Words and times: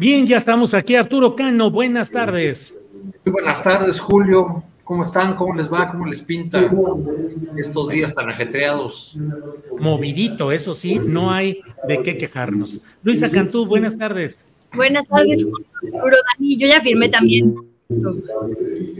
Bien, 0.00 0.26
ya 0.26 0.38
estamos 0.38 0.72
aquí. 0.72 0.96
Arturo 0.96 1.36
Cano, 1.36 1.70
buenas 1.70 2.10
tardes. 2.10 2.74
Muy 3.22 3.32
buenas 3.32 3.62
tardes, 3.62 4.00
Julio. 4.00 4.64
¿Cómo 4.82 5.04
están? 5.04 5.36
¿Cómo 5.36 5.54
les 5.54 5.70
va? 5.70 5.90
¿Cómo 5.90 6.06
les 6.06 6.22
pinta 6.22 6.72
estos 7.58 7.90
días 7.90 8.14
tan 8.14 8.30
ajetreados? 8.30 9.18
Movidito, 9.78 10.52
eso 10.52 10.72
sí, 10.72 10.98
no 10.98 11.30
hay 11.30 11.60
de 11.86 12.00
qué 12.00 12.16
quejarnos. 12.16 12.80
Luisa 13.02 13.30
Cantú, 13.30 13.66
buenas 13.66 13.98
tardes. 13.98 14.46
Buenas 14.72 15.06
tardes, 15.06 15.44
Arturo 15.92 16.16
Dani. 16.32 16.56
Yo 16.56 16.66
ya 16.66 16.80
firmé 16.80 17.10
también. 17.10 17.54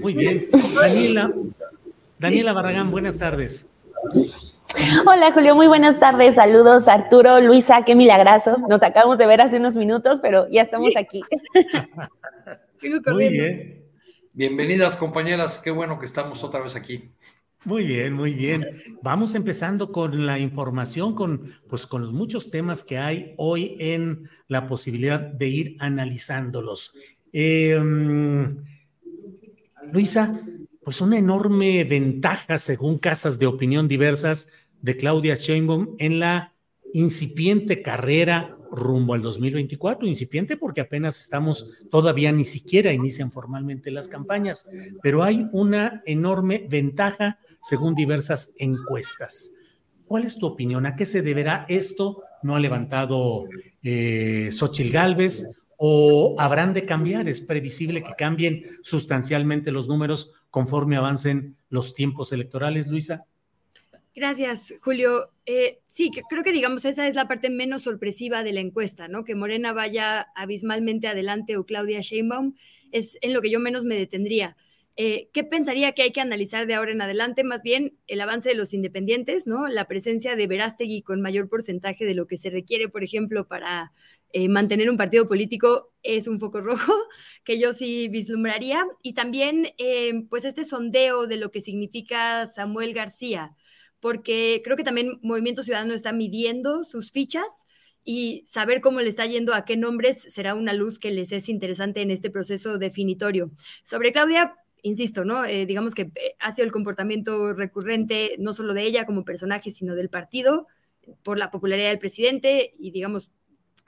Muy 0.02 0.12
bien. 0.12 0.48
Daniela, 0.82 1.32
Daniela 2.18 2.52
Barragán, 2.52 2.90
buenas 2.90 3.16
tardes. 3.16 3.70
Hola 5.06 5.32
Julio, 5.32 5.54
muy 5.54 5.66
buenas 5.66 5.98
tardes. 5.98 6.36
Saludos 6.36 6.88
Arturo, 6.88 7.40
Luisa, 7.40 7.84
qué 7.84 7.94
milagroso. 7.94 8.56
Nos 8.68 8.82
acabamos 8.82 9.18
de 9.18 9.26
ver 9.26 9.40
hace 9.40 9.58
unos 9.58 9.76
minutos, 9.76 10.20
pero 10.20 10.48
ya 10.50 10.62
estamos 10.62 10.96
aquí. 10.96 11.22
Muy 13.12 13.28
bien. 13.28 13.84
Bienvenidas 14.32 14.96
compañeras, 14.96 15.58
qué 15.58 15.70
bueno 15.70 15.98
que 15.98 16.06
estamos 16.06 16.42
otra 16.42 16.60
vez 16.60 16.74
aquí. 16.76 17.10
Muy 17.66 17.84
bien, 17.84 18.14
muy 18.14 18.32
bien. 18.32 18.66
Vamos 19.02 19.34
empezando 19.34 19.92
con 19.92 20.24
la 20.24 20.38
información, 20.38 21.14
con, 21.14 21.52
pues, 21.68 21.86
con 21.86 22.00
los 22.00 22.12
muchos 22.12 22.50
temas 22.50 22.82
que 22.82 22.96
hay 22.96 23.34
hoy 23.36 23.76
en 23.78 24.30
la 24.48 24.66
posibilidad 24.66 25.20
de 25.20 25.48
ir 25.48 25.76
analizándolos. 25.78 26.96
Em, 27.34 28.64
Luisa, 29.92 30.40
pues 30.90 31.00
una 31.02 31.18
enorme 31.18 31.84
ventaja, 31.84 32.58
según 32.58 32.98
casas 32.98 33.38
de 33.38 33.46
opinión 33.46 33.86
diversas, 33.86 34.48
de 34.82 34.96
Claudia 34.96 35.36
Sheinbaum 35.36 35.94
en 36.00 36.18
la 36.18 36.52
incipiente 36.92 37.80
carrera 37.80 38.58
rumbo 38.72 39.14
al 39.14 39.22
2024, 39.22 40.08
incipiente 40.08 40.56
porque 40.56 40.80
apenas 40.80 41.20
estamos, 41.20 41.70
todavía 41.92 42.32
ni 42.32 42.42
siquiera 42.42 42.92
inician 42.92 43.30
formalmente 43.30 43.92
las 43.92 44.08
campañas, 44.08 44.68
pero 45.00 45.22
hay 45.22 45.46
una 45.52 46.02
enorme 46.06 46.66
ventaja 46.68 47.38
según 47.62 47.94
diversas 47.94 48.52
encuestas. 48.58 49.52
¿Cuál 50.06 50.24
es 50.24 50.38
tu 50.38 50.46
opinión? 50.46 50.86
¿A 50.86 50.96
qué 50.96 51.04
se 51.04 51.22
deberá 51.22 51.66
esto? 51.68 52.24
¿No 52.42 52.56
ha 52.56 52.58
levantado 52.58 53.44
eh, 53.84 54.48
Xochitl 54.50 54.90
Galvez? 54.90 55.56
¿O 55.76 56.34
habrán 56.36 56.74
de 56.74 56.84
cambiar? 56.84 57.28
¿Es 57.28 57.38
previsible 57.38 58.02
que 58.02 58.14
cambien 58.18 58.64
sustancialmente 58.82 59.70
los 59.70 59.86
números 59.86 60.32
conforme 60.50 60.96
avancen 60.96 61.56
los 61.68 61.94
tiempos 61.94 62.32
electorales, 62.32 62.88
Luisa? 62.88 63.26
Gracias, 64.14 64.74
Julio. 64.82 65.30
Eh, 65.46 65.80
sí, 65.86 66.10
creo 66.28 66.42
que 66.42 66.52
digamos 66.52 66.84
esa 66.84 67.06
es 67.06 67.14
la 67.14 67.28
parte 67.28 67.48
menos 67.48 67.82
sorpresiva 67.82 68.42
de 68.42 68.52
la 68.52 68.60
encuesta, 68.60 69.08
¿no? 69.08 69.24
Que 69.24 69.34
Morena 69.34 69.72
vaya 69.72 70.26
abismalmente 70.34 71.06
adelante 71.06 71.56
o 71.56 71.64
Claudia 71.64 72.00
Sheinbaum 72.00 72.54
es 72.90 73.16
en 73.22 73.32
lo 73.32 73.40
que 73.40 73.50
yo 73.50 73.60
menos 73.60 73.84
me 73.84 73.94
detendría. 73.94 74.56
Eh, 74.96 75.30
¿Qué 75.32 75.44
pensaría 75.44 75.92
que 75.92 76.02
hay 76.02 76.10
que 76.10 76.20
analizar 76.20 76.66
de 76.66 76.74
ahora 76.74 76.92
en 76.92 77.00
adelante? 77.00 77.44
Más 77.44 77.62
bien 77.62 77.96
el 78.08 78.20
avance 78.20 78.48
de 78.50 78.56
los 78.56 78.74
independientes, 78.74 79.46
¿no? 79.46 79.68
La 79.68 79.86
presencia 79.86 80.36
de 80.36 80.46
Verástegui 80.46 81.02
con 81.02 81.22
mayor 81.22 81.48
porcentaje 81.48 82.04
de 82.04 82.14
lo 82.14 82.26
que 82.26 82.36
se 82.36 82.50
requiere, 82.50 82.88
por 82.88 83.04
ejemplo, 83.04 83.46
para 83.46 83.92
eh, 84.32 84.48
mantener 84.48 84.90
un 84.90 84.96
partido 84.96 85.26
político 85.26 85.92
es 86.02 86.26
un 86.26 86.40
foco 86.40 86.60
rojo 86.62 86.92
que 87.44 87.58
yo 87.58 87.72
sí 87.72 88.08
vislumbraría. 88.08 88.84
Y 89.02 89.14
también, 89.14 89.74
pues, 90.28 90.44
este 90.44 90.64
sondeo 90.64 91.26
de 91.26 91.36
lo 91.36 91.50
que 91.50 91.60
significa 91.60 92.46
Samuel 92.46 92.94
García 92.94 93.54
porque 94.00 94.62
creo 94.64 94.76
que 94.76 94.84
también 94.84 95.18
Movimiento 95.22 95.62
Ciudadano 95.62 95.94
está 95.94 96.12
midiendo 96.12 96.84
sus 96.84 97.12
fichas 97.12 97.66
y 98.02 98.42
saber 98.46 98.80
cómo 98.80 99.00
le 99.00 99.08
está 99.08 99.26
yendo 99.26 99.54
a 99.54 99.64
qué 99.64 99.76
nombres 99.76 100.22
será 100.22 100.54
una 100.54 100.72
luz 100.72 100.98
que 100.98 101.10
les 101.10 101.32
es 101.32 101.48
interesante 101.48 102.00
en 102.00 102.10
este 102.10 102.30
proceso 102.30 102.78
definitorio. 102.78 103.50
Sobre 103.82 104.10
Claudia, 104.10 104.56
insisto, 104.82 105.24
¿no? 105.24 105.44
Eh, 105.44 105.66
digamos 105.66 105.94
que 105.94 106.02
eh, 106.14 106.34
ha 106.40 106.52
sido 106.52 106.64
el 106.64 106.72
comportamiento 106.72 107.52
recurrente 107.52 108.36
no 108.38 108.54
solo 108.54 108.72
de 108.72 108.84
ella 108.84 109.04
como 109.04 109.24
personaje, 109.24 109.70
sino 109.70 109.94
del 109.94 110.08
partido 110.08 110.66
por 111.22 111.38
la 111.38 111.50
popularidad 111.50 111.90
del 111.90 111.98
presidente 111.98 112.74
y 112.78 112.90
digamos 112.90 113.30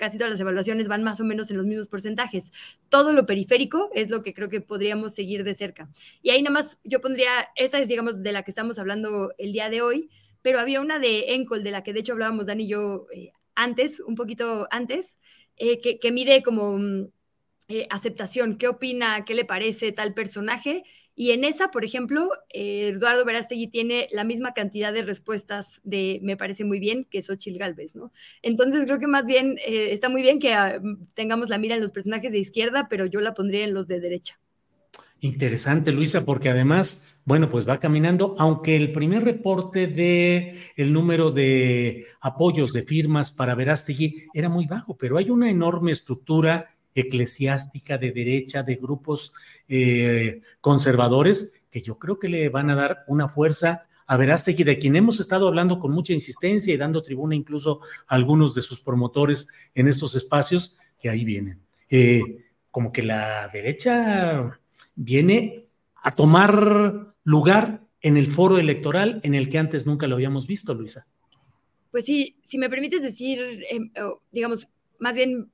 casi 0.03 0.19
todas 0.19 0.33
las 0.33 0.41
evaluaciones 0.41 0.89
van 0.89 1.05
más 1.05 1.21
o 1.21 1.25
menos 1.25 1.53
en 1.53 1.59
los 1.59 1.65
mismos 1.65 1.87
porcentajes. 1.87 2.53
Todo 2.89 3.13
lo 3.13 3.25
periférico 3.25 3.89
es 3.95 4.11
lo 4.11 4.21
que 4.21 4.35
creo 4.35 4.49
que 4.49 4.61
podríamos 4.61 5.15
seguir 5.15 5.45
de 5.45 5.55
cerca. 5.55 5.89
Y 6.23 6.31
ahí 6.31 6.43
nada 6.43 6.55
más 6.55 6.81
yo 6.83 7.01
pondría, 7.01 7.51
esta 7.55 7.79
es 7.79 7.87
digamos 7.87 8.21
de 8.21 8.33
la 8.33 8.43
que 8.43 8.51
estamos 8.51 8.81
hablando 8.81 9.33
el 9.39 9.53
día 9.53 9.71
de 9.71 9.81
hoy, 9.81 10.11
pero 10.43 10.59
había 10.59 10.81
una 10.81 10.99
de 10.99 11.35
Encol, 11.35 11.63
de 11.63 11.71
la 11.71 11.85
que 11.85 11.93
de 11.93 12.01
hecho 12.01 12.15
hablábamos 12.15 12.47
Dani 12.47 12.65
y 12.65 12.67
yo 12.67 13.07
eh, 13.15 13.31
antes, 13.55 14.01
un 14.01 14.17
poquito 14.17 14.67
antes, 14.73 15.21
eh, 15.57 15.81
que, 15.81 16.01
que, 16.01 16.11
mide 16.11 16.43
como 16.43 16.79
mm, 16.79 17.07
eh, 17.69 17.87
aceptación, 17.89 18.59
qué 18.59 18.67
opina, 18.67 19.25
qué 19.25 19.37
le 19.37 19.45
parece 19.45 19.93
tal 19.93 20.15
personaje 20.15 20.83
y 21.15 21.33
en 21.33 21.45
esa, 21.45 21.71
por 21.71 21.85
ejemplo, 21.85 22.31
eh, 22.51 22.89
Eduardo 22.89 23.25
Verástegui 23.25 23.67
tiene 23.67 24.09
la 24.13 24.25
misma 24.25 24.55
cantidad 24.55 24.93
de 24.93 25.03
respuestas 25.03 25.81
de 25.85 26.21
me 26.23 26.37
parece 26.37 26.65
muy 26.65 26.79
bien 26.79 27.07
que 27.11 27.21
Xochitl 27.21 27.59
Galvez, 27.59 27.95
¿no? 27.95 28.13
Entonces 28.41 28.85
creo 28.87 28.99
que 28.99 29.07
más 29.07 29.27
bien 29.27 29.59
eh, 29.67 29.89
está 29.93 30.09
muy 30.09 30.23
bien 30.23 30.39
que 30.39 30.55
ah, 30.55 30.81
tengamos 31.15 31.49
la 31.49 31.59
mira 31.59 31.75
en 31.75 31.83
los 31.83 31.93
personajes 31.93 32.33
de 32.33 32.39
izquierda, 32.39 32.87
pero 32.89 33.07
yo 33.07 33.21
la 33.21 33.35
pondría 33.35 33.65
en 33.65 33.75
los 33.75 33.87
de 33.89 34.01
derecha. 34.01 34.39
Interesante, 35.21 35.93
Luisa, 35.93 36.25
porque 36.25 36.49
además, 36.49 37.15
bueno, 37.25 37.49
pues 37.49 37.69
va 37.69 37.79
caminando, 37.79 38.35
aunque 38.41 38.75
el 38.75 38.93
primer 38.93 39.23
reporte 39.23 39.87
de 39.87 40.59
el 40.75 40.93
número 40.93 41.31
de 41.31 42.07
apoyos 42.21 42.73
de 42.73 42.83
firmas 42.83 43.31
para 43.31 43.55
Verástegui 43.55 44.25
era 44.35 44.49
muy 44.49 44.67
bajo, 44.67 44.97
pero 44.97 45.19
hay 45.19 45.31
una 45.31 45.49
enorme 45.49 45.93
estructura 45.93 46.72
eclesiástica 46.95 47.99
de 47.99 48.13
derecha, 48.13 48.63
de 48.63 48.77
grupos 48.77 49.33
eh, 49.69 50.43
conservadores, 50.61 51.55
que 51.71 51.83
yo 51.83 51.99
creo 51.99 52.19
que 52.19 52.29
le 52.29 52.49
van 52.49 52.71
a 52.71 52.75
dar 52.75 53.05
una 53.07 53.29
fuerza 53.29 53.87
a 54.07 54.17
Verástegui, 54.17 54.65
de 54.65 54.79
quien 54.79 54.97
hemos 54.97 55.21
estado 55.21 55.49
hablando 55.49 55.79
con 55.79 55.93
mucha 55.93 56.13
insistencia 56.13 56.75
y 56.75 56.77
dando 56.77 57.03
tribuna 57.03 57.35
incluso 57.35 57.81
a 58.07 58.15
algunos 58.15 58.55
de 58.55 58.63
sus 58.63 58.81
promotores 58.81 59.49
en 59.75 59.89
estos 59.89 60.15
espacios, 60.15 60.79
que 61.01 61.09
ahí 61.09 61.25
vienen. 61.25 61.61
Eh, 61.89 62.23
como 62.71 62.93
que 62.93 63.03
la 63.03 63.49
derecha 63.53 64.61
viene 64.95 65.67
a 66.03 66.15
tomar 66.15 67.15
lugar 67.25 67.83
en 68.01 68.17
el 68.17 68.27
foro 68.27 68.59
electoral 68.59 69.21
en 69.23 69.35
el 69.35 69.49
que 69.49 69.59
antes 69.59 69.87
nunca 69.87 70.07
lo 70.07 70.17
habíamos 70.17 70.47
visto, 70.47 70.75
Luisa. 70.75 71.07
Pues 71.91 72.05
sí, 72.05 72.37
si 72.43 72.59
me 72.59 72.71
permites 72.71 73.03
decir, 73.03 73.41
em, 73.71 73.91
digamos, 74.31 74.69
más 74.99 75.15
bien 75.15 75.52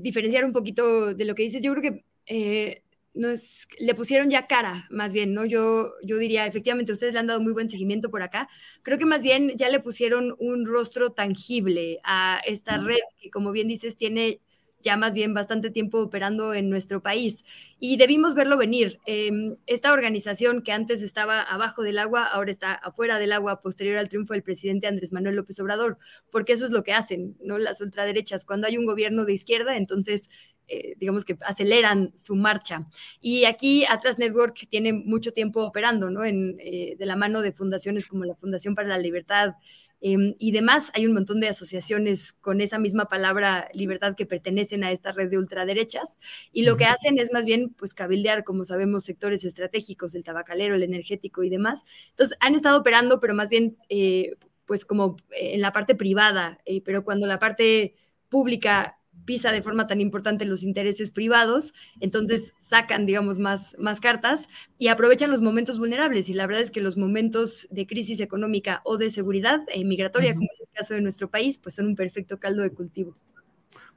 diferenciar 0.00 0.44
un 0.44 0.52
poquito 0.52 1.14
de 1.14 1.24
lo 1.24 1.34
que 1.34 1.42
dices, 1.42 1.62
yo 1.62 1.72
creo 1.74 1.82
que 1.82 2.04
eh, 2.26 2.82
nos, 3.14 3.66
le 3.78 3.94
pusieron 3.94 4.30
ya 4.30 4.46
cara, 4.46 4.86
más 4.90 5.12
bien, 5.12 5.34
¿no? 5.34 5.44
Yo, 5.44 5.92
yo 6.02 6.18
diría, 6.18 6.46
efectivamente, 6.46 6.92
ustedes 6.92 7.14
le 7.14 7.20
han 7.20 7.26
dado 7.26 7.40
muy 7.40 7.52
buen 7.52 7.68
seguimiento 7.68 8.10
por 8.10 8.22
acá. 8.22 8.48
Creo 8.82 8.98
que 8.98 9.06
más 9.06 9.22
bien 9.22 9.52
ya 9.56 9.68
le 9.68 9.80
pusieron 9.80 10.34
un 10.38 10.66
rostro 10.66 11.10
tangible 11.10 11.98
a 12.04 12.40
esta 12.46 12.78
red 12.78 13.00
que, 13.20 13.30
como 13.30 13.52
bien 13.52 13.68
dices, 13.68 13.96
tiene 13.96 14.40
ya 14.82 14.96
más 14.96 15.14
bien 15.14 15.34
bastante 15.34 15.70
tiempo 15.70 15.98
operando 15.98 16.54
en 16.54 16.70
nuestro 16.70 17.02
país 17.02 17.44
y 17.78 17.96
debimos 17.96 18.34
verlo 18.34 18.56
venir. 18.56 18.98
Em, 19.06 19.56
esta 19.66 19.92
organización 19.92 20.62
que 20.62 20.72
antes 20.72 21.02
estaba 21.02 21.42
abajo 21.42 21.82
del 21.82 21.98
agua, 21.98 22.24
ahora 22.24 22.50
está 22.50 22.74
afuera 22.74 23.18
del 23.18 23.32
agua 23.32 23.60
posterior 23.60 23.98
al 23.98 24.08
triunfo 24.08 24.34
del 24.34 24.42
presidente 24.42 24.86
Andrés 24.86 25.12
Manuel 25.12 25.36
López 25.36 25.58
Obrador, 25.60 25.98
porque 26.30 26.52
eso 26.52 26.64
es 26.64 26.70
lo 26.70 26.82
que 26.82 26.92
hacen, 26.92 27.36
¿no? 27.42 27.58
Las 27.58 27.80
ultraderechas. 27.80 28.44
Cuando 28.44 28.66
hay 28.66 28.76
un 28.76 28.86
gobierno 28.86 29.24
de 29.24 29.32
izquierda, 29.32 29.76
entonces 29.76 30.30
eh, 30.72 30.94
digamos 30.98 31.24
que 31.24 31.36
aceleran 31.40 32.12
su 32.16 32.36
marcha. 32.36 32.86
Y 33.20 33.44
aquí 33.44 33.84
Atlas 33.86 34.18
Network 34.18 34.68
tiene 34.70 34.92
mucho 34.92 35.32
tiempo 35.32 35.64
operando, 35.64 36.10
¿no? 36.10 36.24
En, 36.24 36.56
eh, 36.60 36.94
de 36.96 37.06
la 37.06 37.16
mano 37.16 37.42
de 37.42 37.50
fundaciones 37.50 38.06
como 38.06 38.24
la 38.24 38.36
Fundación 38.36 38.76
para 38.76 38.88
la 38.88 38.98
Libertad, 38.98 39.54
Em, 40.00 40.34
y 40.38 40.52
demás, 40.52 40.90
hay 40.94 41.06
un 41.06 41.12
montón 41.12 41.40
de 41.40 41.48
asociaciones 41.48 42.32
con 42.32 42.60
esa 42.60 42.78
misma 42.78 43.08
palabra 43.08 43.68
libertad 43.74 44.14
que 44.16 44.26
pertenecen 44.26 44.84
a 44.84 44.92
esta 44.92 45.12
red 45.12 45.30
de 45.30 45.38
ultraderechas 45.38 46.18
y 46.52 46.62
lo 46.62 46.76
que 46.76 46.86
hacen 46.86 47.18
es 47.18 47.32
más 47.32 47.44
bien 47.44 47.74
pues 47.74 47.92
cabildear, 47.94 48.44
como 48.44 48.64
sabemos, 48.64 49.04
sectores 49.04 49.44
estratégicos, 49.44 50.14
el 50.14 50.24
tabacalero, 50.24 50.74
el 50.74 50.82
energético 50.82 51.42
y 51.42 51.50
demás. 51.50 51.84
Entonces 52.10 52.36
han 52.40 52.54
estado 52.54 52.78
operando, 52.78 53.20
pero 53.20 53.34
más 53.34 53.48
bien 53.48 53.76
eh, 53.88 54.36
pues 54.64 54.84
como 54.84 55.16
en 55.32 55.60
la 55.60 55.72
parte 55.72 55.94
privada, 55.94 56.58
eh, 56.64 56.80
pero 56.82 57.04
cuando 57.04 57.26
la 57.26 57.38
parte 57.38 57.94
pública 58.28 58.99
pisa 59.24 59.52
de 59.52 59.62
forma 59.62 59.86
tan 59.86 60.00
importante 60.00 60.44
los 60.44 60.62
intereses 60.62 61.10
privados, 61.10 61.72
entonces 62.00 62.54
sacan, 62.58 63.06
digamos, 63.06 63.38
más, 63.38 63.76
más 63.78 64.00
cartas 64.00 64.48
y 64.78 64.88
aprovechan 64.88 65.30
los 65.30 65.40
momentos 65.40 65.78
vulnerables. 65.78 66.28
Y 66.28 66.32
la 66.32 66.46
verdad 66.46 66.62
es 66.62 66.70
que 66.70 66.80
los 66.80 66.96
momentos 66.96 67.68
de 67.70 67.86
crisis 67.86 68.20
económica 68.20 68.80
o 68.84 68.96
de 68.96 69.10
seguridad 69.10 69.60
eh, 69.72 69.84
migratoria, 69.84 70.34
como 70.34 70.48
es 70.52 70.60
el 70.60 70.68
caso 70.72 70.94
de 70.94 71.00
nuestro 71.00 71.30
país, 71.30 71.58
pues 71.58 71.74
son 71.74 71.86
un 71.86 71.96
perfecto 71.96 72.38
caldo 72.38 72.62
de 72.62 72.70
cultivo. 72.70 73.16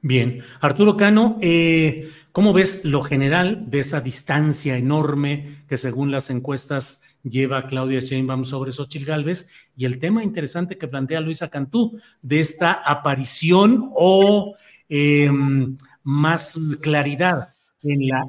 Bien, 0.06 0.42
Arturo 0.60 0.98
Cano, 0.98 1.38
eh, 1.40 2.10
¿cómo 2.30 2.52
ves 2.52 2.84
lo 2.84 3.00
general 3.00 3.70
de 3.70 3.80
esa 3.80 4.02
distancia 4.02 4.76
enorme 4.76 5.64
que 5.66 5.78
según 5.78 6.10
las 6.10 6.28
encuestas 6.28 7.04
lleva 7.22 7.66
Claudia 7.66 8.00
Sheinbaum 8.00 8.44
sobre 8.44 8.70
Xochitl 8.70 9.06
Gálvez 9.06 9.48
y 9.76 9.86
el 9.86 9.98
tema 9.98 10.22
interesante 10.22 10.76
que 10.76 10.88
plantea 10.88 11.20
Luisa 11.20 11.48
Cantú 11.48 11.98
de 12.20 12.40
esta 12.40 12.72
aparición 12.72 13.90
o 13.94 14.54
Em, 14.88 15.76
más 16.02 16.60
claridad 16.80 17.48
en 17.82 18.06
la, 18.08 18.24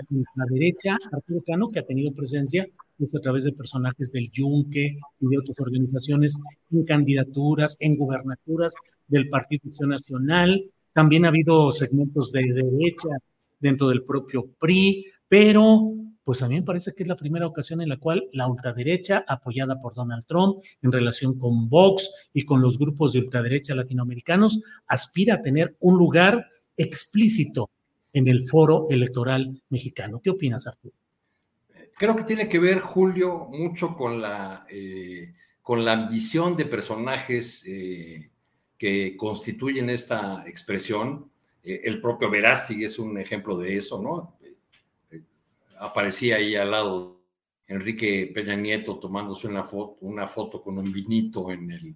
derecha, 0.49 0.97
Arturo 1.11 1.41
Cano, 1.45 1.69
que 1.69 1.79
ha 1.79 1.85
tenido 1.85 2.13
presencia 2.13 2.65
pues, 2.97 3.13
a 3.15 3.19
través 3.19 3.43
de 3.43 3.51
personajes 3.51 4.11
del 4.11 4.29
Yunque 4.31 4.97
y 5.19 5.27
de 5.27 5.37
otras 5.37 5.59
organizaciones 5.59 6.41
en 6.71 6.85
candidaturas, 6.85 7.77
en 7.79 7.95
gubernaturas 7.95 8.75
del 9.07 9.29
Partido 9.29 9.87
Nacional. 9.87 10.63
También 10.93 11.25
ha 11.25 11.29
habido 11.29 11.71
segmentos 11.71 12.31
de 12.31 12.43
derecha 12.43 13.09
dentro 13.59 13.89
del 13.89 14.03
propio 14.03 14.45
PRI, 14.59 15.05
pero 15.27 15.93
pues 16.25 16.41
a 16.41 16.49
mí 16.49 16.55
me 16.55 16.63
parece 16.63 16.93
que 16.93 17.03
es 17.03 17.07
la 17.07 17.15
primera 17.15 17.45
ocasión 17.45 17.81
en 17.81 17.89
la 17.89 17.97
cual 17.97 18.27
la 18.33 18.47
ultraderecha, 18.47 19.23
apoyada 19.27 19.79
por 19.79 19.93
Donald 19.93 20.25
Trump 20.25 20.57
en 20.81 20.91
relación 20.91 21.37
con 21.37 21.69
Vox 21.69 22.29
y 22.33 22.43
con 22.43 22.61
los 22.61 22.79
grupos 22.79 23.13
de 23.13 23.19
ultraderecha 23.19 23.75
latinoamericanos, 23.75 24.63
aspira 24.87 25.35
a 25.35 25.41
tener 25.43 25.77
un 25.79 25.99
lugar 25.99 26.47
explícito 26.75 27.69
en 28.11 28.27
el 28.27 28.43
foro 28.43 28.87
electoral 28.89 29.61
mexicano. 29.69 30.19
¿Qué 30.19 30.31
opinas, 30.31 30.65
Arturo? 30.65 30.95
Creo 31.95 32.15
que 32.15 32.23
tiene 32.23 32.49
que 32.49 32.57
ver, 32.57 32.79
Julio, 32.79 33.47
mucho 33.51 33.95
con 33.95 34.19
la, 34.19 34.65
eh, 34.67 35.31
con 35.61 35.85
la 35.85 35.93
ambición 35.93 36.57
de 36.57 36.65
personajes 36.65 37.63
eh, 37.67 38.31
que 38.79 39.15
constituyen 39.15 39.91
esta 39.91 40.43
expresión. 40.47 41.29
Eh, 41.63 41.81
el 41.83 42.01
propio 42.01 42.31
Verástig 42.31 42.83
es 42.83 42.97
un 42.97 43.19
ejemplo 43.19 43.59
de 43.59 43.77
eso, 43.77 44.01
¿no? 44.01 44.35
Aparecía 45.79 46.37
ahí 46.37 46.55
al 46.55 46.71
lado 46.71 47.21
Enrique 47.67 48.31
Peña 48.33 48.55
Nieto 48.55 48.99
tomándose 48.99 49.47
una 49.47 49.63
foto, 49.63 49.97
una 50.01 50.27
foto 50.27 50.61
con 50.61 50.77
un 50.77 50.91
vinito 50.91 51.51
en 51.51 51.71
el, 51.71 51.95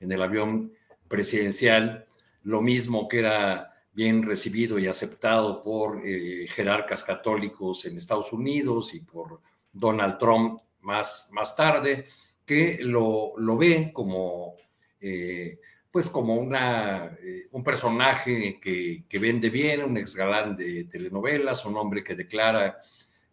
en 0.00 0.12
el 0.12 0.22
avión 0.22 0.72
presidencial, 1.08 2.06
lo 2.44 2.60
mismo 2.60 3.08
que 3.08 3.20
era 3.20 3.72
bien 3.92 4.22
recibido 4.22 4.78
y 4.78 4.86
aceptado 4.86 5.62
por 5.62 6.00
eh, 6.06 6.46
jerarcas 6.48 7.02
católicos 7.02 7.84
en 7.84 7.96
Estados 7.96 8.32
Unidos 8.32 8.94
y 8.94 9.00
por 9.00 9.40
Donald 9.72 10.18
Trump 10.18 10.60
más, 10.82 11.28
más 11.32 11.56
tarde, 11.56 12.06
que 12.46 12.78
lo, 12.80 13.32
lo 13.36 13.56
ve 13.56 13.90
como, 13.92 14.54
eh, 15.00 15.58
pues 15.90 16.08
como 16.10 16.36
una, 16.36 17.06
eh, 17.20 17.48
un 17.50 17.64
personaje 17.64 18.60
que, 18.60 19.04
que, 19.08 19.18
vende 19.18 19.50
bien, 19.50 19.82
un 19.82 19.96
ex 19.96 20.14
galán 20.14 20.56
de 20.56 20.84
telenovelas, 20.84 21.66
un 21.66 21.76
hombre 21.76 22.04
que 22.04 22.14
declara 22.14 22.80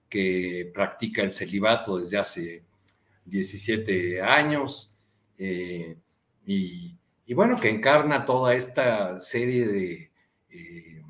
que 0.10 0.72
practica 0.74 1.22
el 1.22 1.32
celibato 1.32 1.98
desde 1.98 2.18
hace 2.18 2.64
17 3.26 4.22
años 4.22 4.94
y, 5.38 6.96
y, 7.26 7.34
bueno, 7.34 7.60
que 7.60 7.70
encarna 7.70 8.26
toda 8.26 8.54
esta 8.54 9.20
serie 9.20 9.68
de 9.68 10.12
eh, 10.56 11.04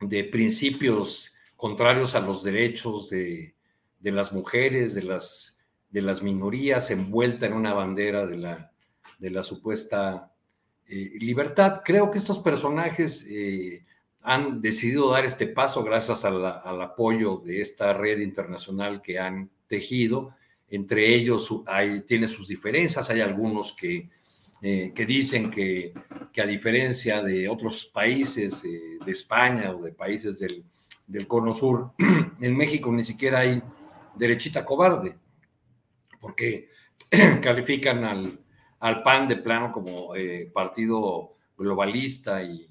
de 0.00 0.24
principios 0.24 1.32
contrarios 1.54 2.14
a 2.14 2.20
los 2.20 2.42
derechos 2.42 3.10
de, 3.10 3.54
las 4.02 4.32
mujeres, 4.32 4.94
de 4.94 5.02
las, 5.02 5.58
de 5.90 6.02
las 6.02 6.22
minorías, 6.22 6.90
envuelta 6.90 7.46
en 7.46 7.54
una 7.54 7.72
bandera 7.72 8.26
de 8.26 8.36
la, 8.36 8.72
de 9.18 9.30
la 9.30 9.42
supuesta 9.42 10.32
eh, 10.86 11.12
libertad. 11.18 11.82
Creo 11.84 12.10
que 12.10 12.18
estos 12.18 12.40
personajes 12.40 13.26
eh, 13.28 13.86
han 14.28 14.60
decidido 14.60 15.10
dar 15.10 15.24
este 15.24 15.46
paso 15.46 15.84
gracias 15.84 16.24
al 16.24 16.82
apoyo 16.82 17.36
de 17.36 17.60
esta 17.60 17.92
red 17.92 18.18
internacional 18.18 19.00
que 19.00 19.20
han 19.20 19.50
tejido. 19.68 20.34
Entre 20.68 21.14
ellos 21.14 21.48
hay, 21.64 22.00
tiene 22.00 22.26
sus 22.26 22.48
diferencias, 22.48 23.08
hay 23.08 23.20
algunos 23.20 23.72
que 23.72 24.10
eh, 24.62 24.92
que 24.94 25.04
dicen 25.04 25.50
que, 25.50 25.92
que, 26.32 26.40
a 26.42 26.46
diferencia 26.46 27.22
de 27.22 27.48
otros 27.48 27.86
países, 27.86 28.64
eh, 28.64 28.98
de 29.04 29.12
España 29.12 29.70
o 29.70 29.82
de 29.82 29.92
países 29.92 30.38
del, 30.38 30.64
del, 31.06 31.26
Cono 31.26 31.52
Sur, 31.52 31.92
en 32.40 32.56
México 32.56 32.90
ni 32.90 33.02
siquiera 33.02 33.40
hay 33.40 33.62
derechita 34.14 34.64
cobarde, 34.64 35.14
porque 36.20 36.70
califican 37.42 38.02
al, 38.02 38.40
al 38.80 39.02
PAN 39.02 39.28
de 39.28 39.36
plano 39.36 39.70
como 39.70 40.16
eh, 40.16 40.50
partido 40.52 41.34
globalista 41.58 42.42
y, 42.42 42.66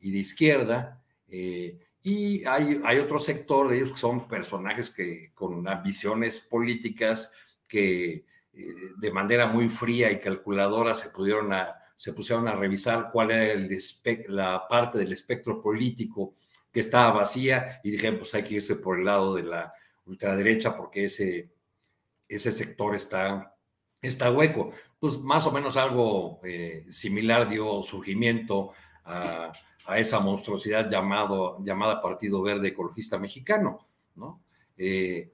y 0.00 0.10
de 0.10 0.18
izquierda. 0.18 0.97
Y 1.30 2.44
hay, 2.44 2.80
hay, 2.84 2.98
otro 2.98 3.18
sector 3.18 3.68
de 3.68 3.76
ellos 3.76 3.92
que 3.92 3.98
son 3.98 4.28
personajes 4.28 4.90
que, 4.90 5.32
con 5.34 5.66
ambiciones 5.68 6.40
políticas 6.40 7.32
que 7.66 8.24
eh, 8.52 8.74
de 8.96 9.10
manera 9.12 9.46
muy 9.46 9.68
fría 9.68 10.10
y 10.10 10.20
calculadora 10.20 10.94
se, 10.94 11.10
pudieron 11.10 11.52
a, 11.52 11.74
se 11.94 12.12
pusieron 12.12 12.48
a 12.48 12.54
revisar 12.54 13.10
cuál 13.12 13.30
era 13.30 13.52
el 13.52 13.68
la 14.28 14.66
parte 14.68 14.98
del 14.98 15.12
espectro 15.12 15.60
político 15.60 16.34
que 16.72 16.80
estaba 16.80 17.12
vacía 17.12 17.80
y 17.82 17.90
dijeron, 17.90 18.18
pues 18.18 18.34
hay 18.34 18.44
que 18.44 18.54
irse 18.54 18.76
por 18.76 18.98
el 18.98 19.04
lado 19.04 19.34
de 19.34 19.42
la 19.42 19.72
ultraderecha 20.06 20.74
porque 20.74 21.04
ese, 21.04 21.50
ese 22.28 22.52
sector 22.52 22.94
está, 22.94 23.54
está 24.00 24.30
hueco. 24.30 24.72
Pues 24.98 25.18
más 25.18 25.46
o 25.46 25.52
menos 25.52 25.76
algo 25.76 26.40
eh, 26.44 26.86
similar 26.90 27.48
dio 27.48 27.82
surgimiento 27.82 28.72
a, 29.04 29.52
a, 29.88 29.98
esa 29.98 30.20
monstruosidad 30.20 30.88
llamado, 30.88 31.58
llamada 31.64 32.00
Partido 32.00 32.42
Verde 32.42 32.68
Ecologista 32.68 33.18
Mexicano, 33.18 33.86
¿no? 34.16 34.40
Eh, 34.76 35.30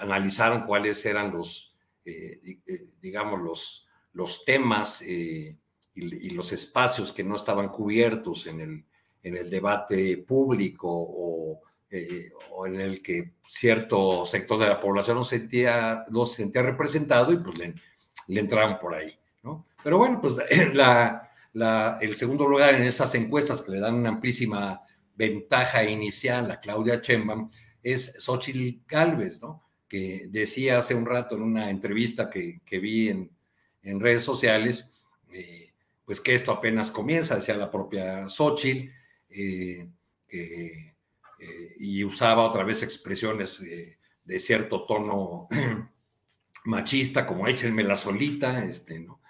analizaron 0.00 0.62
cuáles 0.62 1.04
eran 1.06 1.30
los, 1.30 1.74
eh, 2.04 2.58
eh, 2.66 2.86
digamos, 3.00 3.40
los, 3.40 3.86
los 4.14 4.44
temas 4.44 5.02
eh, 5.02 5.56
y, 5.94 6.30
los 6.30 6.52
espacios 6.52 7.12
que 7.12 7.22
no 7.22 7.36
estaban 7.36 7.68
cubiertos 7.68 8.46
en 8.46 8.60
el, 8.60 8.84
en 9.22 9.36
el 9.36 9.50
debate 9.50 10.18
público 10.18 10.88
o, 10.90 11.60
o, 12.50 12.66
en 12.66 12.80
el 12.80 13.02
que 13.02 13.32
cierto 13.46 14.24
sector 14.24 14.58
de 14.60 14.68
la 14.68 14.80
población 14.80 15.18
no, 15.18 15.24
sentía, 15.24 16.04
no 16.08 16.24
se 16.24 16.36
sentía 16.36 16.62
representado 16.62 17.32
y 17.32 17.36
pues 17.36 17.58
le, 17.58 17.74
le 18.28 18.40
entraron 18.40 18.78
por 18.78 18.94
ahí, 18.94 19.14
¿no? 19.42 19.66
Pero 19.82 19.98
bueno, 19.98 20.20
pues 20.20 20.36
la, 20.72 21.29
el 21.54 22.14
segundo 22.14 22.46
lugar 22.46 22.74
en 22.74 22.82
esas 22.82 23.14
encuestas 23.14 23.62
que 23.62 23.72
le 23.72 23.80
dan 23.80 23.94
una 23.94 24.10
amplísima 24.10 24.82
ventaja 25.16 25.84
inicial 25.84 26.50
a 26.50 26.60
Claudia 26.60 27.00
Chembam 27.00 27.50
es 27.82 28.14
Xochitl 28.18 28.82
Galvez, 28.86 29.42
¿no? 29.42 29.70
que 29.88 30.26
decía 30.28 30.78
hace 30.78 30.94
un 30.94 31.04
rato 31.04 31.34
en 31.34 31.42
una 31.42 31.68
entrevista 31.68 32.30
que, 32.30 32.60
vi 32.80 33.08
en, 33.08 34.00
redes 34.00 34.22
sociales, 34.22 34.92
eh, 35.32 35.72
pues 36.04 36.20
que 36.20 36.34
esto 36.34 36.52
apenas 36.52 36.90
comienza, 36.90 37.34
decía 37.34 37.56
la 37.56 37.70
propia 37.70 38.28
Xochitl, 38.28 38.88
eh, 39.30 39.88
eh, 40.28 40.94
y 41.78 42.04
usaba 42.04 42.46
otra 42.46 42.62
vez 42.62 42.82
expresiones 42.82 43.62
de 44.24 44.38
cierto 44.38 44.84
tono 44.86 45.48
machista, 46.64 47.26
como 47.26 47.48
échenme 47.48 47.82
la 47.82 47.96
solita, 47.96 48.64
este, 48.64 49.00
¿no? 49.00 49.20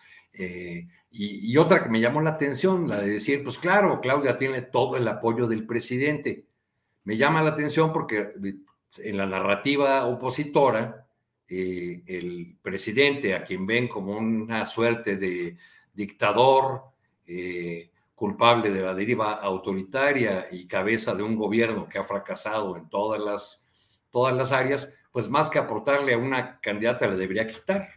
Y, 1.13 1.57
otra 1.57 1.83
que 1.83 1.91
me 1.91 2.01
llamó 2.01 2.23
la 2.23 2.31
atención, 2.31 2.89
la 2.89 3.01
de 3.01 3.11
decir, 3.11 3.43
pues 3.43 3.59
claro, 3.59 4.01
Claudia 4.01 4.37
tiene 4.37 4.63
todo 4.63 4.97
el 4.97 5.09
apoyo 5.09 5.49
del 5.49 5.67
presidente. 5.67 6.47
Me 7.05 7.17
llama 7.17 7.43
la 7.43 7.51
atención 7.51 7.93
porque 7.93 8.33
en 8.99 9.17
la 9.17 9.27
narrativa 9.27 10.07
opositora, 10.07 11.07
eh, 11.49 12.03
el 12.07 12.57
presidente, 12.63 13.35
a 13.35 13.43
quien 13.43 13.67
ven 13.67 13.89
como 13.89 14.17
una 14.17 14.65
suerte 14.67 15.17
de 15.17 15.57
dictador, 15.93 16.85
eh, 17.27 17.91
culpable 18.15 18.71
de 18.71 18.83
la 18.83 18.95
deriva 18.95 19.33
autoritaria 19.33 20.47
y 20.53 20.67
cabeza 20.69 21.15
de 21.15 21.23
un 21.23 21.37
gobierno 21.37 21.89
que 21.89 21.99
ha 21.99 22.05
fracasado 22.05 22.77
en 22.77 22.89
todas 22.89 23.21
las, 23.21 23.67
todas 24.11 24.37
las 24.37 24.53
áreas, 24.53 24.93
pues 25.11 25.29
más 25.29 25.49
que 25.51 25.59
aportarle 25.59 26.13
a 26.13 26.19
una 26.19 26.61
candidata 26.61 27.07
le 27.07 27.17
debería 27.17 27.47
quitar. 27.47 27.89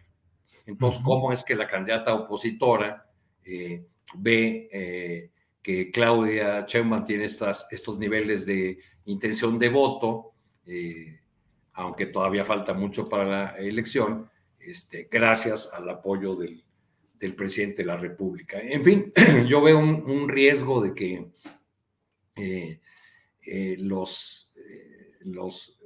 Entonces, 0.66 1.02
¿cómo 1.04 1.32
es 1.32 1.44
que 1.44 1.56
la 1.56 1.68
candidata 1.68 2.14
opositora 2.14 3.03
eh, 3.46 3.86
ve 4.16 4.70
eh, 4.72 5.30
que 5.62 5.92
Claudia 5.92 6.66
Sheinbaum 6.68 7.04
tiene 7.04 7.26
estas, 7.26 7.68
estos 7.72 8.00
niveles 8.00 8.46
de 8.46 8.80
intención 9.06 9.58
de 9.58 9.70
voto, 9.70 10.34
eh, 10.66 11.20
aunque 11.74 12.08
todavía 12.08 12.46
falta 12.46 12.74
mucho 12.74 13.08
para 13.08 13.26
la 13.26 13.58
elección, 13.58 14.30
este, 14.60 15.08
gracias 15.12 15.70
al 15.74 15.90
apoyo 15.90 16.36
del, 16.36 16.64
presidente 17.38 17.84
de 17.84 17.88
la 17.88 17.96
República. 17.96 18.60
En 18.60 18.84
fin, 18.84 19.14
yo 19.48 19.62
veo 19.62 19.80
un, 19.80 20.28
riesgo 20.28 20.82
de 20.82 20.94
que 20.94 21.32
los, 23.78 24.52
los 25.22 25.80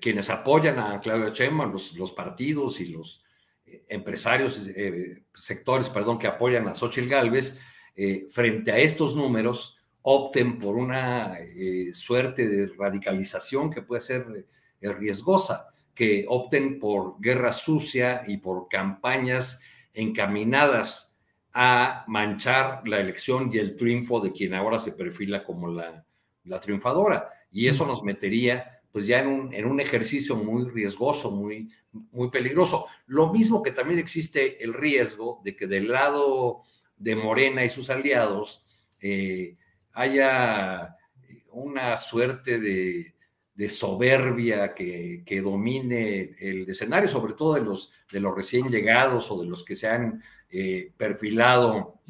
quienes 0.00 0.30
apoyan 0.30 0.78
a 0.78 0.98
Claudia 1.00 1.28
Sheinbaum, 1.28 1.72
los, 1.72 1.94
los 1.94 2.12
partidos 2.12 2.80
y 2.80 2.86
los 2.86 3.21
empresarios, 3.88 4.68
eh, 4.68 5.22
sectores, 5.34 5.88
perdón, 5.88 6.18
que 6.18 6.26
apoyan 6.26 6.68
a 6.68 6.74
Xochitl 6.74 7.08
Galvez, 7.08 7.58
eh, 7.94 8.26
frente 8.28 8.72
a 8.72 8.78
estos 8.78 9.16
números, 9.16 9.76
opten 10.02 10.58
por 10.58 10.76
una 10.76 11.38
eh, 11.38 11.90
suerte 11.94 12.48
de 12.48 12.72
radicalización 12.76 13.70
que 13.70 13.82
puede 13.82 14.00
ser 14.00 14.46
riesgosa, 14.80 15.68
que 15.94 16.24
opten 16.28 16.80
por 16.80 17.20
guerra 17.20 17.52
sucia 17.52 18.24
y 18.26 18.38
por 18.38 18.68
campañas 18.68 19.60
encaminadas 19.92 21.16
a 21.52 22.04
manchar 22.08 22.82
la 22.88 22.98
elección 22.98 23.50
y 23.52 23.58
el 23.58 23.76
triunfo 23.76 24.20
de 24.20 24.32
quien 24.32 24.54
ahora 24.54 24.78
se 24.78 24.92
perfila 24.92 25.44
como 25.44 25.68
la, 25.68 26.04
la 26.44 26.58
triunfadora. 26.58 27.28
Y 27.52 27.68
eso 27.68 27.86
nos 27.86 28.02
metería 28.02 28.81
pues 28.92 29.06
ya 29.06 29.20
en 29.20 29.26
un, 29.26 29.54
en 29.54 29.64
un 29.64 29.80
ejercicio 29.80 30.36
muy 30.36 30.68
riesgoso, 30.68 31.30
muy, 31.30 31.70
muy 32.12 32.30
peligroso. 32.30 32.86
Lo 33.06 33.32
mismo 33.32 33.62
que 33.62 33.72
también 33.72 33.98
existe 33.98 34.62
el 34.62 34.74
riesgo 34.74 35.40
de 35.42 35.56
que 35.56 35.66
del 35.66 35.88
lado 35.88 36.62
de 36.96 37.16
Morena 37.16 37.64
y 37.64 37.70
sus 37.70 37.88
aliados 37.88 38.64
eh, 39.00 39.56
haya 39.92 40.96
una 41.50 41.96
suerte 41.96 42.60
de, 42.60 43.08
soberbia 43.68 44.74
que, 44.74 45.40
domine 45.42 46.34
el 46.40 46.68
escenario, 46.68 47.08
sobre 47.08 47.34
todo 47.34 47.54
de 47.54 47.60
los, 47.60 47.92
de 48.10 48.18
los 48.18 48.34
recién 48.34 48.68
llegados 48.68 49.30
o 49.30 49.40
de 49.40 49.48
los 49.48 49.64
que 49.64 49.76
se 49.76 49.88
han 49.88 50.20
eh, 50.50 50.90
perfilado 50.96 52.00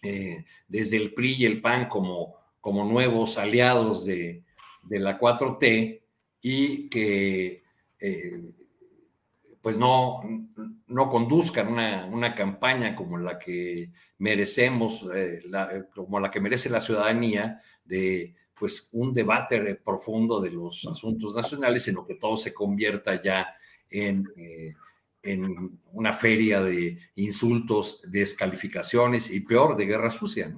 eh, 0.00 0.44
desde 0.68 0.96
el 0.96 1.12
PRI 1.12 1.34
y 1.38 1.44
el 1.44 1.60
PAN 1.60 1.88
como, 1.88 2.36
como 2.60 2.84
nuevos 2.84 3.36
aliados 3.36 4.04
de, 4.04 4.44
de 4.84 4.98
la 5.00 5.18
4T 5.18 6.02
y 6.40 6.88
que 6.88 7.64
pues 9.66 9.78
no, 9.78 10.20
no 10.86 11.10
conduzcan 11.10 11.72
una, 11.72 12.34
campaña 12.36 12.94
como 12.94 13.18
la 13.18 13.36
que 13.36 13.90
merecemos, 14.18 15.08
eh, 15.12 15.42
como 15.92 16.20
la 16.20 16.30
que 16.30 16.38
merece 16.40 16.70
la 16.70 16.78
ciudadanía, 16.78 17.60
de 17.84 18.36
pues 18.56 18.90
un 18.92 19.12
debate 19.12 19.74
profundo 19.74 20.40
de 20.40 20.52
los 20.52 20.86
asuntos 20.86 21.34
nacionales, 21.34 21.82
sino 21.82 22.04
que 22.04 22.14
todo 22.14 22.36
se 22.36 22.54
convierta 22.54 23.20
ya 23.20 23.56
en, 23.90 24.28
eh, 24.36 24.74
en 25.24 25.80
una 25.92 26.12
feria 26.12 26.62
de 26.62 26.98
insultos, 27.16 28.02
descalificaciones 28.06 29.32
y 29.32 29.40
peor, 29.40 29.76
de 29.76 29.86
guerra 29.86 30.10
sucia. 30.10 30.56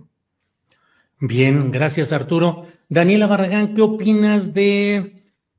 Bien, 1.19 1.73
gracias 1.73 2.13
Arturo. 2.13 2.69
Daniela 2.91 3.27
Barragán, 3.27 3.73
¿qué 3.73 3.81
opinas 3.81 4.53
de 4.53 5.18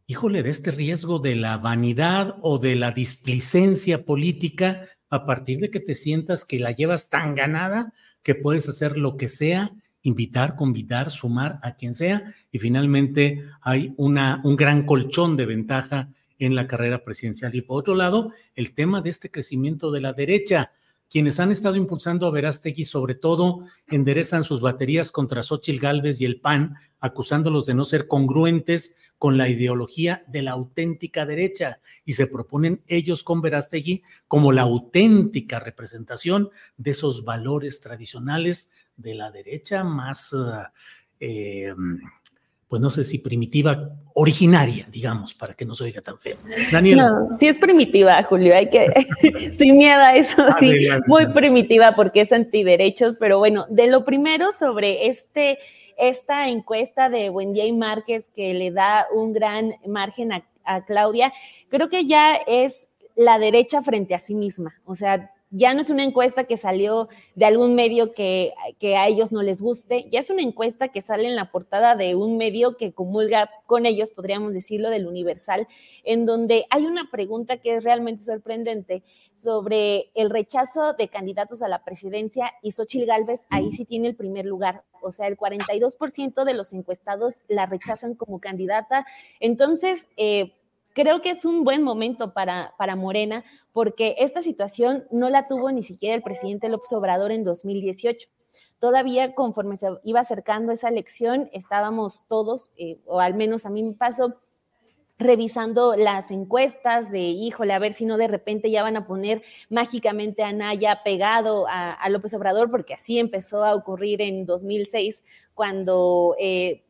híjole, 0.10 0.42
de 0.42 0.50
este 0.50 0.72
riesgo 0.72 1.20
de 1.20 1.36
la 1.36 1.60
vanidad 1.60 2.38
o 2.42 2.58
de 2.58 2.76
la 2.76 2.90
displicencia 2.90 4.06
política 4.06 4.88
a 5.08 5.28
partir 5.28 5.60
de 5.60 5.70
que 5.70 5.80
te 5.80 5.94
sientas 5.94 6.46
que 6.46 6.58
la 6.58 6.72
llevas 6.72 7.12
tan 7.12 7.36
ganada 7.36 7.94
que 8.24 8.34
puedes 8.34 8.68
hacer 8.68 8.98
lo 8.98 9.18
que 9.18 9.30
sea, 9.30 9.72
invitar, 10.02 10.56
convidar, 10.56 11.12
sumar 11.12 11.60
a 11.62 11.76
quien 11.76 11.94
sea 11.94 12.24
y 12.52 12.58
finalmente 12.58 13.44
hay 13.62 13.94
una, 13.98 14.42
un 14.44 14.56
gran 14.56 14.88
colchón 14.88 15.38
de 15.38 15.46
ventaja 15.46 16.10
en 16.40 16.56
la 16.56 16.66
carrera 16.66 17.04
presidencial. 17.04 17.54
Y 17.54 17.62
por 17.62 17.80
otro 17.80 17.94
lado, 17.94 18.34
el 18.56 18.74
tema 18.74 19.02
de 19.02 19.12
este 19.12 19.30
crecimiento 19.30 19.92
de 19.92 20.02
la 20.02 20.14
derecha. 20.14 20.72
Quienes 21.12 21.40
han 21.40 21.52
estado 21.52 21.76
impulsando 21.76 22.28
a 22.28 22.32
Verástegui, 22.32 22.84
sobre 22.84 23.16
todo, 23.16 23.64
enderezan 23.88 24.44
sus 24.44 24.62
baterías 24.62 25.12
contra 25.12 25.42
Xochitl 25.42 25.82
Gálvez 25.82 26.22
y 26.22 26.26
el 26.26 26.40
PAN, 26.40 26.76
acusándolos 27.00 27.66
de 27.66 27.74
no 27.74 27.84
ser 27.84 28.08
congruentes 28.08 28.96
con 29.20 29.38
la 29.38 29.50
ideología 29.50 30.24
de 30.28 30.42
la 30.42 30.52
auténtica 30.52 31.26
derecha 31.26 31.80
y 32.06 32.14
se 32.14 32.26
proponen 32.26 32.82
ellos 32.88 33.22
con 33.24 33.42
Verástegui 33.42 34.02
como 34.28 34.54
la 34.54 34.62
auténtica 34.62 35.60
representación 35.60 36.50
de 36.78 36.92
esos 36.92 37.26
valores 37.26 37.82
tradicionales 37.82 38.72
de 38.96 39.16
la 39.16 39.30
derecha 39.30 39.84
más, 39.84 40.34
eh, 41.20 41.76
pues 42.70 42.82
no 42.82 42.92
sé 42.92 43.04
si 43.04 43.18
primitiva, 43.18 43.90
originaria, 44.14 44.88
digamos, 44.92 45.34
para 45.34 45.56
que 45.56 45.66
no 45.66 45.74
se 45.74 45.86
oiga 45.86 46.02
tan 46.02 46.20
feo. 46.20 46.38
Daniel. 46.72 46.98
No, 46.98 47.34
sí 47.34 47.48
es 47.48 47.58
primitiva, 47.58 48.22
Julio, 48.22 48.56
hay 48.56 48.70
que, 48.70 48.88
sin 49.52 49.78
miedo 49.78 50.00
a 50.00 50.16
eso, 50.16 50.46
muy 51.08 51.26
primitiva 51.34 51.96
porque 51.96 52.22
es 52.22 52.32
antiderechos, 52.32 53.18
pero 53.20 53.40
bueno, 53.40 53.66
de 53.70 53.88
lo 53.88 54.06
primero 54.06 54.52
sobre 54.52 55.08
este 55.08 55.58
esta 55.98 56.48
encuesta 56.48 57.10
de 57.10 57.30
Wendy 57.30 57.74
Márquez 57.74 58.30
que 58.34 58.54
le 58.54 58.72
da 58.72 59.06
un 59.14 59.34
gran 59.34 59.74
margen 59.86 60.32
a, 60.32 60.46
a 60.64 60.86
Claudia, 60.86 61.34
creo 61.68 61.90
que 61.90 62.06
ya 62.06 62.36
es 62.48 62.88
la 63.18 63.38
derecha 63.38 63.82
frente 63.82 64.16
a 64.16 64.20
sí 64.20 64.34
misma. 64.34 64.76
O 64.86 64.96
sea, 64.96 65.34
ya 65.52 65.74
no 65.74 65.82
es 65.82 65.90
una 65.90 66.04
encuesta 66.04 66.44
que 66.44 66.58
salió 66.58 67.10
de 67.36 67.46
algún 67.46 67.74
medio 67.74 68.14
que, 68.14 68.54
a 68.96 69.08
ellos 69.08 69.32
no 69.32 69.42
les 69.42 69.62
guste, 69.62 70.08
ya 70.10 70.20
es 70.20 70.30
una 70.30 70.42
encuesta 70.42 70.90
que 70.90 71.02
sale 71.02 71.28
en 71.28 71.36
la 71.36 71.52
portada 71.52 71.96
de 71.96 72.16
un 72.16 72.38
medio 72.38 72.78
que 72.78 72.92
comulga 72.92 73.50
con 73.66 73.86
ellos, 73.86 74.12
podríamos 74.12 74.54
decirlo, 74.54 74.90
del 74.90 75.08
Universal, 75.08 75.68
en 76.04 76.26
donde 76.26 76.66
hay 76.70 76.86
una 76.86 77.10
pregunta 77.12 77.58
que 77.58 77.76
es 77.76 77.84
realmente 77.84 78.24
sorprendente 78.24 79.04
sobre 79.34 80.12
el 80.14 80.30
rechazo 80.30 80.94
de 80.94 81.08
candidatos 81.08 81.64
a 81.64 81.68
la 81.68 81.84
presidencia 81.84 82.52
y 82.62 82.72
Xochitl 82.72 83.08
Gálvez 83.08 83.46
ahí 83.50 83.70
sí 83.72 83.86
tiene 83.86 84.10
el 84.10 84.16
primer 84.16 84.46
lugar. 84.46 84.84
O 85.02 85.12
sea, 85.12 85.28
el 85.28 85.38
42% 85.38 86.44
de 86.44 86.54
los 86.54 86.74
encuestados 86.74 87.36
la 87.48 87.66
rechazan 87.66 88.16
como 88.16 88.40
candidata. 88.40 89.06
Entonces, 89.40 90.08
eh, 90.18 90.54
creo 91.00 91.22
que 91.22 91.30
es 91.30 91.46
un 91.46 91.64
buen 91.64 91.82
momento 91.82 92.34
para, 92.34 92.74
para 92.78 92.98
Morena 92.98 93.46
porque 93.72 94.16
esta 94.20 94.42
situación 94.42 95.06
no 95.12 95.30
la 95.30 95.48
tuvo 95.48 95.72
ni 95.72 95.82
siquiera 95.82 96.14
el 96.14 96.22
presidente 96.22 96.68
López 96.68 96.92
Obrador 96.92 97.32
en 97.32 97.46
2018 97.46 98.28
todavía 98.80 99.34
conforme 99.36 99.78
se 99.78 99.88
iba 100.04 100.22
acercando 100.22 100.72
esa 100.72 100.90
elección, 100.90 101.50
estábamos 101.54 102.24
todos, 102.28 102.72
eh, 102.78 102.98
o 103.06 103.20
al 103.20 103.36
menos 103.36 103.66
a 103.66 103.70
mí 103.70 103.84
me 103.84 103.94
pasó, 103.94 104.36
revisando 105.18 105.96
las 105.98 106.32
encuestas 106.32 107.12
de, 107.12 107.20
híjole, 107.20 107.74
a 107.74 107.80
ver 107.80 107.92
si 107.92 108.06
no 108.06 108.16
de 108.16 108.30
repente 108.30 108.72
ya 108.72 108.84
van 108.84 108.96
a 108.96 109.06
poner 109.06 109.44
mágicamente 109.70 110.44
a 110.44 110.54
Naya 110.54 111.02
pegado 111.04 111.66
a, 111.68 112.08
López 112.10 112.34
Obrador, 112.34 112.72
porque 112.72 112.94
así 112.94 113.20
empezó 113.20 113.66
a 113.66 113.76
ocurrir 113.76 114.22
en 114.22 114.46
2006, 114.46 115.24
cuando... 115.54 116.36
Eh, 116.40 116.84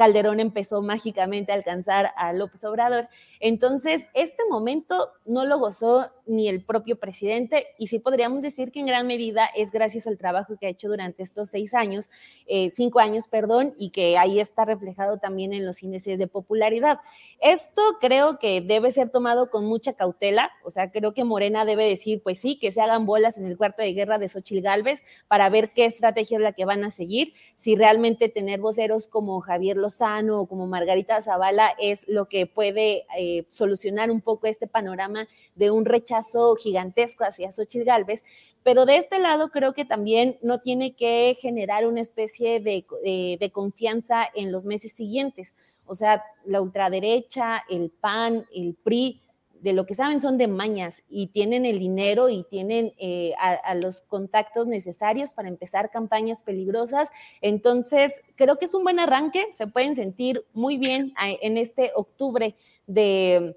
Calderón 0.00 0.40
empezó 0.40 0.80
mágicamente 0.80 1.52
a 1.52 1.56
alcanzar 1.56 2.12
a 2.16 2.32
López 2.32 2.64
Obrador. 2.64 3.10
Entonces, 3.38 4.08
este 4.14 4.42
momento 4.48 5.10
no 5.26 5.44
lo 5.44 5.58
gozó 5.58 6.10
ni 6.24 6.48
el 6.48 6.64
propio 6.64 6.98
presidente 6.98 7.66
y 7.76 7.88
sí 7.88 7.98
podríamos 7.98 8.42
decir 8.42 8.72
que 8.72 8.80
en 8.80 8.86
gran 8.86 9.06
medida 9.06 9.44
es 9.54 9.70
gracias 9.70 10.06
al 10.06 10.16
trabajo 10.16 10.56
que 10.58 10.66
ha 10.66 10.70
hecho 10.70 10.88
durante 10.88 11.22
estos 11.22 11.48
seis 11.48 11.74
años, 11.74 12.10
eh, 12.46 12.70
cinco 12.70 12.98
años, 12.98 13.28
perdón, 13.28 13.74
y 13.76 13.90
que 13.90 14.16
ahí 14.16 14.40
está 14.40 14.64
reflejado 14.64 15.18
también 15.18 15.52
en 15.52 15.66
los 15.66 15.82
índices 15.82 16.18
de 16.18 16.26
popularidad. 16.26 17.00
Esto 17.38 17.82
creo 18.00 18.38
que 18.38 18.62
debe 18.62 18.92
ser 18.92 19.10
tomado 19.10 19.50
con 19.50 19.66
mucha 19.66 19.92
cautela, 19.92 20.50
o 20.64 20.70
sea, 20.70 20.90
creo 20.90 21.12
que 21.12 21.24
Morena 21.24 21.66
debe 21.66 21.86
decir, 21.86 22.22
pues 22.22 22.38
sí, 22.38 22.58
que 22.58 22.72
se 22.72 22.80
hagan 22.80 23.04
bolas 23.04 23.36
en 23.36 23.44
el 23.44 23.58
cuarto 23.58 23.82
de 23.82 23.92
guerra 23.92 24.16
de 24.16 24.30
Xochil 24.30 24.62
Gálvez 24.62 25.04
para 25.28 25.50
ver 25.50 25.74
qué 25.74 25.84
estrategia 25.84 26.38
es 26.38 26.42
la 26.42 26.52
que 26.52 26.64
van 26.64 26.84
a 26.84 26.90
seguir, 26.90 27.34
si 27.54 27.76
realmente 27.76 28.30
tener 28.30 28.60
voceros 28.60 29.06
como 29.06 29.40
Javier 29.40 29.76
Los 29.76 29.89
O 30.30 30.46
como 30.46 30.66
Margarita 30.66 31.20
Zavala 31.20 31.70
es 31.78 32.06
lo 32.08 32.28
que 32.28 32.46
puede 32.46 33.06
eh, 33.18 33.44
solucionar 33.48 34.10
un 34.10 34.20
poco 34.20 34.46
este 34.46 34.66
panorama 34.66 35.26
de 35.54 35.70
un 35.70 35.84
rechazo 35.84 36.54
gigantesco 36.56 37.24
hacia 37.24 37.50
Xochitl 37.50 37.84
Gálvez, 37.84 38.24
pero 38.62 38.86
de 38.86 38.96
este 38.96 39.18
lado 39.18 39.50
creo 39.50 39.72
que 39.74 39.84
también 39.84 40.38
no 40.42 40.60
tiene 40.60 40.94
que 40.94 41.36
generar 41.40 41.86
una 41.86 42.00
especie 42.00 42.60
de, 42.60 42.84
de 43.38 43.50
confianza 43.50 44.26
en 44.34 44.52
los 44.52 44.64
meses 44.64 44.92
siguientes. 44.92 45.54
O 45.86 45.94
sea, 45.94 46.22
la 46.44 46.60
ultraderecha, 46.60 47.64
el 47.68 47.90
PAN, 47.90 48.46
el 48.54 48.74
PRI, 48.74 49.22
de 49.60 49.72
lo 49.72 49.86
que 49.86 49.94
saben 49.94 50.20
son 50.20 50.38
de 50.38 50.48
mañas 50.48 51.04
y 51.08 51.28
tienen 51.28 51.64
el 51.66 51.78
dinero 51.78 52.28
y 52.28 52.44
tienen 52.44 52.92
eh, 52.98 53.32
a, 53.38 53.74
los 53.74 54.00
contactos 54.00 54.66
necesarios 54.66 55.32
para 55.32 55.48
empezar 55.48 55.90
campañas 55.90 56.42
peligrosas. 56.42 57.10
Entonces, 57.40 58.22
creo 58.36 58.56
que 58.56 58.64
es 58.64 58.74
un 58.74 58.82
buen 58.82 58.98
arranque, 58.98 59.46
se 59.52 59.66
pueden 59.66 59.94
sentir 59.96 60.44
muy 60.52 60.78
bien 60.78 61.14
en 61.18 61.56
este 61.58 61.92
octubre 61.94 62.54
de 62.86 63.56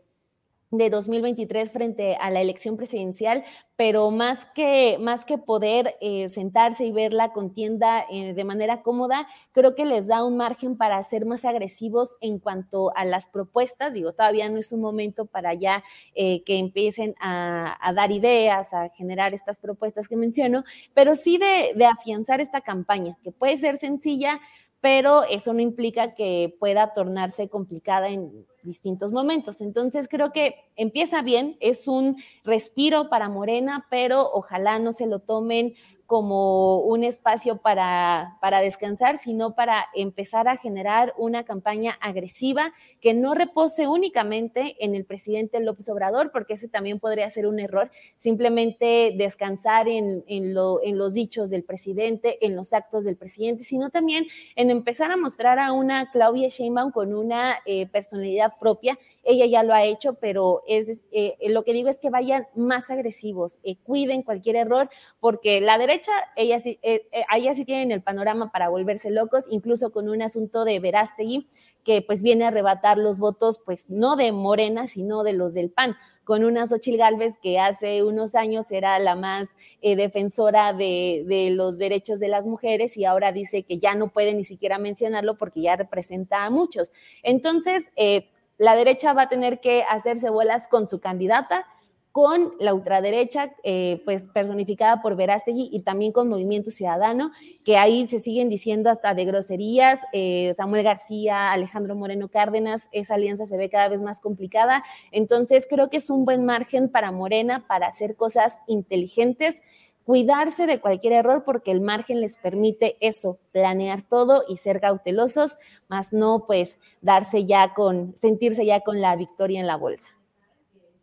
de 0.78 0.90
2023 0.90 1.72
frente 1.72 2.16
a 2.16 2.32
la 2.32 2.42
elección 2.42 2.78
presidencial, 2.78 3.44
pero 3.76 4.10
más 4.10 4.46
que, 4.56 4.98
más 5.00 5.24
que 5.24 5.38
poder 5.38 5.96
eh, 6.02 6.30
sentarse 6.30 6.84
y 6.86 6.92
ver 6.92 7.14
la 7.14 7.32
contienda 7.32 8.06
eh, 8.10 8.34
de 8.34 8.44
manera 8.44 8.82
cómoda, 8.82 9.28
creo 9.52 9.76
que 9.76 9.86
les 9.86 10.08
da 10.08 10.24
un 10.24 10.36
margen 10.36 10.76
para 10.76 11.02
ser 11.04 11.26
más 11.26 11.46
agresivos 11.46 12.18
en 12.22 12.40
cuanto 12.40 12.92
a 12.96 13.06
las 13.06 13.28
propuestas. 13.28 13.94
Digo, 13.94 14.14
todavía 14.14 14.50
no 14.50 14.58
es 14.58 14.72
un 14.72 14.82
momento 14.82 15.28
para 15.28 15.54
ya 15.54 15.84
eh, 16.16 16.44
que 16.44 16.58
empiecen 16.58 17.14
a, 17.22 17.78
dar 17.94 18.12
ideas, 18.12 18.74
a 18.74 18.90
generar 18.90 19.36
estas 19.36 19.60
propuestas 19.60 20.08
que 20.08 20.16
menciono, 20.16 20.64
pero 20.96 21.14
sí 21.14 21.38
de, 21.38 21.74
de 21.76 21.86
afianzar 21.86 22.42
esta 22.42 22.62
campaña, 22.62 23.18
que 23.24 23.32
puede 23.32 23.58
ser 23.58 23.78
sencilla, 23.78 24.40
pero 24.82 25.24
eso 25.24 25.54
no 25.54 25.62
implica 25.62 26.16
que 26.16 26.56
pueda 26.60 26.94
tornarse 26.94 27.48
complicada 27.48 28.10
en 28.10 28.46
distintos 28.64 29.12
momentos. 29.12 29.62
Entonces 29.62 30.08
creo 30.08 30.32
que 30.32 30.56
empieza 30.76 31.22
bien, 31.22 31.58
es 31.60 31.88
un 31.88 32.18
respiro 32.44 33.10
para 33.10 33.30
Morena, 33.30 33.86
pero 33.90 34.30
ojalá 34.32 34.80
no 34.80 34.92
se 34.92 35.08
lo 35.08 35.20
tomen 35.20 35.76
como 36.06 36.82
un 36.82 37.04
espacio 37.04 37.58
para, 37.58 38.38
para 38.40 38.60
descansar, 38.60 39.18
sino 39.18 39.56
para 39.56 39.86
empezar 39.96 40.48
a 40.48 40.58
generar 40.58 41.14
una 41.18 41.44
campaña 41.44 41.98
agresiva 42.02 42.74
que 43.00 43.14
no 43.14 43.34
repose 43.34 43.88
únicamente 43.88 44.76
en 44.80 44.96
el 44.96 45.06
presidente 45.06 45.60
López 45.60 45.90
Obrador, 45.90 46.32
porque 46.32 46.54
ese 46.54 46.68
también 46.68 47.00
podría 47.00 47.30
ser 47.30 47.48
un 47.48 47.60
error, 47.60 47.90
simplemente 48.16 49.16
descansar 49.18 49.88
en, 49.88 50.24
en, 50.28 50.54
lo, 50.54 50.84
en 50.84 50.98
los 50.98 51.14
dichos 51.14 51.50
del 51.50 51.64
presidente, 51.64 52.46
en 52.46 52.56
los 52.56 52.74
actos 52.74 53.06
del 53.06 53.18
presidente, 53.18 53.64
sino 53.64 53.90
también 53.90 54.28
en 54.56 54.70
empezar 54.70 55.10
a 55.12 55.18
mostrar 55.18 55.58
a 55.58 55.72
una 55.72 56.12
Claudia 56.12 56.50
Sheinbaum 56.50 56.92
con 56.92 57.16
una 57.16 57.56
eh, 57.66 57.88
personalidad 57.88 58.53
propia. 58.60 58.98
Ella 59.24 59.46
ya 59.46 59.64
lo 59.64 59.74
ha 59.74 59.84
hecho, 59.84 60.16
pero 60.16 60.64
es 60.68 61.04
eh, 61.12 61.36
lo 61.50 61.64
que 61.64 61.74
digo 61.74 61.90
es 61.90 62.00
que 62.00 62.10
vayan 62.10 62.48
más 62.56 62.90
agresivos, 62.90 63.60
eh, 63.64 63.76
cuiden 63.84 64.24
cualquier 64.24 64.56
error, 64.56 64.90
porque 65.20 65.62
la 65.62 65.78
derecha, 65.78 66.12
ella 66.36 66.60
sí, 66.60 66.80
ella 66.82 67.54
sí 67.54 67.66
tienen 67.66 67.92
el 67.92 68.02
panorama 68.02 68.52
para 68.52 68.70
volverse 68.70 69.12
locos, 69.12 69.46
incluso 69.50 69.92
con 69.92 70.10
un 70.10 70.22
asunto 70.22 70.66
de 70.66 70.80
Verástegui, 70.80 71.48
que 71.84 72.02
pues 72.02 72.24
viene 72.24 72.46
a 72.46 72.48
arrebatar 72.48 72.98
los 72.98 73.20
votos, 73.20 73.60
pues 73.64 73.90
no 73.90 74.16
de 74.16 74.32
Morena, 74.32 74.88
sino 74.88 75.24
de 75.24 75.34
los 75.34 75.54
del 75.54 75.70
PAN, 75.70 75.98
con 76.24 76.46
una 76.46 76.66
Xochil 76.66 76.98
Gálvez 76.98 77.38
que 77.42 77.60
hace 77.60 78.04
unos 78.04 78.36
años 78.36 78.72
era 78.72 78.98
la 79.00 79.18
más 79.18 79.58
defensora 79.82 80.72
de, 80.72 81.26
de, 81.28 81.50
los 81.50 81.78
derechos 81.78 82.22
de 82.22 82.30
las 82.30 82.46
mujeres 82.46 82.96
y 82.96 83.04
ahora 83.04 83.34
dice 83.34 83.64
que 83.64 83.80
ya 83.80 83.96
no 83.96 84.08
puede 84.08 84.34
ni 84.34 84.46
siquiera 84.46 84.78
mencionarlo 84.78 85.38
porque 85.38 85.62
ya 85.62 85.76
representa 85.76 86.46
a 86.46 86.50
muchos. 86.50 86.94
Entonces, 87.24 87.92
eh, 87.96 88.30
la 88.58 88.76
derecha 88.76 89.14
va 89.14 89.24
a 89.24 89.30
tener 89.30 89.60
que 89.60 89.84
hacerse 89.84 90.30
bolas 90.30 90.68
con 90.68 90.88
su 90.88 91.00
candidata, 91.00 91.66
con 92.14 92.54
la 92.60 92.76
ultraderecha, 92.76 93.56
eh, 93.64 94.00
pues 94.06 94.28
personificada 94.28 95.02
por 95.02 95.16
Verástegui 95.16 95.70
y 95.74 95.80
también 95.80 96.12
con 96.12 96.30
Movimiento 96.30 96.70
Ciudadano, 96.70 97.32
que 97.66 97.78
ahí 97.78 98.06
se 98.06 98.20
siguen 98.20 98.50
diciendo 98.50 98.92
hasta 98.92 99.16
de 99.16 99.26
groserías, 99.26 100.06
eh, 100.14 100.54
Samuel 100.56 100.84
García, 100.84 101.52
Alejandro 101.52 101.96
Moreno 101.96 102.30
Cárdenas, 102.30 102.88
esa 102.92 103.16
alianza 103.16 103.48
se 103.48 103.58
ve 103.58 103.68
cada 103.68 103.90
vez 103.90 104.00
más 104.04 104.20
complicada, 104.20 104.84
entonces 105.12 105.66
creo 105.68 105.90
que 105.90 105.98
es 105.98 106.12
un 106.12 106.24
buen 106.24 106.46
margen 106.46 106.88
para 106.88 107.12
Morena 107.12 107.66
para 107.68 107.88
hacer 107.88 108.16
cosas 108.16 108.62
inteligentes, 108.68 109.64
cuidarse 110.04 110.66
de 110.66 110.80
cualquier 110.80 111.14
error 111.14 111.44
porque 111.46 111.72
el 111.72 111.82
margen 111.82 112.22
les 112.22 112.38
permite 112.38 112.98
eso, 113.00 113.40
planear 113.52 114.02
todo 114.02 114.44
y 114.48 114.58
ser 114.58 114.82
cautelosos, 114.82 115.58
más 115.88 116.14
no 116.14 116.44
pues 116.46 116.78
darse 117.02 117.46
ya 117.46 117.74
con, 117.74 118.14
sentirse 118.18 118.66
ya 118.66 118.82
con 118.82 119.02
la 119.02 119.16
victoria 119.16 119.60
en 119.60 119.68
la 119.68 119.78
bolsa. 119.78 120.12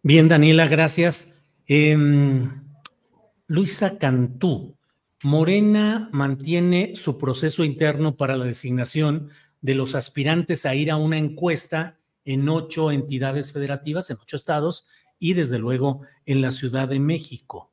Bien, 0.03 0.29
Daniela, 0.29 0.67
gracias. 0.67 1.43
Em, 1.67 2.63
Luisa 3.47 3.99
Cantú, 3.99 4.77
Morena 5.23 6.09
mantiene 6.13 6.93
su 6.95 7.19
proceso 7.19 7.65
interno 7.65 8.17
para 8.17 8.37
la 8.37 8.47
designación 8.47 9.31
de 9.61 9.75
los 9.75 9.95
aspirantes 9.95 10.65
a 10.65 10.75
ir 10.75 10.91
a 10.91 10.97
una 10.97 11.19
encuesta 11.19 11.99
en 12.25 12.49
ocho 12.49 12.91
entidades 12.91 13.53
federativas, 13.53 14.09
en 14.11 14.17
ocho 14.21 14.37
estados 14.37 14.87
y 15.19 15.35
desde 15.35 15.59
luego 15.59 16.01
en 16.25 16.41
la 16.41 16.51
Ciudad 16.51 16.89
de 16.89 17.01
México. 17.01 17.70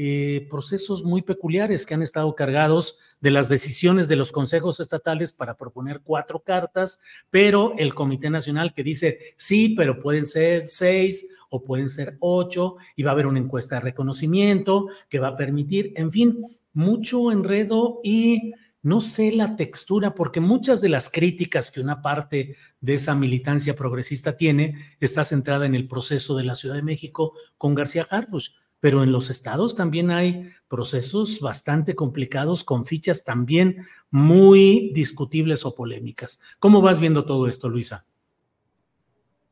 Eh, 0.00 0.46
procesos 0.48 1.02
muy 1.02 1.22
peculiares 1.22 1.84
que 1.84 1.92
han 1.92 2.02
estado 2.02 2.32
cargados 2.36 3.00
de 3.20 3.32
las 3.32 3.48
decisiones 3.48 4.06
de 4.06 4.14
los 4.14 4.30
consejos 4.30 4.78
estatales 4.78 5.32
para 5.32 5.56
proponer 5.56 6.02
cuatro 6.04 6.38
cartas, 6.38 7.00
pero 7.30 7.74
el 7.78 7.94
Comité 7.94 8.30
Nacional 8.30 8.74
que 8.74 8.84
dice 8.84 9.18
sí, 9.36 9.70
pero 9.70 9.98
pueden 10.00 10.24
ser 10.24 10.68
seis 10.68 11.26
o 11.50 11.64
pueden 11.64 11.88
ser 11.88 12.16
ocho, 12.20 12.76
y 12.94 13.02
va 13.02 13.10
a 13.10 13.14
haber 13.14 13.26
una 13.26 13.40
encuesta 13.40 13.74
de 13.74 13.80
reconocimiento 13.80 14.86
que 15.08 15.18
va 15.18 15.28
a 15.28 15.36
permitir, 15.36 15.92
en 15.96 16.12
fin, 16.12 16.44
mucho 16.72 17.32
enredo 17.32 17.98
y 18.04 18.52
no 18.82 19.00
sé 19.00 19.32
la 19.32 19.56
textura, 19.56 20.14
porque 20.14 20.38
muchas 20.38 20.80
de 20.80 20.90
las 20.90 21.10
críticas 21.10 21.72
que 21.72 21.80
una 21.80 22.02
parte 22.02 22.54
de 22.80 22.94
esa 22.94 23.16
militancia 23.16 23.74
progresista 23.74 24.36
tiene 24.36 24.76
está 25.00 25.24
centrada 25.24 25.66
en 25.66 25.74
el 25.74 25.88
proceso 25.88 26.36
de 26.36 26.44
la 26.44 26.54
Ciudad 26.54 26.76
de 26.76 26.82
México 26.82 27.32
con 27.56 27.74
García 27.74 28.06
Harfuch 28.08 28.52
pero 28.80 29.02
en 29.02 29.12
los 29.12 29.30
estados 29.30 29.74
también 29.74 30.10
hay 30.10 30.50
procesos 30.68 31.40
bastante 31.40 31.94
complicados 31.94 32.64
con 32.64 32.86
fichas 32.86 33.24
también 33.24 33.86
muy 34.10 34.92
discutibles 34.94 35.64
o 35.64 35.74
polémicas. 35.74 36.40
¿Cómo 36.58 36.80
vas 36.80 37.00
viendo 37.00 37.24
todo 37.24 37.48
esto, 37.48 37.68
Luisa? 37.68 38.06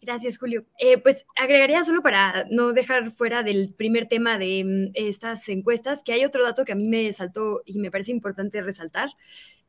Gracias, 0.06 0.38
Julio. 0.38 0.64
Eh, 0.78 0.98
pues 0.98 1.26
agregaría 1.34 1.82
solo 1.82 2.00
para 2.00 2.46
no 2.48 2.72
dejar 2.72 3.10
fuera 3.10 3.42
del 3.42 3.74
primer 3.74 4.06
tema 4.06 4.38
de 4.38 4.62
mm, 4.64 4.92
estas 4.94 5.48
encuestas, 5.48 6.02
que 6.04 6.12
hay 6.12 6.24
otro 6.24 6.44
dato 6.44 6.64
que 6.64 6.70
a 6.70 6.76
mí 6.76 6.86
me 6.86 7.12
saltó 7.12 7.62
y 7.64 7.80
me 7.80 7.90
parece 7.90 8.12
importante 8.12 8.62
resaltar. 8.62 9.08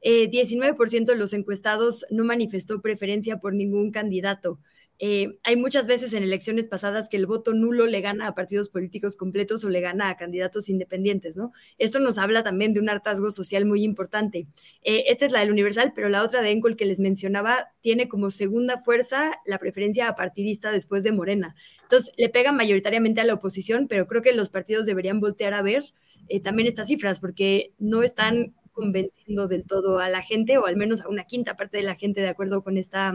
19% 0.03 0.93
eh, 0.93 1.05
de 1.05 1.15
los 1.15 1.33
encuestados 1.33 2.05
no 2.11 2.23
manifestó 2.23 2.83
preferencia 2.83 3.39
por 3.39 3.55
ningún 3.55 3.89
candidato. 3.89 4.59
Eh, 4.99 5.37
hay 5.43 5.55
muchas 5.55 5.85
veces 5.85 6.13
en 6.13 6.23
elecciones 6.23 6.67
pasadas 6.67 7.07
que 7.07 7.17
el 7.17 7.27
voto 7.27 7.53
nulo 7.53 7.85
le 7.85 8.01
gana 8.01 8.27
a 8.27 8.33
partidos 8.35 8.69
políticos 8.69 9.15
completos 9.15 9.63
o 9.63 9.69
le 9.69 9.79
gana 9.79 10.09
a 10.09 10.17
candidatos 10.17 10.69
independientes, 10.69 11.37
¿no? 11.37 11.51
Esto 11.77 11.99
nos 11.99 12.17
habla 12.17 12.43
también 12.43 12.73
de 12.73 12.79
un 12.79 12.89
hartazgo 12.89 13.29
social 13.29 13.65
muy 13.65 13.83
importante. 13.83 14.47
Eh, 14.81 15.05
esta 15.07 15.25
es 15.25 15.31
la 15.31 15.41
del 15.41 15.51
Universal, 15.51 15.93
pero 15.95 16.09
la 16.09 16.23
otra 16.23 16.41
de 16.41 16.51
Encol 16.51 16.75
que 16.75 16.85
les 16.85 16.99
mencionaba 16.99 17.69
tiene 17.81 18.07
como 18.07 18.31
segunda 18.31 18.77
fuerza 18.77 19.35
la 19.45 19.59
preferencia 19.59 20.11
partidista 20.15 20.71
después 20.71 21.03
de 21.03 21.11
Morena. 21.11 21.55
Entonces, 21.83 22.13
le 22.17 22.29
pega 22.29 22.51
mayoritariamente 22.51 23.21
a 23.21 23.23
la 23.23 23.35
oposición, 23.35 23.87
pero 23.87 24.07
creo 24.07 24.21
que 24.23 24.33
los 24.33 24.49
partidos 24.49 24.85
deberían 24.87 25.19
voltear 25.19 25.53
a 25.53 25.61
ver 25.61 25.83
eh, 26.27 26.39
también 26.39 26.67
estas 26.67 26.87
cifras, 26.87 27.19
porque 27.19 27.71
no 27.77 28.01
están 28.01 28.55
convenciendo 28.71 29.47
del 29.47 29.65
todo 29.65 29.99
a 29.99 30.09
la 30.09 30.21
gente, 30.21 30.57
o 30.57 30.65
al 30.65 30.75
menos 30.75 31.01
a 31.01 31.07
una 31.07 31.23
quinta 31.23 31.55
parte 31.55 31.77
de 31.77 31.83
la 31.83 31.95
gente, 31.95 32.21
de 32.21 32.29
acuerdo 32.29 32.63
con 32.63 32.77
esta 32.77 33.13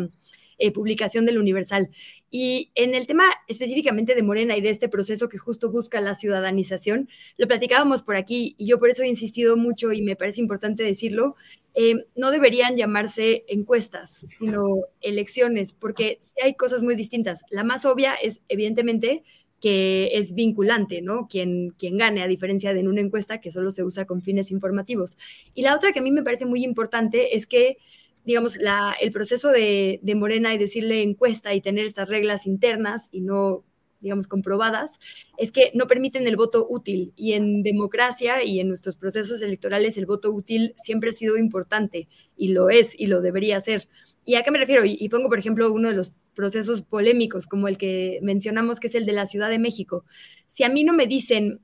eh, 0.62 0.70
publicación 0.70 1.26
del 1.26 1.38
Universal. 1.38 1.90
Y 2.30 2.70
en 2.76 2.94
el 2.94 3.08
tema 3.08 3.24
específicamente 3.48 4.14
de 4.14 4.22
Morena 4.22 4.56
y 4.56 4.60
de 4.60 4.70
este 4.70 4.88
proceso 4.88 5.28
que 5.28 5.36
justo 5.36 5.72
busca 5.72 6.00
la 6.00 6.14
ciudadanización, 6.14 7.08
lo 7.36 7.48
platicábamos 7.48 8.02
por 8.02 8.14
aquí 8.14 8.54
y 8.58 8.66
yo 8.66 8.78
por 8.78 8.88
eso 8.88 9.02
he 9.02 9.08
insistido 9.08 9.56
mucho 9.56 9.92
y 9.92 10.02
me 10.02 10.14
parece 10.14 10.40
importante 10.40 10.84
decirlo, 10.84 11.34
eh, 11.74 12.06
no 12.14 12.30
deberían 12.30 12.76
llamarse 12.76 13.44
encuestas, 13.48 14.24
sino 14.38 14.84
elecciones, 15.00 15.72
porque 15.72 16.20
hay 16.40 16.54
cosas 16.54 16.84
muy 16.84 16.94
distintas. 16.94 17.42
La 17.50 17.64
más 17.64 17.84
obvia 17.84 18.14
es, 18.14 18.44
evidentemente, 18.48 19.24
que 19.60 20.10
es 20.12 20.32
vinculante, 20.32 21.02
¿no? 21.02 21.26
Quien, 21.26 21.70
quien 21.76 21.98
gane, 21.98 22.22
a 22.22 22.28
diferencia 22.28 22.72
de 22.72 22.78
en 22.78 22.86
una 22.86 23.00
encuesta 23.00 23.40
que 23.40 23.50
solo 23.50 23.72
se 23.72 23.82
usa 23.82 24.04
con 24.04 24.22
fines 24.22 24.52
informativos. 24.52 25.16
Y 25.54 25.62
la 25.62 25.74
otra 25.74 25.90
que 25.90 25.98
a 25.98 26.02
mí 26.02 26.12
me 26.12 26.22
parece 26.22 26.46
muy 26.46 26.62
importante 26.62 27.34
es 27.34 27.48
que 27.48 27.78
digamos, 28.24 28.58
el 29.00 29.12
proceso 29.12 29.50
de, 29.50 30.00
de, 30.02 30.14
Morena 30.14 30.54
y 30.54 30.58
decirle 30.58 31.02
encuesta 31.02 31.54
y 31.54 31.60
tener 31.60 31.84
estas 31.84 32.08
reglas 32.08 32.46
internas 32.46 33.08
y 33.10 33.20
no, 33.20 33.64
digamos, 34.02 34.28
comprobadas, 34.28 34.98
es 35.38 35.52
que 35.52 35.70
no 35.74 35.86
permiten 35.86 36.26
el 36.26 36.36
voto 36.36 36.66
útil. 36.68 37.12
Y 37.16 37.32
en 37.32 37.62
democracia 37.62 38.44
y 38.44 38.60
en 38.60 38.68
nuestros 38.68 38.96
procesos 38.96 39.40
electorales 39.40 39.96
el 39.96 40.06
voto 40.06 40.30
útil 40.30 40.74
siempre 40.76 41.10
ha 41.10 41.12
sido 41.12 41.38
importante 41.38 42.08
y 42.36 42.48
lo 42.48 42.68
es 42.68 42.98
y 42.98 43.06
lo 43.06 43.22
debería 43.22 43.58
ser. 43.60 43.88
¿Y 44.24 44.34
a 44.34 44.42
qué 44.42 44.50
me 44.50 44.58
refiero? 44.58 44.82
Y, 44.84 45.08
pongo, 45.08 45.28
por 45.28 45.38
ejemplo, 45.38 45.72
uno 45.72 45.88
de 45.88 45.94
los 45.94 46.12
procesos 46.34 46.82
polémicos, 46.82 47.46
como 47.46 47.68
el 47.68 47.76
que 47.76 48.20
mencionamos, 48.22 48.78
que 48.78 48.86
es 48.86 48.94
el 48.94 49.04
de 49.06 49.12
la 49.12 49.26
Ciudad 49.26 49.50
de 49.50 49.58
México. 49.58 50.04
Si 50.46 50.64
a 50.64 50.68
mí 50.68 50.84
no 50.84 50.92
me 50.92 51.06
dicen, 51.06 51.60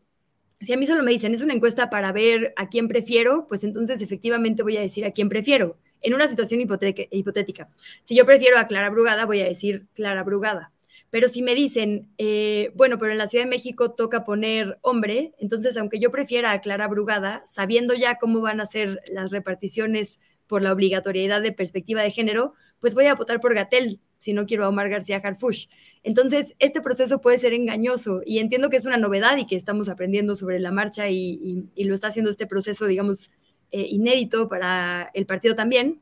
si 0.60 0.72
a 0.72 0.76
mí 0.76 0.84
solo 0.84 1.04
me 1.04 1.12
dicen, 1.12 1.34
es 1.34 1.42
una 1.42 1.54
encuesta 1.54 1.88
para 1.88 2.10
ver 2.12 2.52
a 2.56 2.68
quién 2.68 2.88
prefiero, 2.88 3.46
pues 3.48 3.62
entonces 3.62 4.02
efectivamente 4.02 4.64
voy 4.64 4.76
a 4.76 4.80
decir 4.80 5.04
a 5.04 5.12
quién 5.12 5.28
prefiero. 5.28 5.78
En 6.00 6.14
una 6.14 6.28
situación 6.28 6.60
hipotética. 6.60 7.68
Si 8.02 8.16
yo 8.16 8.24
prefiero 8.24 8.58
a 8.58 8.66
Clara 8.66 8.90
Brugada, 8.90 9.26
voy 9.26 9.40
a 9.40 9.44
decir 9.44 9.86
Clara 9.94 10.22
Brugada. 10.22 10.72
Pero 11.10 11.28
si 11.28 11.42
me 11.42 11.54
dicen, 11.54 12.08
eh, 12.18 12.70
bueno, 12.74 12.98
pero 12.98 13.12
en 13.12 13.18
la 13.18 13.26
Ciudad 13.26 13.44
de 13.44 13.50
México 13.50 13.92
toca 13.92 14.24
poner 14.24 14.78
hombre, 14.82 15.32
entonces 15.38 15.76
aunque 15.76 15.98
yo 15.98 16.10
prefiera 16.10 16.52
a 16.52 16.60
Clara 16.60 16.86
Brugada, 16.86 17.42
sabiendo 17.46 17.94
ya 17.94 18.18
cómo 18.18 18.40
van 18.40 18.60
a 18.60 18.66
ser 18.66 19.00
las 19.10 19.30
reparticiones 19.30 20.20
por 20.46 20.62
la 20.62 20.72
obligatoriedad 20.72 21.40
de 21.40 21.52
perspectiva 21.52 22.02
de 22.02 22.10
género, 22.10 22.54
pues 22.80 22.94
voy 22.94 23.06
a 23.06 23.14
votar 23.14 23.40
por 23.40 23.54
Gatel 23.54 24.00
si 24.18 24.32
no 24.32 24.46
quiero 24.46 24.64
a 24.64 24.68
Omar 24.68 24.88
García 24.88 25.20
Harfush. 25.22 25.66
Entonces, 26.02 26.54
este 26.58 26.80
proceso 26.80 27.20
puede 27.20 27.38
ser 27.38 27.52
engañoso 27.54 28.20
y 28.24 28.38
entiendo 28.38 28.68
que 28.68 28.76
es 28.76 28.86
una 28.86 28.96
novedad 28.96 29.36
y 29.36 29.46
que 29.46 29.56
estamos 29.56 29.88
aprendiendo 29.88 30.34
sobre 30.34 30.58
la 30.58 30.72
marcha 30.72 31.08
y, 31.08 31.68
lo 31.76 31.94
está 31.94 32.08
haciendo 32.08 32.30
este 32.30 32.46
proceso, 32.46 32.86
digamos, 32.86 33.30
eh, 33.70 33.86
inédito 33.88 34.48
para 34.48 35.10
el 35.14 35.26
partido 35.26 35.54
también. 35.54 36.00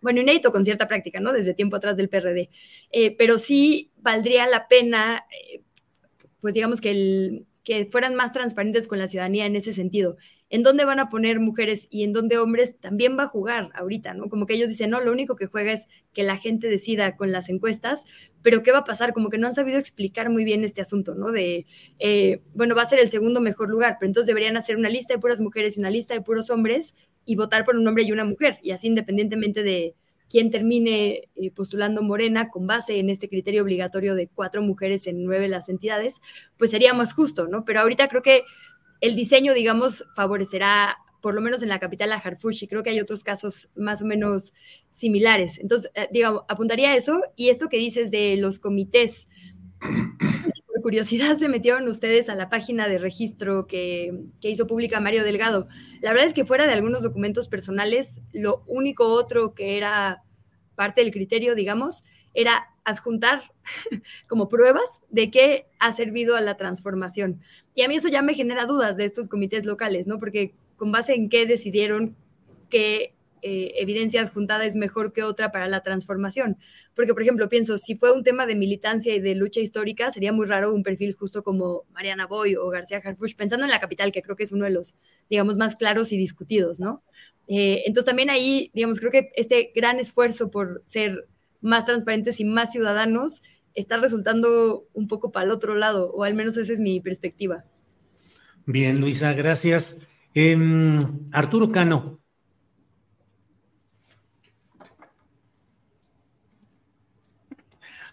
Bueno, 0.00 0.20
inédito 0.20 0.52
con 0.52 0.64
cierta 0.64 0.86
práctica, 0.86 1.20
¿no? 1.20 1.32
Desde 1.32 1.54
tiempo 1.54 1.76
atrás 1.76 1.96
del 1.96 2.08
PRD. 2.08 2.50
Eh, 2.92 3.16
pero 3.16 3.38
sí 3.38 3.90
valdría 3.96 4.46
la 4.46 4.68
pena, 4.68 5.24
eh, 5.30 5.62
pues 6.40 6.54
digamos 6.54 6.80
que 6.80 6.90
el, 6.90 7.46
que 7.64 7.86
fueran 7.86 8.14
más 8.14 8.32
transparentes 8.32 8.86
con 8.86 8.98
la 8.98 9.06
ciudadanía 9.06 9.46
en 9.46 9.56
ese 9.56 9.72
sentido. 9.72 10.16
En 10.54 10.62
dónde 10.62 10.84
van 10.84 11.00
a 11.00 11.08
poner 11.08 11.40
mujeres 11.40 11.88
y 11.90 12.04
en 12.04 12.12
dónde 12.12 12.38
hombres 12.38 12.78
también 12.78 13.18
va 13.18 13.24
a 13.24 13.26
jugar 13.26 13.70
ahorita, 13.74 14.14
¿no? 14.14 14.28
Como 14.28 14.46
que 14.46 14.54
ellos 14.54 14.68
dicen, 14.68 14.88
no, 14.88 15.00
lo 15.00 15.10
único 15.10 15.34
que 15.34 15.46
juega 15.46 15.72
es 15.72 15.88
que 16.12 16.22
la 16.22 16.36
gente 16.36 16.68
decida 16.68 17.16
con 17.16 17.32
las 17.32 17.48
encuestas, 17.48 18.04
pero 18.40 18.62
¿qué 18.62 18.70
va 18.70 18.78
a 18.78 18.84
pasar? 18.84 19.12
Como 19.12 19.30
que 19.30 19.38
no 19.38 19.48
han 19.48 19.54
sabido 19.56 19.80
explicar 19.80 20.30
muy 20.30 20.44
bien 20.44 20.62
este 20.62 20.80
asunto, 20.80 21.16
¿no? 21.16 21.32
De, 21.32 21.66
eh, 21.98 22.40
bueno, 22.54 22.76
va 22.76 22.82
a 22.82 22.88
ser 22.88 23.00
el 23.00 23.08
segundo 23.08 23.40
mejor 23.40 23.68
lugar, 23.68 23.96
pero 23.98 24.08
entonces 24.08 24.28
deberían 24.28 24.56
hacer 24.56 24.76
una 24.76 24.88
lista 24.88 25.12
de 25.12 25.18
puras 25.18 25.40
mujeres 25.40 25.76
y 25.76 25.80
una 25.80 25.90
lista 25.90 26.14
de 26.14 26.20
puros 26.20 26.48
hombres 26.50 26.94
y 27.24 27.34
votar 27.34 27.64
por 27.64 27.74
un 27.74 27.88
hombre 27.88 28.04
y 28.04 28.12
una 28.12 28.24
mujer, 28.24 28.60
y 28.62 28.70
así 28.70 28.86
independientemente 28.86 29.64
de, 29.64 29.96
quien 30.30 30.50
termine 30.50 31.28
eh, 31.36 31.50
postulando 31.50 32.02
Morena 32.02 32.48
con 32.50 32.66
base 32.66 32.98
en 32.98 33.10
este 33.10 33.28
criterio 33.28 33.62
obligatorio 33.62 34.14
de 34.14 34.28
cuatro 34.28 34.62
mujeres 34.62 35.06
en 35.06 35.22
nueve 35.24 35.48
las 35.48 35.68
entidades, 35.68 36.20
pues 36.56 36.70
sería 36.70 36.94
más 36.94 37.12
justo, 37.12 37.46
¿no? 37.46 37.64
Pero 37.64 37.80
ahorita 37.80 38.08
creo 38.08 38.22
que 38.22 38.42
el 39.00 39.14
diseño, 39.14 39.54
digamos, 39.54 40.04
favorecerá 40.14 40.96
por 41.24 41.34
lo 41.34 41.40
menos 41.40 41.62
en 41.62 41.70
la 41.70 41.78
capital 41.78 42.12
a 42.12 42.16
Harfush 42.16 42.64
y 42.64 42.66
creo 42.68 42.82
que 42.82 42.90
hay 42.90 43.00
otros 43.00 43.24
casos 43.24 43.70
más 43.74 44.02
o 44.02 44.04
menos 44.04 44.52
similares. 44.90 45.58
Entonces, 45.58 45.90
eh, 45.94 46.06
digamos, 46.12 46.42
apuntaría 46.48 46.90
a 46.90 46.96
eso 46.96 47.18
y 47.34 47.48
esto 47.48 47.70
que 47.70 47.78
dices 47.78 48.10
de 48.10 48.36
los 48.36 48.58
comités. 48.58 49.28
Por 50.66 50.82
curiosidad 50.82 51.36
se 51.36 51.48
metieron 51.48 51.88
ustedes 51.88 52.28
a 52.28 52.34
la 52.34 52.50
página 52.50 52.88
de 52.88 52.98
registro 52.98 53.66
que, 53.66 54.12
que 54.42 54.50
hizo 54.50 54.66
pública 54.66 55.00
Mario 55.00 55.24
Delgado. 55.24 55.66
La 56.02 56.10
verdad 56.10 56.26
es 56.26 56.34
que 56.34 56.44
fuera 56.44 56.66
de 56.66 56.74
algunos 56.74 57.02
documentos 57.02 57.48
personales, 57.48 58.20
lo 58.34 58.62
único 58.66 59.06
otro 59.06 59.54
que 59.54 59.78
era 59.78 60.24
parte 60.74 61.02
del 61.02 61.10
criterio, 61.10 61.54
digamos, 61.54 62.04
era 62.34 62.68
adjuntar 62.84 63.40
como 64.28 64.48
pruebas 64.48 65.00
de 65.08 65.30
que 65.30 65.66
ha 65.78 65.92
servido 65.92 66.36
a 66.36 66.40
la 66.40 66.56
transformación. 66.56 67.40
Y 67.74 67.82
a 67.82 67.88
mí 67.88 67.96
eso 67.96 68.08
ya 68.08 68.22
me 68.22 68.34
genera 68.34 68.66
dudas 68.66 68.96
de 68.96 69.04
estos 69.04 69.28
comités 69.28 69.64
locales, 69.64 70.06
¿no? 70.06 70.18
Porque 70.18 70.54
con 70.76 70.92
base 70.92 71.14
en 71.14 71.28
qué 71.28 71.46
decidieron 71.46 72.16
que 72.68 73.14
eh, 73.46 73.74
evidencia 73.76 74.22
adjuntada 74.22 74.64
es 74.64 74.74
mejor 74.74 75.12
que 75.12 75.22
otra 75.22 75.52
para 75.52 75.68
la 75.68 75.82
transformación. 75.82 76.56
Porque, 76.94 77.12
por 77.12 77.20
ejemplo, 77.20 77.48
pienso, 77.50 77.76
si 77.76 77.94
fue 77.94 78.10
un 78.10 78.24
tema 78.24 78.46
de 78.46 78.54
militancia 78.54 79.14
y 79.14 79.20
de 79.20 79.34
lucha 79.34 79.60
histórica, 79.60 80.10
sería 80.10 80.32
muy 80.32 80.46
raro 80.46 80.72
un 80.74 80.82
perfil 80.82 81.14
justo 81.14 81.42
como 81.42 81.84
Mariana 81.92 82.26
Boy 82.26 82.56
o 82.56 82.70
García 82.70 83.02
Harfuch, 83.04 83.36
pensando 83.36 83.66
en 83.66 83.70
la 83.70 83.80
capital, 83.80 84.12
que 84.12 84.22
creo 84.22 84.34
que 84.34 84.44
es 84.44 84.52
uno 84.52 84.64
de 84.64 84.70
los, 84.70 84.94
digamos, 85.28 85.58
más 85.58 85.76
claros 85.76 86.10
y 86.10 86.16
discutidos, 86.16 86.80
¿no? 86.80 87.02
Eh, 87.46 87.82
entonces 87.84 88.06
también 88.06 88.30
ahí, 88.30 88.70
digamos, 88.72 88.98
creo 88.98 89.12
que 89.12 89.30
este 89.36 89.72
gran 89.74 89.98
esfuerzo 89.98 90.50
por 90.50 90.82
ser 90.82 91.28
más 91.64 91.86
transparentes 91.86 92.38
y 92.40 92.44
más 92.44 92.70
ciudadanos 92.70 93.42
está 93.74 93.96
resultando 93.96 94.84
un 94.94 95.08
poco 95.08 95.32
para 95.32 95.46
el 95.46 95.50
otro 95.50 95.74
lado, 95.74 96.12
o 96.12 96.22
al 96.22 96.34
menos 96.34 96.56
esa 96.56 96.72
es 96.72 96.78
mi 96.78 97.00
perspectiva. 97.00 97.64
Bien, 98.66 99.00
Luisa, 99.00 99.32
gracias. 99.32 99.98
Em, 100.34 100.98
Arturo 101.32 101.72
Cano, 101.72 102.20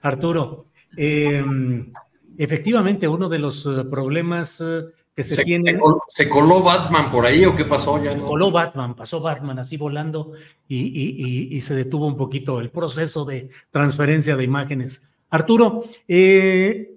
Arturo, 0.01 0.67
em, 0.97 1.91
efectivamente 2.37 3.07
uno 3.07 3.29
de 3.29 3.39
los 3.39 3.65
eh, 3.65 3.83
problemas 3.85 4.61
eh, 4.61 4.85
que 5.29 5.35
se, 5.35 5.43
tienen... 5.43 5.79
Se 6.07 6.29
coló, 6.29 6.61
Batman 6.61 7.11
por 7.11 7.25
ahí 7.25 7.45
o 7.45 7.55
qué 7.55 7.65
pasó? 7.65 8.01
Ya 8.03 8.11
se 8.11 8.17
coló 8.17 8.51
Batman, 8.51 8.95
pasó 8.95 9.19
Batman 9.21 9.59
así 9.59 9.77
volando 9.77 10.33
y, 10.67 11.59
se 11.61 11.75
detuvo 11.75 12.07
un 12.07 12.17
poquito 12.17 12.59
el 12.59 12.69
proceso 12.69 13.25
de 13.25 13.49
transferencia 13.69 14.35
de 14.35 14.43
imágenes. 14.43 15.07
Arturo, 15.29 15.83
eh, 16.07 16.95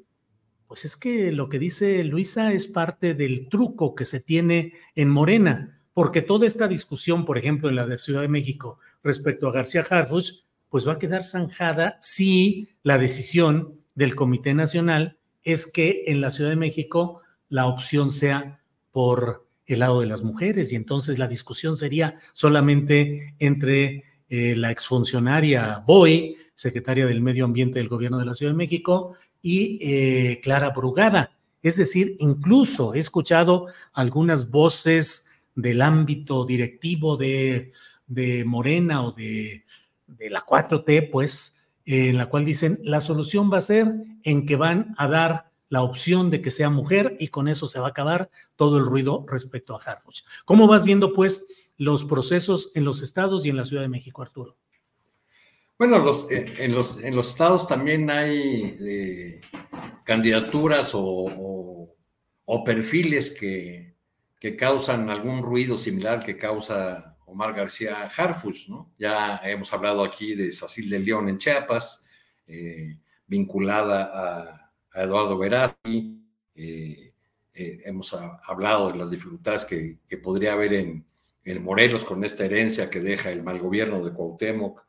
pues 0.67 0.85
es 0.85 0.97
que 0.97 1.31
lo 1.31 1.49
que 1.49 1.59
dice 1.59 2.03
Luisa 2.05 2.53
es 2.53 2.67
parte 2.67 3.15
del 3.15 3.49
truco 3.49 3.95
que 3.95 4.05
se 4.05 4.21
tiene 4.21 4.73
en 4.97 5.09
Morena, 5.09 5.81
porque 5.93 6.23
toda 6.23 6.47
esta 6.47 6.67
discusión, 6.67 7.25
por 7.25 7.39
ejemplo, 7.39 7.69
en 7.69 7.77
la 7.77 7.87
de 7.87 7.99
Ciudad 7.99 8.23
de 8.23 8.29
México 8.29 8.79
respecto 9.03 9.47
a 9.47 9.53
García 9.53 9.85
Harfuch, 9.89 10.45
pues 10.69 10.89
va 10.89 10.95
a 10.95 10.99
quedar 10.99 11.23
zanjada 11.25 11.99
si 12.01 12.69
la 12.83 12.99
decisión 12.99 13.79
del 13.95 14.17
Comité 14.17 14.55
Nacional 14.55 15.19
es 15.45 15.71
que 15.71 16.05
en 16.09 16.21
la 16.21 16.33
Ciudad 16.33 16.51
de 16.51 16.57
México 16.57 17.21
la 17.55 17.67
opción 17.67 18.11
sea 18.11 18.61
por 18.90 19.47
el 19.67 19.79
lado 19.79 20.01
de 20.01 20.07
las 20.07 20.23
mujeres 20.23 20.73
y 20.73 20.77
entonces 20.77 21.19
la 21.19 21.29
discusión 21.29 21.77
sería 21.77 22.17
solamente 22.33 23.37
entre 23.38 24.05
eh, 24.29 24.57
la 24.57 24.71
exfuncionaria 24.71 25.83
Boy, 25.87 26.37
secretaria 26.55 27.07
del 27.07 27.21
Medio 27.21 27.45
Ambiente 27.45 27.79
del 27.79 27.88
Gobierno 27.88 28.19
de 28.19 28.25
la 28.25 28.35
Ciudad 28.35 28.53
de 28.53 28.59
México, 28.59 29.14
y 29.40 29.79
eh, 29.83 30.40
Clara 30.43 30.71
Brugada. 30.71 31.38
Es 31.62 31.77
decir, 31.77 32.17
incluso 32.19 32.95
he 32.95 32.99
escuchado 32.99 33.69
algunas 33.93 34.51
voces 34.51 35.29
del 35.55 35.81
ámbito 35.83 36.45
directivo 36.45 37.17
de, 37.17 37.71
de 38.07 38.45
Morena 38.45 39.05
o 39.05 39.12
de 39.12 39.64
de 40.19 40.31
la 40.31 40.45
4T, 40.45 41.11
pues, 41.11 41.64
en 41.85 42.17
la 42.17 42.27
cual 42.27 42.45
dicen, 42.45 42.81
la 42.83 43.01
solución 43.01 43.53
va 43.53 43.59
a 43.59 43.62
ser 43.62 43.95
en 44.23 44.47
que 44.47 44.57
van 44.57 44.95
a 44.97 45.09
dar 45.09 45.51
la 45.75 45.83
opción 45.83 46.31
de 46.31 46.41
que 46.41 46.53
sea 46.53 46.71
mujer 46.71 47.17
y 47.19 47.29
con 47.29 47.49
eso 47.49 47.67
se 47.67 47.81
va 47.81 47.89
a 47.89 47.91
acabar 47.91 48.31
todo 48.55 48.79
el 48.79 48.85
ruido 48.85 49.27
respecto 49.29 49.75
a 49.75 49.83
Harfuch. 49.83 50.21
¿Cómo 50.45 50.69
vas 50.69 50.85
viendo, 50.85 51.13
pues, 51.13 51.49
los 51.77 52.05
procesos 52.05 52.71
en 52.77 52.85
los 52.85 53.03
estados 53.03 53.45
y 53.45 53.49
en 53.49 53.57
la 53.57 53.65
Ciudad 53.65 53.83
de 53.83 53.89
México, 53.89 54.23
Arturo? 54.23 54.57
Bueno, 55.77 55.97
eh, 56.31 56.45
en, 56.59 56.73
los, 56.77 57.01
en 57.01 57.17
los 57.17 57.29
estados 57.29 57.67
también 57.67 58.09
hay 58.09 58.77
eh, 58.81 59.41
candidaturas 60.05 60.93
o, 60.95 61.93
perfiles 62.65 63.33
que, 63.33 63.97
que 64.39 64.55
causan 64.55 65.11
algún 65.11 65.43
ruido 65.43 65.77
similar 65.77 66.25
que 66.25 66.39
causa 66.39 67.17
Omar 67.27 67.53
García 67.53 68.09
Harfus, 68.17 68.69
¿no? 68.69 68.93
Ya 68.97 69.41
hemos 69.43 69.73
hablado 69.73 70.05
aquí 70.05 70.37
de 70.37 70.53
Sacil 70.53 70.89
de 70.89 71.01
León 71.01 71.29
en 71.29 71.39
Chiapas, 71.39 72.05
eh, 72.47 72.97
vinculada 73.27 74.05
a, 74.05 74.63
Eduardo 74.94 75.37
Verástegui, 75.37 76.20
eh, 76.54 77.12
eh, 77.52 77.83
hemos 77.85 78.14
hablado 78.14 78.90
de 78.90 78.98
las 78.98 79.11
dificultades 79.11 79.64
que, 79.64 79.98
podría 80.22 80.52
haber 80.52 80.72
en, 80.74 81.04
Morelos 81.61 82.04
con 82.04 82.24
esta 82.24 82.46
herencia 82.46 82.88
que 82.88 83.00
deja 83.00 83.30
el 83.30 83.42
mal 83.42 83.59
gobierno 83.59 84.02
de 84.02 84.12
Cuauhtémoc 84.12 84.83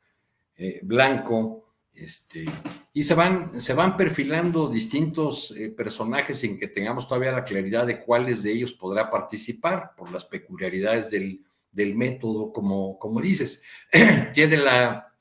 Blanco, 0.83 1.73
este, 1.93 2.45
y 2.93 3.03
se 3.03 3.13
van, 3.13 3.59
se 3.59 3.73
van 3.73 3.97
perfilando 3.97 4.69
distintos 4.69 5.53
personajes 5.75 6.37
sin 6.37 6.57
que 6.57 6.69
tengamos 6.69 7.09
todavía 7.09 7.33
la 7.33 7.43
claridad 7.43 7.85
de 7.85 7.99
cuáles 7.99 8.41
de 8.41 8.53
ellos 8.53 8.73
podrá 8.73 9.11
participar 9.11 9.91
por 9.97 10.13
las 10.13 10.23
peculiaridades 10.23 11.11
del, 11.11 11.45
del 11.75 11.93
método, 11.93 12.51
como, 12.53 12.97
como 12.97 13.21
dices. 13.21 13.61
tiene 14.33 14.57
la, 14.57 15.13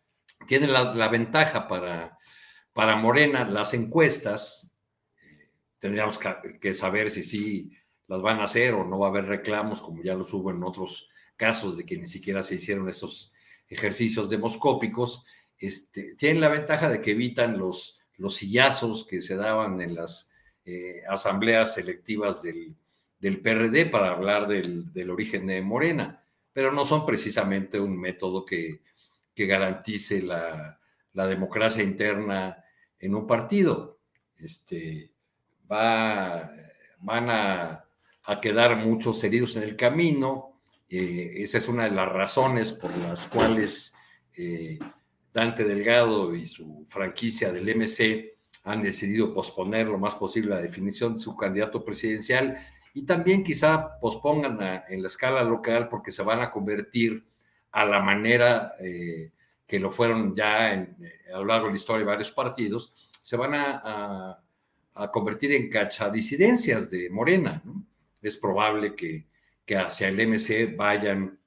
tiene 0.46 0.68
la, 0.68 1.08
ventaja 1.08 1.66
para, 1.66 2.16
para 2.72 2.96
Morena 2.96 3.44
las 3.44 3.74
encuestas. 3.74 4.70
Tendríamos 5.84 6.18
que, 6.60 6.72
saber 6.72 7.10
si 7.10 7.22
sí 7.22 7.70
las 8.06 8.22
van 8.22 8.40
a 8.40 8.44
hacer 8.44 8.72
o 8.72 8.84
no 8.84 8.98
va 8.98 9.08
a 9.08 9.10
haber 9.10 9.26
reclamos, 9.26 9.82
como 9.82 10.02
ya 10.02 10.14
los 10.14 10.32
hubo 10.32 10.50
en 10.50 10.62
otros 10.62 11.10
casos 11.36 11.76
de 11.76 11.84
que 11.84 11.98
ni 11.98 12.06
siquiera 12.06 12.42
se 12.42 12.54
hicieron 12.54 12.88
esos 12.88 13.34
ejercicios 13.68 14.30
demoscópicos. 14.30 15.24
Este, 15.58 16.14
tienen 16.14 16.40
la 16.40 16.48
ventaja 16.48 16.88
de 16.88 17.02
que 17.02 17.10
evitan 17.10 17.58
los, 17.58 17.98
los 18.16 18.36
sillazos 18.36 19.06
que 19.06 19.20
se 19.20 19.36
daban 19.36 19.80
en 19.82 19.94
las 19.94 20.30
eh, 20.64 21.02
asambleas 21.08 21.74
selectivas 21.74 22.42
del, 22.42 22.74
del, 23.18 23.42
PRD 23.42 23.86
para 23.86 24.12
hablar 24.12 24.46
del, 24.48 24.92
del 24.92 25.10
origen 25.10 25.46
de 25.46 25.60
Morena 25.60 26.24
pero 26.54 26.72
no 26.72 26.84
son 26.86 27.04
precisamente 27.04 27.78
un 27.78 28.00
método 28.00 28.46
que, 28.46 28.80
que 29.34 29.44
garantice 29.44 30.22
la, 30.22 30.80
democracia 31.12 31.82
interna 31.82 32.64
en 32.98 33.14
un 33.14 33.26
partido. 33.26 33.98
Este, 34.38 35.10
va, 35.70 36.50
van 37.00 37.30
a, 37.30 37.84
quedar 38.40 38.76
muchos 38.76 39.22
heridos 39.24 39.56
en 39.56 39.62
el 39.62 39.76
camino. 39.76 40.60
Eh, 40.88 41.32
esa 41.36 41.58
es 41.58 41.68
una 41.68 41.84
de 41.84 41.90
las 41.90 42.08
razones 42.08 42.72
por 42.72 42.96
las 42.98 43.26
cuales 43.26 43.94
eh, 44.36 44.78
Dante 45.32 45.64
Delgado 45.64 46.34
y 46.34 46.46
su 46.46 46.84
franquicia 46.86 47.52
del 47.52 47.74
MC 47.76 48.34
han 48.64 48.82
decidido 48.82 49.34
posponer 49.34 49.88
lo 49.88 49.98
más 49.98 50.14
posible 50.14 50.50
la 50.50 50.62
definición 50.62 51.14
de 51.14 51.20
su 51.20 51.36
candidato 51.36 51.84
presidencial 51.84 52.58
y 52.94 53.04
también 53.04 53.42
quizá 53.42 53.98
pospongan 54.00 54.84
en 54.88 55.02
la 55.02 55.08
escala 55.08 55.42
local 55.42 55.88
porque 55.88 56.10
se 56.10 56.22
van 56.22 56.40
a 56.40 56.50
convertir 56.50 57.26
a 57.72 57.84
la 57.84 58.00
manera 58.00 58.74
eh, 58.80 59.32
que 59.66 59.80
lo 59.80 59.90
fueron 59.90 60.34
ya 60.34 60.72
en, 60.72 60.96
a 61.32 61.38
lo 61.38 61.44
largo 61.46 61.66
de 61.66 61.72
la 61.72 61.76
historia 61.76 62.00
de 62.00 62.10
varios 62.12 62.30
partidos, 62.30 62.94
se 63.20 63.36
van 63.36 63.54
a, 63.54 64.38
convertir 65.10 65.52
en 65.52 65.68
cachadisidencias 65.68 66.90
de 66.90 67.10
Morena. 67.10 67.62
Es 68.22 68.36
probable 68.36 68.94
que, 68.94 69.26
que, 69.64 69.76
hacia 69.76 70.08
el 70.08 70.26
MC 70.26 70.74
vayan 70.76 71.38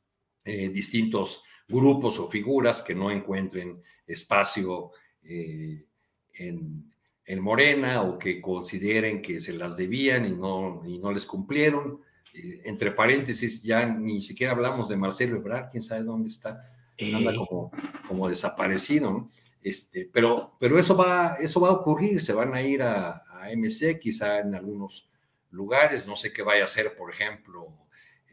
eh, 0.43 0.69
distintos 0.69 1.43
grupos 1.67 2.19
o 2.19 2.27
figuras 2.27 2.81
que 2.81 2.95
no 2.95 3.11
encuentren 3.11 3.81
espacio 4.05 4.91
eh, 5.23 5.85
en, 6.33 6.91
en 7.25 7.41
Morena 7.41 8.03
o 8.03 8.17
que 8.17 8.41
consideren 8.41 9.21
que 9.21 9.39
se 9.39 9.53
las 9.53 9.75
debían 9.75 10.25
y 10.25 10.31
no, 10.31 10.81
y 10.85 10.99
no 10.99 11.11
les 11.11 11.25
cumplieron. 11.25 11.99
Eh, 12.33 12.61
entre 12.65 12.91
paréntesis, 12.91 13.61
ya 13.61 13.85
ni 13.85 14.21
siquiera 14.21 14.53
hablamos 14.53 14.87
de 14.89 14.97
Marcelo 14.97 15.37
Ebrard, 15.37 15.69
quién 15.69 15.83
sabe 15.83 16.03
dónde 16.03 16.29
está, 16.29 16.71
anda 16.99 17.35
como, 17.35 17.71
como 18.07 18.29
desaparecido, 18.29 19.27
Este, 19.61 20.09
pero, 20.11 20.55
pero 20.59 20.79
eso, 20.79 20.95
va, 20.95 21.35
eso 21.39 21.59
va 21.59 21.69
a 21.69 21.73
ocurrir, 21.73 22.21
se 22.21 22.33
van 22.33 22.53
a 22.53 22.61
ir 22.61 22.81
a, 22.81 23.23
MC, 23.51 23.99
quizá 23.99 24.39
en 24.39 24.55
algunos 24.55 25.09
lugares, 25.51 26.07
no 26.07 26.15
sé 26.15 26.33
qué 26.33 26.43
vaya 26.43 26.63
a 26.63 26.65
hacer, 26.65 26.95
por 26.95 27.11
ejemplo, 27.11 27.73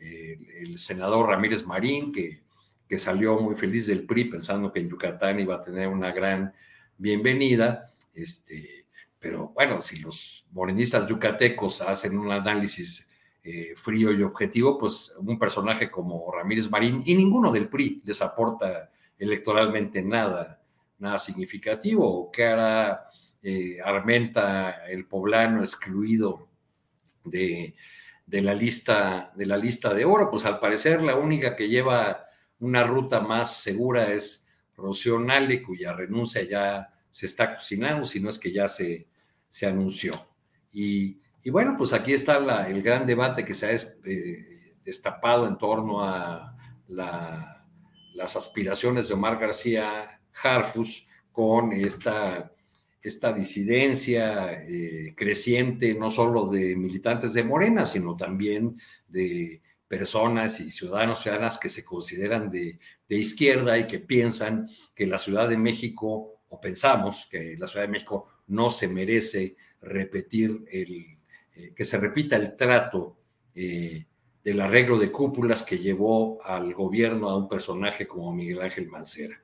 el 0.00 0.76
senador 0.78 1.28
Ramírez 1.28 1.64
Marín, 1.64 2.12
que, 2.12 2.42
que 2.88 2.98
salió 2.98 3.38
muy 3.38 3.56
feliz 3.56 3.86
del 3.86 4.06
PRI 4.06 4.26
pensando 4.26 4.72
que 4.72 4.80
en 4.80 4.88
Yucatán 4.88 5.40
iba 5.40 5.56
a 5.56 5.60
tener 5.60 5.88
una 5.88 6.12
gran 6.12 6.52
bienvenida. 6.98 7.92
Este, 8.12 8.86
pero 9.18 9.52
bueno, 9.54 9.80
si 9.80 9.96
los 10.00 10.46
morenistas 10.50 11.06
yucatecos 11.06 11.80
hacen 11.80 12.18
un 12.18 12.30
análisis 12.30 13.08
eh, 13.42 13.72
frío 13.76 14.12
y 14.12 14.22
objetivo, 14.22 14.78
pues 14.78 15.14
un 15.18 15.38
personaje 15.38 15.90
como 15.90 16.30
Ramírez 16.30 16.70
Marín 16.70 17.02
y 17.04 17.14
ninguno 17.14 17.50
del 17.50 17.68
PRI 17.68 18.02
les 18.04 18.20
aporta 18.22 18.90
electoralmente 19.18 20.02
nada, 20.02 20.62
nada 20.98 21.18
significativo. 21.18 22.06
¿O 22.06 22.30
qué 22.30 22.44
hará 22.44 23.08
eh, 23.44 23.78
Armenta, 23.84 24.86
el 24.88 25.06
poblano 25.06 25.60
excluido 25.60 26.48
de, 27.22 27.76
de, 28.26 28.42
la 28.42 28.54
lista, 28.54 29.32
de 29.36 29.46
la 29.46 29.56
lista 29.56 29.94
de 29.94 30.04
oro? 30.04 30.30
Pues 30.30 30.44
al 30.46 30.58
parecer 30.58 31.02
la 31.02 31.14
única 31.16 31.54
que 31.54 31.68
lleva 31.68 32.26
una 32.58 32.82
ruta 32.84 33.20
más 33.20 33.58
segura 33.58 34.10
es 34.12 34.46
Rocío 34.76 35.20
Nale, 35.20 35.62
cuya 35.62 35.92
renuncia 35.92 36.42
ya 36.42 36.92
se 37.10 37.26
está 37.26 37.54
cocinando, 37.54 38.06
si 38.06 38.20
no 38.20 38.30
es 38.30 38.38
que 38.38 38.50
ya 38.50 38.66
se, 38.66 39.06
se 39.48 39.66
anunció. 39.66 40.14
Y, 40.72 41.20
bueno, 41.50 41.76
pues 41.76 41.92
aquí 41.92 42.12
está 42.12 42.66
el 42.66 42.82
gran 42.82 43.06
debate 43.06 43.44
que 43.44 43.54
se 43.54 43.66
ha 43.66 43.70
eh, 43.72 44.74
destapado 44.84 45.46
en 45.46 45.56
torno 45.58 46.02
a 46.02 46.56
las 46.88 48.36
aspiraciones 48.36 49.06
de 49.06 49.14
Omar 49.14 49.38
García 49.38 50.20
Harfus 50.42 51.06
con 51.30 51.72
esta, 51.72 52.53
esta 53.04 53.34
disidencia 53.34 54.64
eh, 54.66 55.14
creciente, 55.14 55.94
no 55.94 56.08
solo 56.08 56.46
de 56.46 56.74
militantes 56.74 57.34
de 57.34 57.44
Morena, 57.44 57.84
sino 57.84 58.16
también 58.16 58.80
de 59.06 59.60
personas 59.86 60.58
y 60.60 60.70
ciudadanos, 60.70 61.20
ciudadanas 61.20 61.58
que 61.58 61.68
se 61.68 61.84
consideran 61.84 62.50
de, 62.50 62.78
de 63.06 63.16
izquierda 63.16 63.78
y 63.78 63.86
que 63.86 64.00
piensan 64.00 64.70
que 64.94 65.06
la 65.06 65.18
Ciudad 65.18 65.50
de 65.50 65.58
México, 65.58 66.40
o 66.48 66.58
pensamos 66.58 67.28
que 67.30 67.56
la 67.58 67.66
Ciudad 67.66 67.84
de 67.84 67.92
México 67.92 68.28
no 68.46 68.70
se 68.70 68.88
merece 68.88 69.56
repetir 69.82 70.64
el, 70.72 71.18
eh, 71.54 71.74
que 71.76 71.84
se 71.84 71.98
repita 71.98 72.36
el 72.36 72.56
trato 72.56 73.18
eh, 73.54 74.06
del 74.42 74.60
arreglo 74.62 74.98
de 74.98 75.10
cúpulas 75.10 75.62
que 75.62 75.78
llevó 75.78 76.42
al 76.42 76.72
gobierno 76.72 77.28
a 77.28 77.36
un 77.36 77.48
personaje 77.48 78.06
como 78.06 78.32
Miguel 78.32 78.62
Ángel 78.62 78.88
Mancera. 78.88 79.38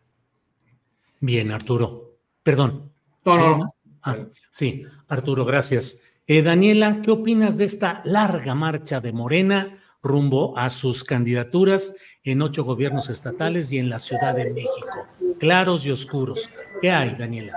Bien, 1.20 1.50
Arturo. 1.50 2.16
Perdón. 2.42 2.90
No, 3.24 3.59
no, 3.59 3.66
ah, 4.02 4.16
sí, 4.50 4.85
Arturo, 5.09 5.44
gracias. 5.44 6.02
Eh, 6.26 6.42
Daniela, 6.42 7.00
¿qué 7.02 7.11
opinas 7.11 7.59
de 7.59 7.64
esta 7.64 8.02
larga 8.04 8.54
marcha 8.54 9.00
de 9.00 9.12
Morena 9.12 9.74
rumbo 10.02 10.56
a 10.56 10.70
sus 10.70 11.04
candidaturas 11.04 11.96
en 12.22 12.40
ocho 12.40 12.64
gobiernos 12.64 13.11
estatales 13.11 13.72
y 13.72 13.78
en 13.78 13.90
la 13.90 13.98
Ciudad 13.98 14.35
de 14.35 14.52
México? 14.52 15.06
Claros 15.38 15.85
y 15.85 15.90
oscuros. 15.90 16.48
¿Qué 16.80 16.90
hay, 16.90 17.16
Daniela? 17.18 17.52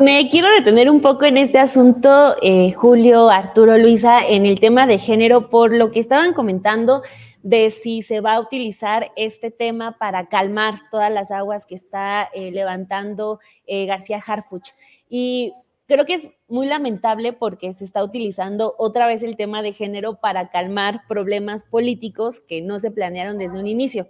Me 0.00 0.28
quiero 0.28 0.48
detener 0.50 0.90
un 0.90 1.00
poco 1.00 1.24
en 1.24 1.36
este 1.36 1.58
asunto, 1.58 2.36
eh, 2.42 2.72
Julio, 2.72 3.28
Arturo, 3.28 3.76
Luisa, 3.76 4.20
en 4.26 4.46
el 4.46 4.58
tema 4.58 4.86
de 4.86 4.98
género, 4.98 5.48
por 5.48 5.72
lo 5.72 5.90
que 5.90 6.00
estaban 6.00 6.32
comentando 6.32 7.02
de 7.46 7.70
si 7.70 8.02
se 8.02 8.20
va 8.20 8.34
a 8.34 8.40
utilizar 8.40 9.12
este 9.14 9.52
tema 9.52 9.98
para 9.98 10.28
calmar 10.28 10.74
todas 10.90 11.12
las 11.12 11.30
aguas 11.30 11.64
que 11.64 11.76
está 11.76 12.28
eh, 12.34 12.50
levantando 12.50 13.38
eh, 13.68 13.86
García 13.86 14.18
Harfuch. 14.18 14.70
Y 15.08 15.52
creo 15.86 16.04
que 16.06 16.14
es 16.14 16.30
muy 16.48 16.66
lamentable 16.66 17.32
porque 17.32 17.72
se 17.72 17.84
está 17.84 18.02
utilizando 18.02 18.74
otra 18.78 19.06
vez 19.06 19.22
el 19.22 19.36
tema 19.36 19.62
de 19.62 19.70
género 19.70 20.16
para 20.16 20.50
calmar 20.50 21.02
problemas 21.06 21.64
políticos 21.64 22.40
que 22.40 22.62
no 22.62 22.80
se 22.80 22.90
planearon 22.90 23.38
desde 23.38 23.60
un 23.60 23.68
inicio. 23.68 24.08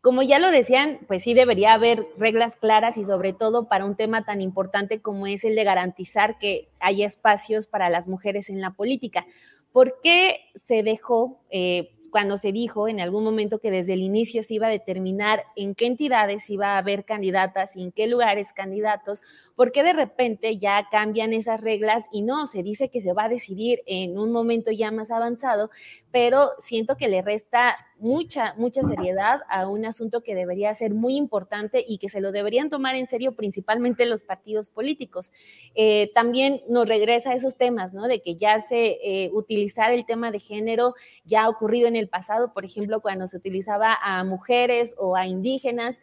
Como 0.00 0.24
ya 0.24 0.40
lo 0.40 0.50
decían, 0.50 0.98
pues 1.06 1.22
sí 1.22 1.34
debería 1.34 1.72
haber 1.72 2.08
reglas 2.18 2.56
claras 2.56 2.98
y 2.98 3.04
sobre 3.04 3.32
todo 3.32 3.68
para 3.68 3.84
un 3.84 3.94
tema 3.94 4.24
tan 4.24 4.40
importante 4.40 5.00
como 5.00 5.28
es 5.28 5.44
el 5.44 5.54
de 5.54 5.62
garantizar 5.62 6.36
que 6.38 6.68
haya 6.80 7.06
espacios 7.06 7.68
para 7.68 7.90
las 7.90 8.08
mujeres 8.08 8.50
en 8.50 8.60
la 8.60 8.72
política. 8.72 9.24
¿Por 9.70 10.00
qué 10.00 10.40
se 10.56 10.82
dejó 10.82 11.38
eh, 11.50 11.92
cuando 12.10 12.36
se 12.36 12.52
dijo 12.52 12.88
en 12.88 13.00
algún 13.00 13.24
momento 13.24 13.58
que 13.58 13.70
desde 13.70 13.94
el 13.94 14.02
inicio 14.02 14.42
se 14.42 14.54
iba 14.54 14.66
a 14.66 14.70
determinar 14.70 15.44
en 15.56 15.74
qué 15.74 15.86
entidades 15.86 16.48
iba 16.50 16.74
a 16.74 16.78
haber 16.78 17.04
candidatas 17.04 17.76
y 17.76 17.82
en 17.82 17.92
qué 17.92 18.06
lugares 18.06 18.52
candidatos, 18.52 19.22
porque 19.54 19.82
de 19.82 19.92
repente 19.92 20.58
ya 20.58 20.88
cambian 20.90 21.32
esas 21.32 21.60
reglas 21.60 22.06
y 22.12 22.22
no, 22.22 22.46
se 22.46 22.62
dice 22.62 22.88
que 22.90 23.00
se 23.00 23.12
va 23.12 23.24
a 23.24 23.28
decidir 23.28 23.82
en 23.86 24.18
un 24.18 24.32
momento 24.32 24.70
ya 24.70 24.90
más 24.90 25.10
avanzado, 25.10 25.70
pero 26.10 26.50
siento 26.58 26.96
que 26.96 27.08
le 27.08 27.22
resta 27.22 27.76
mucha, 27.98 28.54
mucha 28.56 28.82
seriedad 28.82 29.40
a 29.48 29.68
un 29.68 29.84
asunto 29.84 30.22
que 30.22 30.34
debería 30.34 30.72
ser 30.74 30.94
muy 30.94 31.16
importante 31.16 31.84
y 31.86 31.98
que 31.98 32.08
se 32.08 32.20
lo 32.20 32.32
deberían 32.32 32.70
tomar 32.70 32.94
en 32.94 33.06
serio 33.06 33.34
principalmente 33.34 34.06
los 34.06 34.24
partidos 34.24 34.68
políticos. 34.70 35.32
Eh, 35.74 36.10
también 36.14 36.62
nos 36.68 36.88
regresa 36.88 37.30
a 37.30 37.34
esos 37.34 37.56
temas, 37.56 37.94
¿no? 37.94 38.06
De 38.06 38.20
que 38.20 38.36
ya 38.36 38.58
se 38.60 38.98
eh, 39.02 39.30
utilizar 39.32 39.92
el 39.92 40.04
tema 40.04 40.30
de 40.30 40.40
género 40.40 40.94
ya 41.24 41.44
ha 41.44 41.48
ocurrido 41.48 41.88
en 41.88 41.96
el 41.96 42.08
pasado, 42.08 42.52
por 42.52 42.64
ejemplo, 42.64 43.00
cuando 43.00 43.26
se 43.28 43.36
utilizaba 43.36 43.96
a 44.02 44.24
mujeres 44.24 44.94
o 44.98 45.16
a 45.16 45.26
indígenas 45.26 46.00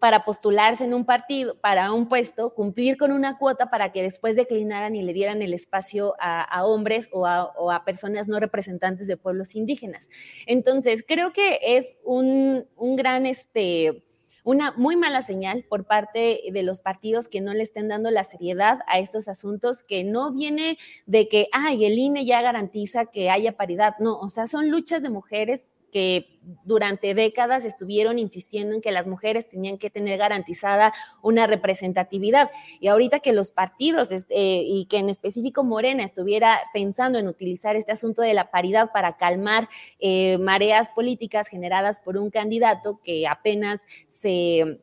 para 0.00 0.24
postularse 0.24 0.84
en 0.84 0.94
un 0.94 1.04
partido, 1.04 1.56
para 1.60 1.92
un 1.92 2.08
puesto, 2.08 2.54
cumplir 2.54 2.96
con 2.96 3.12
una 3.12 3.36
cuota 3.36 3.68
para 3.68 3.92
que 3.92 4.02
después 4.02 4.34
declinaran 4.34 4.96
y 4.96 5.02
le 5.02 5.12
dieran 5.12 5.42
el 5.42 5.52
espacio 5.52 6.14
a, 6.18 6.64
hombres 6.64 7.10
o 7.12 7.26
a, 7.26 7.84
personas 7.84 8.26
no 8.26 8.40
representantes 8.40 9.06
de 9.06 9.18
pueblos 9.18 9.54
indígenas. 9.54 10.08
Entonces, 10.46 11.04
creo 11.06 11.32
que 11.32 11.58
es 11.62 11.98
un, 12.02 12.64
gran, 12.96 13.26
este, 13.26 14.02
una 14.42 14.72
muy 14.72 14.96
mala 14.96 15.20
señal 15.20 15.66
por 15.68 15.84
parte 15.84 16.40
de 16.50 16.62
los 16.62 16.80
partidos 16.80 17.28
que 17.28 17.42
no 17.42 17.52
le 17.52 17.62
estén 17.62 17.88
dando 17.88 18.10
la 18.10 18.24
seriedad 18.24 18.80
a 18.86 19.00
estos 19.00 19.28
asuntos, 19.28 19.82
que 19.82 20.02
no 20.02 20.32
viene 20.32 20.78
de 21.04 21.28
que, 21.28 21.48
ay, 21.52 21.84
el 21.84 21.98
INE 21.98 22.24
ya 22.24 22.40
garantiza 22.40 23.04
que 23.04 23.28
haya 23.28 23.52
paridad. 23.52 23.94
No, 23.98 24.18
o 24.18 24.30
sea, 24.30 24.46
son 24.46 24.70
luchas 24.70 25.02
de 25.02 25.10
mujeres 25.10 25.68
que 25.90 26.38
durante 26.64 27.14
décadas 27.14 27.64
estuvieron 27.64 28.18
insistiendo 28.18 28.74
en 28.74 28.80
que 28.80 28.92
las 28.92 29.06
mujeres 29.06 29.48
tenían 29.48 29.78
que 29.78 29.90
tener 29.90 30.18
garantizada 30.18 30.92
una 31.22 31.46
representatividad. 31.46 32.50
Y 32.80 32.88
ahorita 32.88 33.20
que 33.20 33.32
los 33.32 33.50
partidos 33.50 34.10
eh, 34.12 34.24
y 34.30 34.86
que 34.86 34.98
en 34.98 35.08
específico 35.08 35.64
Morena 35.64 36.04
estuviera 36.04 36.58
pensando 36.72 37.18
en 37.18 37.28
utilizar 37.28 37.76
este 37.76 37.92
asunto 37.92 38.22
de 38.22 38.34
la 38.34 38.50
paridad 38.50 38.90
para 38.92 39.16
calmar 39.16 39.68
eh, 39.98 40.38
mareas 40.38 40.90
políticas 40.90 41.48
generadas 41.48 42.00
por 42.00 42.16
un 42.16 42.30
candidato 42.30 43.00
que 43.04 43.26
apenas 43.26 43.82
se 44.08 44.80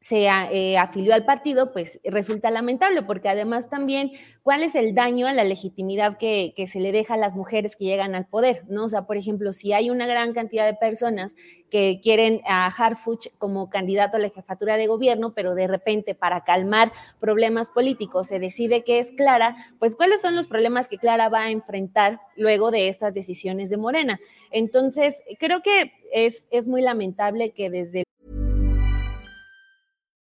se 0.00 0.26
eh, 0.26 0.78
afilió 0.78 1.12
al 1.12 1.24
partido, 1.24 1.72
pues 1.72 2.00
resulta 2.04 2.50
lamentable, 2.50 3.02
porque 3.02 3.28
además 3.28 3.68
también, 3.68 4.12
¿cuál 4.42 4.62
es 4.62 4.76
el 4.76 4.94
daño 4.94 5.26
a 5.26 5.32
la 5.32 5.42
legitimidad 5.42 6.16
que, 6.16 6.54
se 6.68 6.80
le 6.80 6.92
deja 6.92 7.14
a 7.14 7.16
las 7.16 7.34
mujeres 7.34 7.74
que 7.74 7.86
llegan 7.86 8.14
al 8.14 8.26
poder? 8.26 8.62
¿no? 8.68 8.84
O 8.84 8.88
sea, 8.88 9.06
por 9.06 9.16
ejemplo, 9.16 9.52
si 9.52 9.72
hay 9.72 9.90
una 9.90 10.06
gran 10.06 10.34
cantidad 10.34 10.66
de 10.66 10.74
personas 10.74 11.34
que 11.68 11.98
quieren 12.00 12.40
a 12.46 12.66
Harfuch 12.66 13.28
como 13.38 13.70
candidato 13.70 14.16
a 14.16 14.20
la 14.20 14.30
jefatura 14.30 14.76
de 14.76 14.86
gobierno, 14.86 15.34
pero 15.34 15.54
de 15.54 15.66
repente 15.66 16.14
para 16.14 16.44
calmar 16.44 16.92
problemas 17.18 17.70
políticos 17.70 18.28
se 18.28 18.38
decide 18.38 18.84
que 18.84 19.00
es 19.00 19.10
Clara, 19.10 19.56
pues 19.80 19.96
¿cuáles 19.96 20.20
son 20.20 20.36
los 20.36 20.46
problemas 20.46 20.88
que 20.88 20.98
Clara 20.98 21.28
va 21.28 21.44
a 21.44 21.50
enfrentar 21.50 22.20
luego 22.36 22.70
de 22.70 22.88
estas 22.88 23.14
decisiones 23.14 23.68
de 23.68 23.78
Morena? 23.78 24.20
Entonces, 24.52 25.22
creo 25.40 25.60
que 25.60 25.92
es, 26.12 26.46
es 26.50 26.68
muy 26.68 26.82
lamentable 26.82 27.50
que 27.50 27.68
desde 27.68 28.04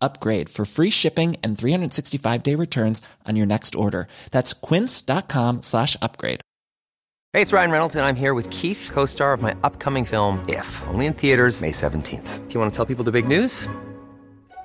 upgrade 0.00 0.48
for 0.48 0.64
free 0.64 0.90
shipping 0.90 1.36
and 1.42 1.56
365 1.56 2.42
day 2.42 2.54
returns 2.54 3.00
on 3.26 3.36
your 3.36 3.46
next 3.46 3.74
order. 3.74 4.08
That's 4.30 4.52
quince.com 4.52 5.62
slash 5.62 5.96
upgrade. 6.02 6.40
Hey, 7.32 7.42
it's 7.42 7.52
Ryan 7.52 7.70
Reynolds, 7.70 7.94
and 7.94 8.04
I'm 8.04 8.16
here 8.16 8.34
with 8.34 8.50
Keith, 8.50 8.90
co 8.92 9.06
star 9.06 9.32
of 9.32 9.40
my 9.40 9.54
upcoming 9.62 10.04
film, 10.04 10.44
If, 10.48 10.82
only 10.88 11.06
in 11.06 11.12
theaters, 11.12 11.60
May 11.60 11.70
17th. 11.70 12.48
Do 12.48 12.54
you 12.54 12.58
want 12.58 12.72
to 12.72 12.76
tell 12.76 12.86
people 12.86 13.04
the 13.04 13.12
big 13.12 13.28
news? 13.28 13.68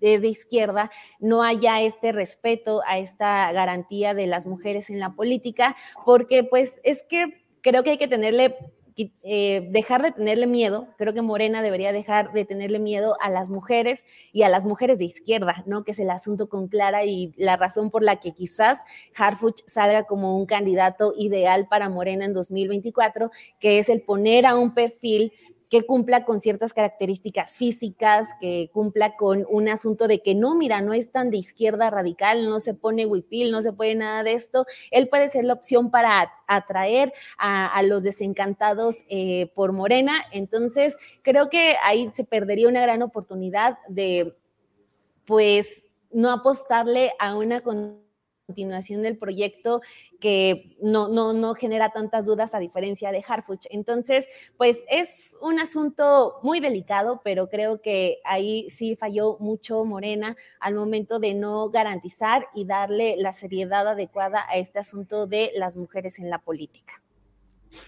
desde 0.00 0.28
izquierda 0.28 0.90
no 1.18 1.42
haya 1.42 1.80
este 1.80 2.12
respeto 2.12 2.80
a 2.86 2.98
esta 2.98 3.52
garantía 3.52 4.14
de 4.14 4.26
las 4.26 4.46
mujeres 4.46 4.90
en 4.90 5.00
la 5.00 5.14
política, 5.14 5.76
porque 6.04 6.44
pues 6.44 6.80
es 6.84 7.02
que 7.02 7.44
creo 7.62 7.82
que 7.82 7.90
hay 7.90 7.98
que 7.98 8.08
tenerle 8.08 8.56
eh, 9.22 9.68
dejar 9.70 10.02
de 10.02 10.12
tenerle 10.12 10.46
miedo, 10.46 10.88
creo 10.98 11.14
que 11.14 11.22
Morena 11.22 11.62
debería 11.62 11.92
dejar 11.92 12.32
de 12.32 12.44
tenerle 12.44 12.78
miedo 12.78 13.16
a 13.20 13.30
las 13.30 13.48
mujeres 13.48 14.04
y 14.32 14.42
a 14.42 14.48
las 14.48 14.66
mujeres 14.66 14.98
de 14.98 15.06
izquierda, 15.06 15.62
¿no? 15.66 15.84
Que 15.84 15.92
es 15.92 15.98
el 16.00 16.10
asunto 16.10 16.48
con 16.48 16.68
Clara 16.68 17.04
y 17.04 17.32
la 17.36 17.56
razón 17.56 17.90
por 17.90 18.02
la 18.02 18.20
que 18.20 18.32
quizás 18.32 18.80
Harfuch 19.16 19.62
salga 19.66 20.04
como 20.04 20.36
un 20.36 20.44
candidato 20.44 21.14
ideal 21.16 21.66
para 21.68 21.88
Morena 21.88 22.24
en 22.24 22.34
2024, 22.34 23.30
que 23.58 23.78
es 23.78 23.88
el 23.88 24.02
poner 24.02 24.44
a 24.44 24.56
un 24.56 24.74
perfil 24.74 25.32
que 25.70 25.86
cumpla 25.86 26.24
con 26.24 26.40
ciertas 26.40 26.74
características 26.74 27.56
físicas, 27.56 28.30
que 28.40 28.70
cumpla 28.72 29.16
con 29.16 29.46
un 29.48 29.68
asunto 29.68 30.08
de 30.08 30.20
que 30.20 30.34
no, 30.34 30.56
mira, 30.56 30.82
no 30.82 30.92
es 30.92 31.12
tan 31.12 31.30
de 31.30 31.36
izquierda 31.36 31.90
radical, 31.90 32.44
no 32.46 32.58
se 32.58 32.74
pone 32.74 33.06
huipil, 33.06 33.52
no 33.52 33.62
se 33.62 33.72
pone 33.72 33.94
nada 33.94 34.24
de 34.24 34.32
esto. 34.32 34.66
Él 34.90 35.08
puede 35.08 35.28
ser 35.28 35.44
la 35.44 35.52
opción 35.52 35.92
para 35.92 36.28
atraer 36.48 37.14
a, 37.38 37.80
los 37.84 38.02
desencantados 38.02 39.04
eh, 39.08 39.52
por 39.54 39.72
Morena. 39.72 40.14
Entonces, 40.32 40.96
creo 41.22 41.48
que 41.48 41.76
ahí 41.84 42.10
se 42.12 42.24
perdería 42.24 42.68
una 42.68 42.82
gran 42.82 43.02
oportunidad 43.02 43.78
de, 43.88 44.36
pues, 45.24 45.84
no 46.10 46.32
apostarle 46.32 47.12
a 47.20 47.36
una 47.36 47.60
continuación 48.50 49.02
del 49.02 49.16
proyecto 49.16 49.80
que 50.18 50.76
no, 50.82 51.08
no, 51.08 51.32
no 51.32 51.54
genera 51.54 51.90
tantas 51.90 52.26
dudas 52.26 52.52
a 52.52 52.58
diferencia 52.58 53.12
de 53.12 53.22
Harfuch. 53.26 53.66
Entonces, 53.70 54.26
pues 54.56 54.78
es 54.90 55.38
un 55.40 55.60
asunto 55.60 56.40
muy 56.42 56.58
delicado, 56.58 57.20
pero 57.22 57.48
creo 57.48 57.80
que 57.80 58.18
ahí 58.24 58.68
sí 58.70 58.96
falló 58.96 59.36
mucho 59.38 59.84
Morena 59.84 60.36
al 60.58 60.74
momento 60.74 61.20
de 61.20 61.34
no 61.34 61.70
garantizar 61.70 62.48
y 62.56 62.64
darle 62.64 63.14
la 63.18 63.32
seriedad 63.32 63.86
adecuada 63.86 64.44
a 64.48 64.56
este 64.56 64.80
asunto 64.80 65.28
de 65.28 65.52
las 65.54 65.76
mujeres 65.76 66.18
en 66.18 66.28
la 66.28 66.40
política. 66.40 67.02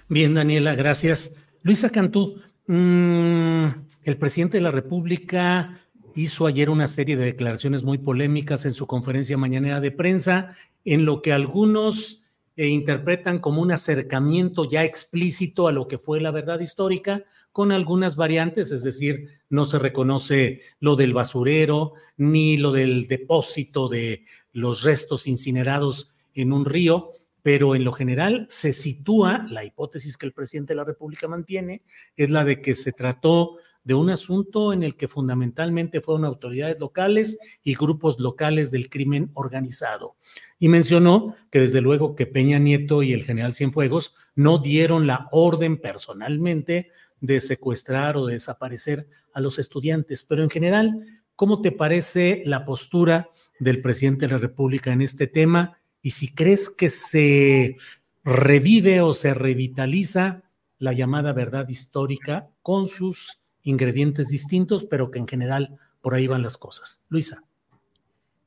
Bien, 0.09 0.33
Daniela, 0.33 0.77
gracias. 0.77 1.33
Luisa 1.62 1.90
Cantú, 1.90 2.40
mm, 2.68 3.66
el 4.05 4.16
presidente 4.16 4.59
de 4.59 4.62
la 4.62 4.70
República 4.70 5.77
hizo 6.14 6.46
ayer 6.46 6.70
una 6.70 6.88
serie 6.88 7.16
de 7.16 7.25
declaraciones 7.25 7.83
muy 7.83 7.98
polémicas 7.98 8.64
en 8.64 8.72
su 8.72 8.87
conferencia 8.87 9.37
mañanera 9.37 9.81
de 9.81 9.90
prensa, 9.90 10.57
en 10.85 11.05
lo 11.05 11.22
que 11.22 11.33
algunos 11.33 12.22
eh, 12.57 12.66
interpretan 12.66 13.38
como 13.38 13.62
un 13.62 13.72
acercamiento 13.72 14.68
ya 14.68 14.85
explícito 14.85 15.68
a 15.68 15.72
lo 15.72 15.88
que 15.88 15.98
fue 15.98 16.20
la 16.20 16.31
verdad 16.31 16.61
histórica, 16.61 17.25
con 17.51 17.72
algunas 17.72 18.16
variantes, 18.16 18.72
es 18.72 18.83
decir, 18.83 19.29
no 19.48 19.64
se 19.64 19.79
reconoce 19.79 20.61
lo 20.79 20.96
del 20.96 21.14
basurero 21.14 21.94
ni 22.16 22.57
lo 22.57 22.72
del 22.72 23.09
depósito 23.09 23.88
de 23.88 24.25
los 24.53 24.83
restos 24.83 25.27
incinerados 25.27 26.14
en 26.35 26.53
un 26.53 26.64
río, 26.64 27.12
pero 27.42 27.75
en 27.75 27.85
lo 27.85 27.92
general 27.92 28.46
se 28.48 28.72
sitúa, 28.72 29.46
la 29.48 29.64
hipótesis 29.64 30.16
que 30.16 30.27
el 30.27 30.33
presidente 30.33 30.72
de 30.72 30.77
la 30.77 30.85
República 30.85 31.29
mantiene, 31.29 31.83
es 32.16 32.31
la 32.31 32.44
de 32.44 32.61
que 32.61 32.75
se 32.75 32.92
trató 32.92 33.57
de 33.85 33.95
un 33.95 34.11
asunto 34.11 34.73
en 34.73 34.83
el 34.83 34.97
que 34.97 35.09
fundamentalmente 35.09 36.01
fueron 36.01 36.25
autoridades 36.25 36.79
locales 36.79 37.38
y 37.62 37.75
grupos 37.75 38.18
locales 38.21 38.71
del 38.71 38.88
crimen 38.88 39.31
organizado. 39.35 40.16
Y 40.59 40.68
mencionó 40.68 41.35
que 41.51 41.61
desde 41.61 41.81
luego 41.81 42.14
que 42.14 42.27
Peña 42.27 42.59
Nieto 42.59 43.03
y 43.03 43.12
el 43.12 43.25
general 43.25 43.55
Cienfuegos 43.55 44.14
no 44.35 44.59
dieron 44.59 45.07
la 45.07 45.29
orden 45.33 45.81
personalmente 45.81 46.90
de 47.21 47.40
secuestrar 47.40 48.16
o 48.16 48.27
de 48.27 48.35
desaparecer 48.35 49.09
a 49.33 49.40
los 49.40 49.59
estudiantes, 49.59 50.25
pero 50.25 50.42
en 50.42 50.51
general, 50.51 51.05
¿cómo 51.35 51.61
te 51.62 51.73
parece 51.73 52.42
la 52.47 52.64
postura 52.64 53.31
del 53.59 53.81
presidente 53.81 54.27
de 54.27 54.33
la 54.33 54.38
República 54.38 54.92
en 54.92 55.03
este 55.03 55.27
tema? 55.27 55.79
Y 56.01 56.11
si 56.11 56.35
crees 56.35 56.68
que 56.68 56.90
se 56.90 57.77
revive 58.25 59.01
o 59.01 59.14
se 59.14 59.35
revitaliza 59.35 60.42
la 60.79 60.92
llamada 60.92 61.33
verdad 61.33 61.68
histórica 61.68 62.51
con 62.62 62.88
sus 62.88 63.42
ingredientes 63.62 64.29
distintos, 64.29 64.85
pero 64.85 65.11
que 65.11 65.18
en 65.18 65.29
general 65.29 65.79
por 66.01 66.14
ahí 66.14 66.27
van 66.27 66.42
las 66.42 66.59
cosas. 66.59 67.07
Luisa. 67.09 67.44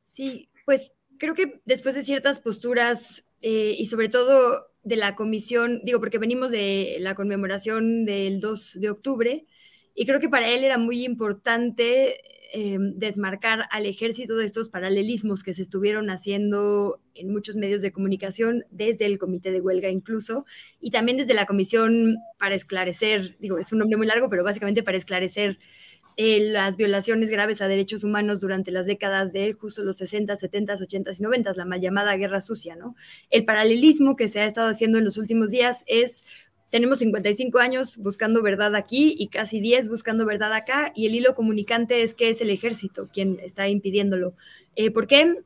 Sí, 0.04 0.50
pues 0.66 0.92
creo 1.18 1.34
que 1.34 1.62
después 1.66 1.96
de 1.96 2.04
ciertas 2.04 2.40
posturas 2.40 3.24
eh, 3.42 3.76
y 3.78 3.86
sobre 3.86 4.10
todo 4.10 4.68
de 4.84 4.96
la 4.96 5.16
comisión, 5.16 5.82
digo, 5.84 6.00
porque 6.00 6.20
venimos 6.20 6.52
de 6.52 6.98
la 7.00 7.16
conmemoración 7.16 8.06
del 8.06 8.40
2 8.40 8.80
de 8.80 8.90
octubre, 8.90 9.46
y 9.96 10.06
creo 10.06 10.20
que 10.20 10.30
para 10.30 10.50
él 10.50 10.64
era 10.64 10.78
muy 10.78 11.06
importante 11.06 12.20
eh, 12.54 12.78
desmarcar 12.80 13.66
al 13.72 13.86
ejército 13.86 14.38
de 14.38 14.46
estos 14.46 14.70
paralelismos 14.70 15.42
que 15.42 15.54
se 15.54 15.62
estuvieron 15.62 16.10
haciendo 16.10 17.02
en 17.14 17.32
muchos 17.32 17.56
medios 17.56 17.82
de 17.82 17.92
comunicación, 17.92 18.66
desde 18.70 19.06
el 19.06 19.18
comité 19.18 19.52
de 19.52 19.62
huelga 19.62 19.90
incluso, 19.90 20.46
y 20.80 20.92
también 20.92 21.18
desde 21.18 21.34
la 21.34 21.46
comisión 21.46 22.18
para 22.38 22.56
esclarecer, 22.56 23.38
digo, 23.40 23.58
es 23.58 23.72
un 23.74 23.80
nombre 23.80 23.98
muy 23.98 24.06
largo, 24.06 24.30
pero 24.30 24.44
básicamente 24.44 24.84
para 24.84 24.98
esclarecer 24.98 25.60
eh, 26.18 26.40
las 26.40 26.78
violaciones 26.78 27.30
graves 27.30 27.62
a 27.62 27.68
derechos 27.68 28.06
humanos 28.06 28.40
durante 28.40 28.72
las 28.72 28.86
décadas 28.86 29.34
de 29.34 29.52
justo 29.52 29.84
los 29.84 29.98
60, 29.98 30.34
70, 30.34 30.76
80 30.76 31.12
y 31.20 31.24
90, 31.24 31.54
la 31.58 31.66
mal 31.66 31.82
llamada 31.82 32.16
guerra 32.16 32.40
sucia, 32.40 32.78
¿no? 32.78 32.96
El 33.30 33.44
paralelismo 33.44 34.16
que 34.16 34.30
se 34.30 34.40
ha 34.40 34.46
estado 34.46 34.70
haciendo 34.70 34.98
en 34.98 35.04
los 35.04 35.18
últimos 35.18 35.52
días 35.52 35.84
es 35.88 36.24
tenemos 36.76 36.98
55 36.98 37.60
años 37.60 37.96
buscando 37.96 38.42
verdad 38.42 38.76
aquí 38.76 39.16
y 39.18 39.30
casi 39.30 39.62
10 39.62 39.88
buscando 39.88 40.26
verdad 40.26 40.52
acá, 40.52 40.92
y 40.94 41.06
el 41.06 41.16
hilo 41.16 41.34
comunicante 41.34 42.02
es 42.02 42.14
que 42.14 42.28
es 42.28 42.42
el 42.42 42.50
ejército 42.50 43.08
quien 43.14 43.40
está 43.42 43.70
impidiéndolo. 43.70 44.34
Eh, 44.76 44.92
¿Por 44.92 45.08
qué? 45.08 45.38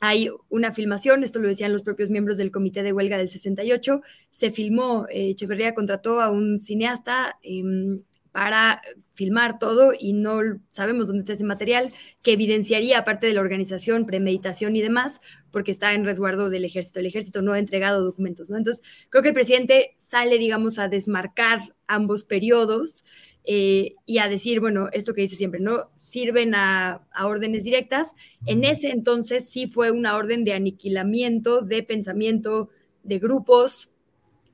Hay 0.00 0.28
una 0.50 0.74
filmación, 0.74 1.24
esto 1.24 1.38
lo 1.38 1.48
decían 1.48 1.72
los 1.72 1.80
propios 1.80 2.10
miembros 2.10 2.36
del 2.36 2.50
comité 2.50 2.82
de 2.82 2.92
huelga 2.92 3.16
del 3.16 3.30
68, 3.30 4.02
se 4.28 4.50
filmó, 4.50 5.06
eh, 5.08 5.30
Echeverría 5.30 5.74
contrató 5.74 6.20
a 6.20 6.30
un 6.30 6.58
cineasta 6.58 7.38
em, 7.42 8.02
para 8.38 8.82
filmar 9.14 9.58
todo 9.58 9.92
y 9.98 10.12
no 10.12 10.38
sabemos 10.70 11.08
dónde 11.08 11.22
está 11.22 11.32
ese 11.32 11.42
material 11.42 11.92
que 12.22 12.34
evidenciaría, 12.34 12.98
aparte 12.98 13.26
de 13.26 13.32
la 13.32 13.40
organización, 13.40 14.06
premeditación 14.06 14.76
y 14.76 14.80
demás, 14.80 15.20
porque 15.50 15.72
está 15.72 15.92
en 15.94 16.04
resguardo 16.04 16.48
del 16.48 16.64
ejército. 16.64 17.00
El 17.00 17.06
ejército 17.06 17.42
no 17.42 17.52
ha 17.52 17.58
entregado 17.58 18.04
documentos, 18.04 18.48
¿no? 18.48 18.56
Entonces, 18.56 18.84
creo 19.10 19.24
que 19.24 19.30
el 19.30 19.34
presidente 19.34 19.96
sale, 19.96 20.38
digamos, 20.38 20.78
a 20.78 20.86
desmarcar 20.86 21.74
ambos 21.88 22.22
periodos 22.22 23.04
eh, 23.42 23.96
y 24.06 24.18
a 24.18 24.28
decir, 24.28 24.60
bueno, 24.60 24.88
esto 24.92 25.14
que 25.14 25.22
dice 25.22 25.34
siempre, 25.34 25.58
¿no? 25.58 25.90
Sirven 25.96 26.54
a, 26.54 27.04
a, 27.10 27.26
órdenes 27.26 27.64
directas. 27.64 28.14
En 28.46 28.62
ese 28.62 28.90
entonces 28.90 29.50
sí 29.50 29.66
fue 29.66 29.90
una 29.90 30.16
orden 30.16 30.44
de 30.44 30.52
aniquilamiento 30.52 31.62
de 31.62 31.82
pensamiento 31.82 32.70
de 33.02 33.18
grupos 33.18 33.90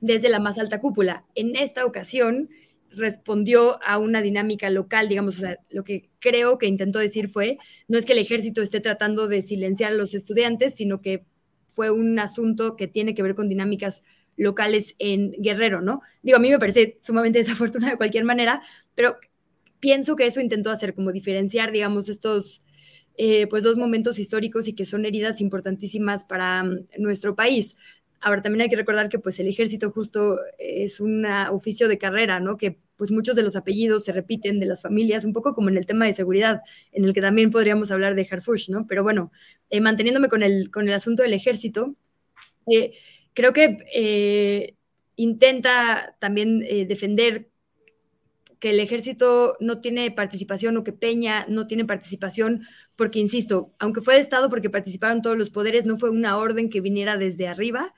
desde 0.01 0.29
la 0.29 0.39
más 0.39 0.57
alta 0.57 0.81
cúpula. 0.81 1.23
En 1.35 1.55
esta 1.55 1.85
ocasión 1.85 2.49
respondió 2.91 3.81
a 3.83 3.97
una 3.97 4.21
dinámica 4.21 4.69
local, 4.69 5.09
digamos, 5.09 5.37
o 5.37 5.41
sea, 5.41 5.59
lo 5.69 5.83
que 5.83 6.09
creo 6.19 6.57
que 6.57 6.67
intentó 6.67 6.99
decir 6.99 7.29
fue, 7.29 7.57
no 7.87 7.97
es 7.97 8.05
que 8.05 8.13
el 8.13 8.19
ejército 8.19 8.61
esté 8.61 8.79
tratando 8.79 9.27
de 9.27 9.41
silenciar 9.41 9.91
a 9.91 9.95
los 9.95 10.13
estudiantes, 10.13 10.75
sino 10.75 11.01
que 11.01 11.25
fue 11.67 11.91
un 11.91 12.17
asunto 12.19 12.75
que 12.75 12.87
tiene 12.87 13.13
que 13.13 13.23
ver 13.23 13.35
con 13.35 13.49
dinámicas 13.49 14.03
locales 14.37 14.95
en 14.99 15.31
Guerrero, 15.37 15.81
¿no? 15.81 16.01
Digo, 16.23 16.37
a 16.37 16.39
mí 16.39 16.49
me 16.49 16.59
parece 16.59 16.97
sumamente 17.01 17.39
desafortunado 17.43 17.91
de 17.91 17.97
cualquier 17.97 18.23
manera, 18.23 18.61
pero 18.95 19.17
pienso 19.79 20.15
que 20.15 20.25
eso 20.25 20.41
intentó 20.41 20.71
hacer, 20.71 20.93
como 20.93 21.11
diferenciar, 21.11 21.71
digamos, 21.71 22.09
estos, 22.09 22.61
eh, 23.17 23.47
pues, 23.47 23.63
dos 23.63 23.77
momentos 23.77 24.19
históricos 24.19 24.67
y 24.67 24.73
que 24.73 24.85
son 24.85 25.05
heridas 25.05 25.41
importantísimas 25.41 26.23
para 26.23 26.63
um, 26.63 26.85
nuestro 26.97 27.35
país. 27.35 27.75
Ahora, 28.25 28.41
también 28.41 28.63
hay 28.63 28.69
que 28.69 28.75
recordar 28.75 29.07
que 29.07 29.19
pues 29.19 29.39
el 29.39 29.47
ejército 29.47 29.91
justo 29.91 30.39
es 30.57 30.99
un 30.99 31.27
oficio 31.27 31.87
de 31.87 31.99
carrera, 31.99 32.39
¿no? 32.39 32.57
Que 32.57 32.79
pues 32.95 33.11
muchos 33.11 33.35
de 33.35 33.43
los 33.43 33.55
apellidos 33.55 34.03
se 34.03 34.13
repiten 34.13 34.59
de 34.59 34.65
las 34.65 34.81
familias, 34.81 35.25
un 35.25 35.31
poco 35.31 35.53
como 35.53 35.69
en 35.69 35.77
el 35.77 35.85
tema 35.85 36.05
de 36.05 36.13
seguridad, 36.13 36.61
en 36.91 37.05
el 37.05 37.13
que 37.13 37.21
también 37.21 37.51
podríamos 37.51 37.91
hablar 37.91 38.15
de 38.15 38.27
Harfush, 38.27 38.71
¿no? 38.71 38.87
Pero 38.87 39.03
bueno, 39.03 39.31
eh, 39.69 39.79
manteniéndome 39.79 40.27
con 40.27 40.41
el, 40.41 40.71
con 40.71 40.87
el 40.87 40.95
asunto 40.95 41.21
del 41.21 41.33
ejército, 41.33 41.93
eh, 42.65 42.93
creo 43.35 43.53
que 43.53 43.77
eh, 43.93 44.73
intenta 45.15 46.15
también 46.17 46.61
defender 46.87 47.49
que 48.59 48.71
el 48.71 48.79
ejército 48.79 49.55
no 49.59 49.79
tiene 49.79 50.11
participación 50.11 50.77
o 50.77 50.83
que 50.83 50.93
Peña 50.93 51.45
no 51.49 51.67
tiene 51.67 51.85
participación, 51.85 52.63
porque, 52.95 53.19
insisto, 53.19 53.73
aunque 53.79 54.01
fue 54.01 54.15
de 54.15 54.21
Estado 54.21 54.49
porque 54.49 54.69
participaron 54.69 55.21
todos 55.21 55.37
los 55.37 55.49
poderes, 55.49 55.85
no 55.85 55.97
fue 55.97 56.09
una 56.09 56.37
orden 56.37 56.69
que 56.69 56.81
viniera 56.81 57.17
desde 57.17 57.47
arriba, 57.47 57.93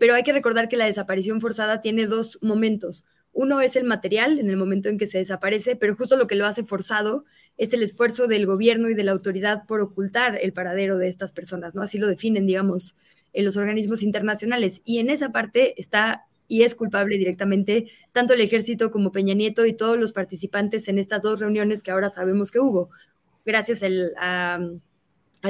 pero 0.00 0.14
hay 0.14 0.22
que 0.22 0.32
recordar 0.32 0.68
que 0.68 0.76
la 0.76 0.86
desaparición 0.86 1.40
forzada 1.40 1.80
tiene 1.80 2.06
dos 2.06 2.38
momentos. 2.42 3.04
Uno 3.32 3.62
es 3.62 3.76
el 3.76 3.84
material 3.84 4.38
en 4.38 4.50
el 4.50 4.56
momento 4.58 4.90
en 4.90 4.98
que 4.98 5.06
se 5.06 5.18
desaparece, 5.18 5.74
pero 5.76 5.96
justo 5.96 6.16
lo 6.16 6.26
que 6.26 6.34
lo 6.34 6.44
hace 6.46 6.64
forzado 6.64 7.24
es 7.56 7.72
el 7.72 7.82
esfuerzo 7.82 8.26
del 8.26 8.44
gobierno 8.44 8.90
y 8.90 8.94
de 8.94 9.04
la 9.04 9.12
autoridad 9.12 9.64
por 9.66 9.80
ocultar 9.80 10.38
el 10.42 10.52
paradero 10.52 10.98
de 10.98 11.08
estas 11.08 11.32
personas, 11.32 11.74
¿no? 11.74 11.80
Así 11.80 11.96
lo 11.96 12.08
definen, 12.08 12.46
digamos, 12.46 12.96
en 13.32 13.46
los 13.46 13.56
organismos 13.56 14.02
internacionales. 14.02 14.82
Y 14.84 14.98
en 14.98 15.08
esa 15.08 15.32
parte 15.32 15.80
está 15.80 16.26
y 16.52 16.64
es 16.64 16.74
culpable 16.74 17.16
directamente 17.16 17.90
tanto 18.12 18.34
el 18.34 18.42
ejército 18.42 18.90
como 18.90 19.10
Peña 19.10 19.32
Nieto 19.32 19.64
y 19.64 19.72
todos 19.72 19.98
los 19.98 20.12
participantes 20.12 20.86
en 20.86 20.98
estas 20.98 21.22
dos 21.22 21.40
reuniones 21.40 21.82
que 21.82 21.90
ahora 21.90 22.10
sabemos 22.10 22.50
que 22.50 22.58
hubo, 22.58 22.90
gracias 23.46 23.82
al 23.82 24.80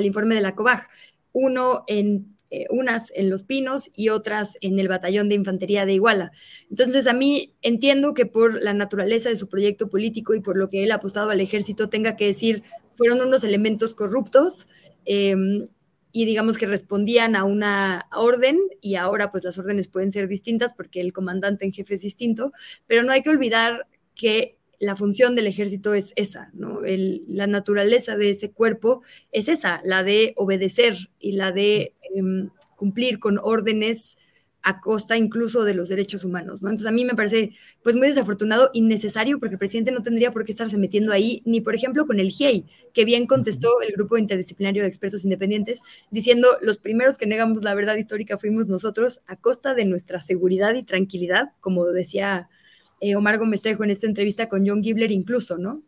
informe 0.01 0.37
de 0.37 0.43
la 0.43 0.55
COBAG. 0.55 0.87
Uno 1.33 1.83
en 1.89 2.37
eh, 2.51 2.67
unas 2.71 3.11
en 3.17 3.31
Los 3.31 3.43
Pinos 3.43 3.91
y 3.97 4.11
otras 4.11 4.59
en 4.61 4.79
el 4.79 4.87
Batallón 4.87 5.29
de 5.29 5.35
Infantería 5.35 5.87
de 5.87 5.95
Iguala. 5.95 6.31
Entonces, 6.71 7.09
a 7.09 7.15
mí 7.15 7.53
entiendo 7.63 8.15
que 8.15 8.27
por 8.27 8.63
la 8.63 8.73
naturaleza 8.73 9.29
de 9.29 9.37
su 9.37 9.49
proyecto 9.49 9.89
político 9.89 10.35
y 10.35 10.41
por 10.41 10.57
lo 10.57 10.69
que 10.69 10.85
él 10.85 10.93
ha 10.93 10.97
apostado 10.97 11.31
al 11.31 11.41
ejército, 11.41 11.89
tenga 11.89 12.15
que 12.15 12.27
decir, 12.27 12.63
fueron 12.93 13.23
unos 13.23 13.43
elementos 13.43 13.93
corruptos. 13.93 14.69
Em, 15.05 15.67
y 16.13 16.27
digamos 16.27 16.59
que 16.59 16.67
respondían 16.67 17.35
a 17.35 17.45
una 17.45 18.07
orden 18.15 18.59
y 18.81 18.97
ahora 18.97 19.33
pues 19.33 19.45
las 19.45 19.59
órdenes 19.59 19.89
pueden 19.89 20.13
ser 20.13 20.29
distintas 20.29 20.75
porque 20.75 21.01
el 21.01 21.13
comandante 21.13 21.65
en 21.65 21.73
jefe 21.73 21.95
es 21.95 22.03
distinto, 22.03 22.53
pero 22.87 23.03
no 23.03 23.13
hay 23.13 23.23
que 23.23 23.31
olvidar 23.31 23.87
que 24.15 24.59
la 24.79 24.97
función 24.97 25.35
del 25.35 25.47
ejército 25.47 25.95
es 25.95 26.13
esa, 26.17 26.51
¿no? 26.55 26.81
la 26.83 27.47
naturaleza 27.47 28.17
de 28.17 28.31
ese 28.31 28.51
cuerpo 28.51 29.03
es 29.31 29.49
esa, 29.49 29.81
la 29.85 30.03
de 30.03 30.35
obedecer 30.37 30.97
y 31.21 31.33
la 31.33 31.53
de 31.53 31.95
em, 32.15 32.51
cumplir 32.77 33.21
con 33.21 33.39
órdenes 33.39 34.19
a 34.63 34.81
costa 34.81 35.17
incluso 35.17 35.65
de 35.65 35.75
los 35.75 35.89
derechos 35.89 36.25
humanos, 36.25 36.63
¿no? 36.63 36.69
Entonces 36.69 36.87
a 36.87 36.93
mí 36.93 37.05
me 37.05 37.15
parece 37.15 37.53
pues 37.83 37.97
muy 37.97 38.09
desafortunado, 38.09 38.71
innecesario, 38.73 39.39
porque 39.41 39.55
el 39.55 39.59
presidente 39.59 39.91
no 39.91 40.03
tendría 40.03 40.33
por 40.33 40.45
qué 40.45 40.53
estarse 40.53 40.79
metiendo 40.79 41.13
ahí, 41.13 41.43
ni 41.45 41.61
por 41.61 41.75
ejemplo 41.75 42.07
con 42.07 42.21
el 42.21 42.31
GIEI, 42.31 42.67
que 42.93 43.05
bien 43.05 43.27
contestó 43.27 43.81
el 43.83 43.93
grupo 43.93 44.17
interdisciplinario 44.19 44.83
de 44.83 44.89
expertos 44.89 45.25
independientes, 45.25 45.81
diciendo 46.11 46.49
los 46.61 46.79
primeros 46.79 47.19
que 47.19 47.27
negamos 47.27 47.63
la 47.63 47.75
verdad 47.75 47.97
histórica 47.97 48.39
fuimos 48.39 48.69
nosotros 48.69 49.21
a 49.27 49.37
costa 49.37 49.75
de 49.75 49.85
nuestra 49.85 50.21
seguridad 50.21 50.75
y 50.75 50.83
tranquilidad, 50.83 51.53
como 51.61 51.87
decía 51.87 52.49
eh, 53.01 53.17
Omar 53.17 53.39
Gómez 53.39 53.63
Trejo 53.63 53.83
en 53.83 53.91
esta 53.91 54.07
entrevista 54.07 54.49
con 54.49 54.67
John 54.67 54.83
Gibler 54.83 55.11
incluso, 55.11 55.59
¿no? 55.59 55.83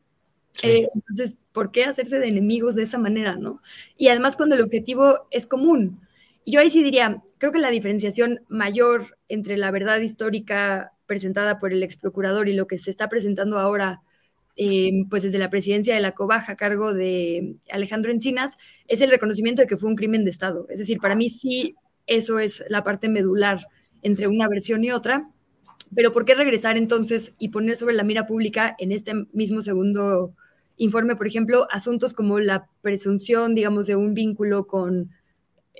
Eh, 0.63 0.87
entonces, 0.95 1.37
¿por 1.53 1.73
qué 1.73 1.85
hacerse 1.85 2.19
de 2.19 2.29
enemigos 2.29 2.75
de 2.75 2.83
esa 2.83 2.99
manera, 2.99 3.37
no? 3.37 3.61
Y 3.97 4.09
además 4.09 4.37
cuando 4.37 4.55
el 4.55 4.63
objetivo 4.63 5.27
es 5.31 5.47
común. 5.47 6.01
Yo 6.47 6.61
ahí 6.61 6.69
sí 6.69 6.83
diría, 6.83 7.23
creo 7.39 7.53
que 7.53 7.59
la 7.59 7.71
diferenciación 7.71 8.41
mayor 8.49 9.19
entre 9.29 9.57
la 9.57 9.71
verdad 9.71 10.01
histórica 10.01 10.93
presentada 11.07 11.59
por 11.59 11.73
el 11.73 11.83
ex 11.83 11.97
procurador 11.97 12.49
y 12.49 12.55
lo 12.55 12.67
que 12.67 12.79
se 12.79 12.91
está 12.91 13.09
presentando 13.09 13.59
ahora, 13.59 14.03
eh, 14.57 15.05
pues 15.09 15.23
desde 15.23 15.39
la 15.39 15.51
presidencia 15.51 15.95
de 15.95 16.01
la 16.01 16.13
COBAJA 16.13 16.53
a 16.53 16.57
cargo 16.57 16.93
de 16.93 17.57
Alejandro 17.71 18.13
Encinas, 18.13 18.57
es 18.89 19.01
el 19.01 19.11
reconocimiento 19.11 19.63
de 19.63 19.69
que 19.69 19.77
fue 19.77 19.89
un 19.91 19.97
crimen 19.97 20.25
de 20.25 20.31
Estado. 20.31 20.67
Es 20.69 20.79
decir, 20.79 20.99
para 20.99 21.15
mí 21.15 21.29
sí, 21.29 21.77
eso 22.07 22.39
es 22.39 22.65
la 22.69 22.83
parte 22.83 23.09
medular 23.09 23.67
entre 24.03 24.29
una 24.29 24.49
versión 24.49 24.85
y 24.85 24.91
otra. 24.91 25.29
Pero 25.95 26.13
¿por 26.13 26.25
qué 26.25 26.35
regresar 26.35 26.77
entonces 26.77 27.33
y 27.39 27.49
poner 27.49 27.77
sobre 27.77 27.95
la 27.95 28.03
mira 28.03 28.27
pública 28.27 28.75
en 28.79 28.93
este 28.93 29.13
mismo 29.33 29.63
segundo 29.63 30.35
informe, 30.77 31.17
por 31.17 31.27
ejemplo, 31.27 31.67
asuntos 31.71 32.13
como 32.13 32.41
la 32.41 32.69
presunción, 32.83 33.55
digamos, 33.55 33.87
de 33.87 33.97
un 33.97 34.13
vínculo 34.13 34.67
con 34.67 35.11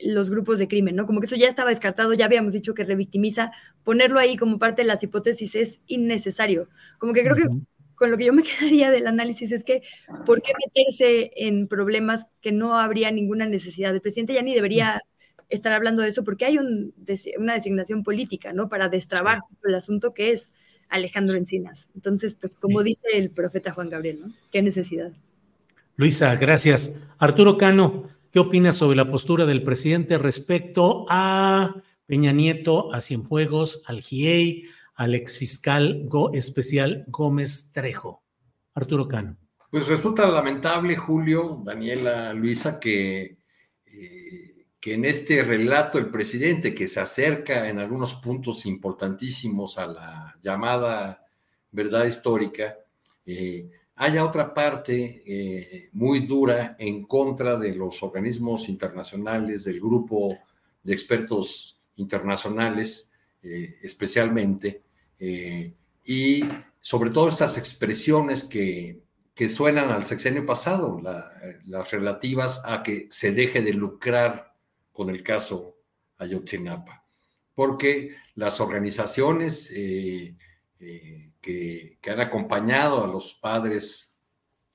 los 0.03 0.31
grupos 0.31 0.59
de 0.59 0.69
crimen, 0.69 0.97
¿no? 0.97 1.07
Como 1.07 1.21
que 1.21 1.27
eso 1.27 1.37
ya 1.37 1.49
estaba 1.49 1.71
descartado, 1.71 2.13
ya 2.15 2.25
habíamos 2.25 2.53
dicho 2.53 2.75
que 2.75 2.85
revictimiza, 2.85 3.53
ponerlo 3.85 4.19
ahí 4.19 4.37
como 4.37 4.59
parte 4.59 4.83
de 4.83 4.89
las 4.89 5.03
hipótesis 5.03 5.55
es 5.55 5.81
innecesario. 5.87 6.69
Como 6.99 7.13
que 7.13 7.23
creo 7.23 7.37
que 7.37 7.49
con 7.95 8.11
lo 8.11 8.19
que 8.19 8.25
yo 8.25 8.33
me 8.33 8.43
quedaría 8.61 8.91
del 8.91 9.07
análisis 9.07 9.53
es 9.53 9.65
que, 9.65 9.83
¿por 10.27 10.43
qué 10.43 10.53
meterse 10.67 11.31
en 11.37 11.69
problemas 11.69 12.27
que 12.41 12.53
no 12.53 12.79
habría 12.79 13.11
ninguna 13.11 13.47
necesidad? 13.47 13.95
El 13.95 14.01
presidente 14.01 14.35
ya 14.35 14.43
ni 14.43 14.55
debería 14.55 15.03
estar 15.49 15.73
hablando 15.73 16.03
de 16.03 16.09
eso 16.09 16.25
porque 16.25 16.47
hay 16.47 16.59
una 16.59 17.55
designación 17.55 18.03
política, 18.03 18.53
¿no? 18.53 18.69
Para 18.69 18.89
destrabar 18.89 19.41
el 19.63 19.75
asunto 19.75 20.13
que 20.15 20.33
es 20.33 20.53
Alejandro 20.89 21.37
Encinas. 21.37 21.91
Entonces, 21.95 22.35
pues 22.35 22.57
como 22.57 22.83
dice 22.83 23.09
el 23.15 23.31
profeta 23.31 23.73
Juan 23.73 23.91
Gabriel, 23.91 24.21
¿no? 24.21 24.35
¿Qué 24.51 24.63
necesidad? 24.63 25.13
Luisa, 25.97 26.35
gracias. 26.35 26.95
Arturo 27.19 27.57
Cano, 27.57 28.09
¿qué 28.35 28.41
opinas 28.41 28.77
sobre 28.77 28.97
la 28.97 29.09
postura 29.09 29.47
del 29.47 29.63
presidente 29.63 30.19
respecto 30.19 31.07
a 31.09 31.73
Peña 32.05 32.33
Nieto, 32.33 32.93
a 32.93 33.01
Cienfuegos, 33.01 33.85
al 33.87 34.01
GIEI, 34.01 34.65
al 34.97 35.15
exfiscal 35.15 36.09
especial 36.33 37.05
Gómez 37.07 37.71
Trejo? 37.73 38.25
Arturo 38.75 39.07
Cano. 39.07 39.37
Pues 39.71 39.87
resulta 39.87 40.29
lamentable, 40.29 40.97
Julio, 40.97 41.63
Daniela, 41.65 42.33
Luisa, 42.33 42.81
que 42.81 43.39
que 44.85 44.93
en 44.93 45.07
este 45.07 45.43
relato 45.43 45.97
el 45.97 46.11
presidente, 46.11 46.75
que 46.75 46.89
se 46.89 47.01
acerca 47.01 47.71
en 47.71 47.79
algunos 47.79 48.17
puntos 48.17 48.67
importantísimos 48.67 49.79
a 49.79 49.87
la 49.87 50.39
llamada 50.43 51.25
verdad 51.71 52.05
histórica, 52.05 52.77
eh, 53.25 53.71
haya 53.97 54.25
otra 54.25 54.53
parte 54.53 55.23
eh, 55.27 55.89
muy 55.93 56.21
dura 56.21 56.77
en 56.79 57.05
contra 57.05 57.57
de 57.57 57.75
los 57.75 58.03
organismos 58.03 58.69
internacionales, 58.69 59.65
del 59.65 59.81
grupo 59.81 60.37
de 60.83 60.93
expertos 60.93 61.81
internacionales 61.97 63.11
eh, 63.43 63.79
especialmente, 63.83 64.83
y 66.05 66.45
sobre 66.81 67.09
todo 67.11 67.29
estas 67.29 67.57
expresiones 67.57 68.45
que, 68.45 69.01
que 69.35 69.49
suenan 69.49 69.91
al 69.91 70.05
sexenio 70.05 70.45
pasado, 70.45 71.01
las 71.65 71.91
relativas 71.91 72.61
a 72.67 72.83
que 72.83 73.07
se 73.09 73.33
deje 73.33 73.63
de 73.63 73.73
lucrar 73.73 74.55
con 74.93 75.09
el 75.09 75.23
caso 75.23 75.79
Ayotzinapa, 76.19 77.07
porque 77.55 78.17
las 78.35 78.61
organizaciones 78.61 79.73
eh, 81.47 81.51
eh, 81.51 81.99
que, 82.01 82.11
han 82.11 82.21
acompañado 82.21 83.05
a 83.05 83.09
los 83.09 83.35
padres 83.35 84.15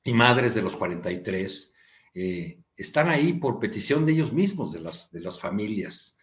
y 0.03 0.13
madres 0.13 0.55
de 0.55 0.61
los 0.61 0.76
43 0.76 1.74
eh, 2.13 2.59
están 2.76 3.09
ahí 3.09 3.34
por 3.34 3.59
petición 3.59 4.05
de 4.05 4.13
ellos 4.13 4.32
mismos, 4.32 4.72
de 4.72 4.80
las, 4.80 5.11
de 5.11 5.20
las 5.20 5.39
familias, 5.39 6.17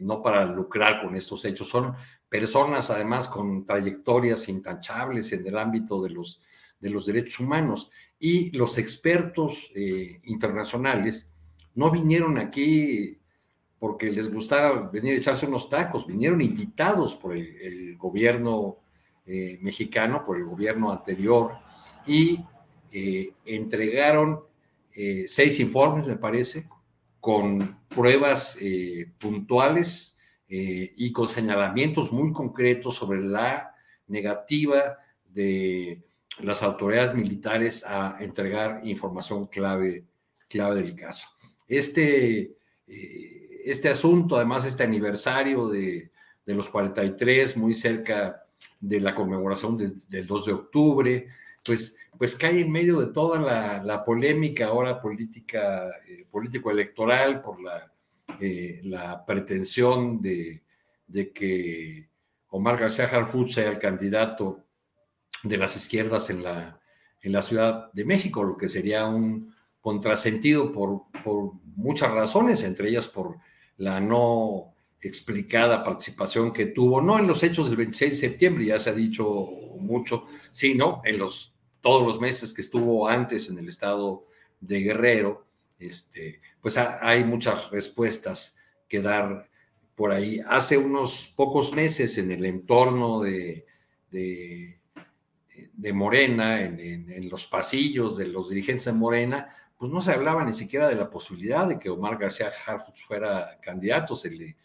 no 0.00 0.22
para 0.22 0.44
lucrar 0.44 1.02
con 1.02 1.16
estos 1.16 1.44
hechos, 1.44 1.68
son 1.68 1.96
personas 2.28 2.90
además 2.90 3.28
con 3.28 3.64
trayectorias 3.64 4.48
intachables 4.48 5.32
en 5.32 5.46
el 5.46 5.58
ámbito 5.58 6.02
de 6.02 6.10
los, 6.10 6.40
de 6.80 6.90
los 6.90 7.06
derechos 7.06 7.40
humanos. 7.40 7.90
Y 8.18 8.50
los 8.56 8.78
expertos 8.78 9.70
eh, 9.74 10.20
internacionales 10.24 11.32
no 11.74 11.90
vinieron 11.90 12.38
aquí 12.38 13.18
porque 13.78 14.10
les 14.10 14.32
gustara 14.32 14.72
venir 14.72 15.14
a 15.14 15.18
echarse 15.18 15.46
unos 15.46 15.68
tacos, 15.68 16.06
vinieron 16.06 16.40
invitados 16.40 17.14
por 17.14 17.36
el, 17.36 17.96
gobierno 17.96 18.78
eh, 19.28 19.58
mexicano, 19.60 20.24
por 20.24 20.38
el 20.38 20.44
gobierno 20.44 20.90
anterior, 20.90 21.52
y 22.06 22.44
eh, 22.90 23.32
entregaron 23.44 24.40
seis 25.26 25.60
informes, 25.60 26.08
me 26.08 26.16
parece, 26.16 26.68
con 27.20 27.78
pruebas 27.86 28.58
puntuales 29.16 30.18
y 30.48 31.12
con 31.12 31.28
señalamientos 31.28 32.10
muy 32.10 32.32
concretos 32.32 32.96
sobre 32.96 33.22
la 33.22 33.76
negativa 34.08 34.98
de 35.24 36.02
las 36.42 36.62
autoridades 36.62 37.14
militares 37.14 37.84
a 37.86 38.16
entregar 38.20 38.80
información 38.84 39.46
clave, 39.46 40.04
clave 40.48 40.82
del 40.82 40.94
caso. 40.94 41.28
Este, 41.66 42.56
eh, 42.86 43.62
este 43.64 43.88
asunto, 43.88 44.36
además 44.36 44.64
este 44.64 44.84
aniversario 44.84 45.68
de, 45.68 46.10
los 46.46 46.70
43, 46.70 47.58
muy 47.58 47.74
cerca 47.74 48.42
de 48.80 49.00
la 49.00 49.14
conmemoración 49.14 49.76
del 49.76 50.26
2 50.26 50.46
de 50.46 50.52
octubre, 50.52 51.28
pues, 51.64 51.96
pues 52.16 52.34
cae 52.36 52.60
en 52.60 52.72
medio 52.72 53.00
de 53.00 53.12
toda 53.12 53.82
la, 53.82 54.04
polémica 54.04 54.66
ahora 54.66 55.00
política, 55.00 55.90
eh, 56.06 56.26
político-electoral 56.30 57.40
por 57.40 57.60
la, 57.60 57.92
eh, 58.40 58.80
la 58.84 59.24
pretensión 59.24 60.20
de, 60.20 60.62
de, 61.06 61.32
que 61.32 62.08
Omar 62.48 62.78
García 62.78 63.04
Harfuch 63.04 63.52
sea 63.52 63.70
el 63.70 63.78
candidato 63.78 64.64
de 65.42 65.56
las 65.56 65.76
izquierdas 65.76 66.30
en 66.30 66.42
la, 66.42 66.80
en 67.20 67.32
la 67.32 67.42
Ciudad 67.42 67.92
de 67.92 68.04
México, 68.04 68.42
lo 68.44 68.56
que 68.56 68.68
sería 68.68 69.06
un 69.06 69.54
contrasentido 69.80 70.72
por, 70.72 71.02
por 71.22 71.52
muchas 71.76 72.10
razones, 72.10 72.62
entre 72.62 72.88
ellas 72.88 73.08
por 73.08 73.36
la 73.76 74.00
no 74.00 74.74
explicada 75.00 75.84
participación 75.84 76.52
que 76.52 76.66
tuvo, 76.66 77.00
no 77.00 77.18
en 77.18 77.26
los 77.26 77.42
hechos 77.42 77.68
del 77.68 77.76
26 77.76 78.12
de 78.12 78.16
septiembre, 78.16 78.64
ya 78.66 78.78
se 78.78 78.90
ha 78.90 78.94
dicho 78.94 79.26
mucho, 79.78 80.26
sino 80.50 81.00
en 81.04 81.18
los, 81.18 81.54
todos 81.80 82.04
los 82.04 82.20
meses 82.20 82.52
que 82.52 82.62
estuvo 82.62 83.08
antes 83.08 83.48
en 83.48 83.58
el 83.58 83.68
estado 83.68 84.26
de 84.60 84.80
Guerrero, 84.80 85.46
este, 85.78 86.40
pues 86.60 86.76
hay 86.76 87.24
muchas 87.24 87.70
respuestas 87.70 88.56
que 88.88 89.00
dar 89.00 89.48
por 89.94 90.12
ahí. 90.12 90.40
Hace 90.48 90.76
unos 90.76 91.32
pocos 91.36 91.72
meses 91.72 92.18
en 92.18 92.30
el 92.32 92.44
entorno 92.44 93.20
de 93.22 93.66
de 95.78 95.92
Morena, 95.92 96.60
en, 96.60 97.28
los 97.30 97.46
pasillos 97.46 98.16
de 98.16 98.26
los 98.26 98.50
dirigentes 98.50 98.86
de 98.86 98.92
Morena, 98.92 99.48
pues 99.76 99.92
no 99.92 100.00
se 100.00 100.12
hablaba 100.12 100.44
ni 100.44 100.52
siquiera 100.52 100.88
de 100.88 100.96
la 100.96 101.08
posibilidad 101.08 101.68
de 101.68 101.78
que 101.78 101.88
Omar 101.88 102.18
García 102.18 102.50
Harfuch 102.66 103.04
fuera 103.06 103.58
candidato, 103.62 104.16
se 104.16 104.30
le, 104.30 104.56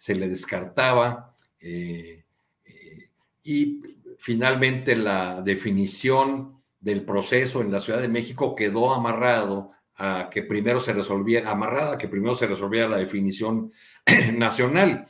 se 0.00 0.14
le 0.14 0.30
descartaba. 0.30 1.34
Eh, 1.60 2.24
eh, 2.64 3.10
y 3.42 3.82
finalmente 4.16 4.96
la 4.96 5.42
definición 5.42 6.62
del 6.80 7.04
proceso 7.04 7.60
en 7.60 7.70
la 7.70 7.80
Ciudad 7.80 8.00
de 8.00 8.08
México 8.08 8.56
quedó 8.56 8.94
amarrado 8.94 9.72
a 9.96 10.30
que 10.32 10.42
primero 10.42 10.80
se 10.80 10.94
resolviera, 10.94 11.50
amarrada 11.50 11.98
que 11.98 12.08
primero 12.08 12.34
se 12.34 12.46
resolviera 12.46 12.88
la 12.88 12.96
definición 12.96 13.70
nacional. 14.32 15.06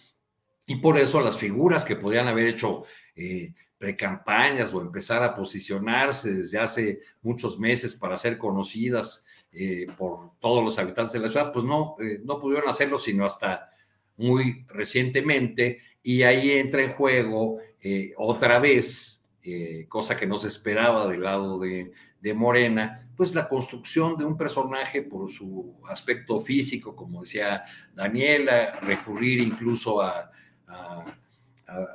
Y 0.67 0.75
por 0.77 0.99
eso 0.99 1.21
las 1.21 1.39
figuras 1.39 1.85
que 1.85 1.95
podían 1.95 2.27
haber 2.27 2.49
hecho 2.49 2.83
eh, 3.15 3.55
precampañas 3.79 4.75
o 4.75 4.81
empezar 4.81 5.23
a 5.23 5.37
posicionarse 5.37 6.35
desde 6.35 6.59
hace 6.59 7.01
muchos 7.23 7.61
meses 7.61 7.95
para 7.95 8.17
ser 8.17 8.37
conocidas 8.39 9.25
por 9.97 10.39
todos 10.39 10.63
los 10.63 10.79
habitantes 10.79 11.13
de 11.13 11.19
la 11.19 11.29
ciudad, 11.29 11.53
pues 11.53 11.65
no, 11.65 11.97
no 12.23 12.39
pudieron 12.39 12.69
hacerlo 12.69 12.99
sino 12.99 13.25
hasta 13.25 13.71
muy 14.21 14.65
recientemente 14.69 15.81
y 16.03 16.23
ahí 16.23 16.53
entra 16.53 16.83
en 16.83 16.91
juego 16.91 17.59
eh, 17.81 18.13
otra 18.17 18.59
vez, 18.59 19.17
cosa 19.89 20.17
que 20.17 20.27
no 20.27 20.37
se 20.37 20.49
esperaba 20.49 21.09
del 21.09 21.23
lado 21.23 21.59
de, 21.59 21.91
Morena, 22.35 23.09
pues 23.17 23.35
la 23.35 23.49
construcción 23.49 24.17
de 24.17 24.25
un 24.25 24.37
personaje 24.37 25.03
por 25.03 25.29
su 25.31 25.75
aspecto 25.89 26.41
físico, 26.41 26.95
como 26.95 27.23
decía 27.23 27.65
Daniela, 27.95 28.73
recurrir 28.83 29.41
incluso 29.41 30.03
a 30.03 30.31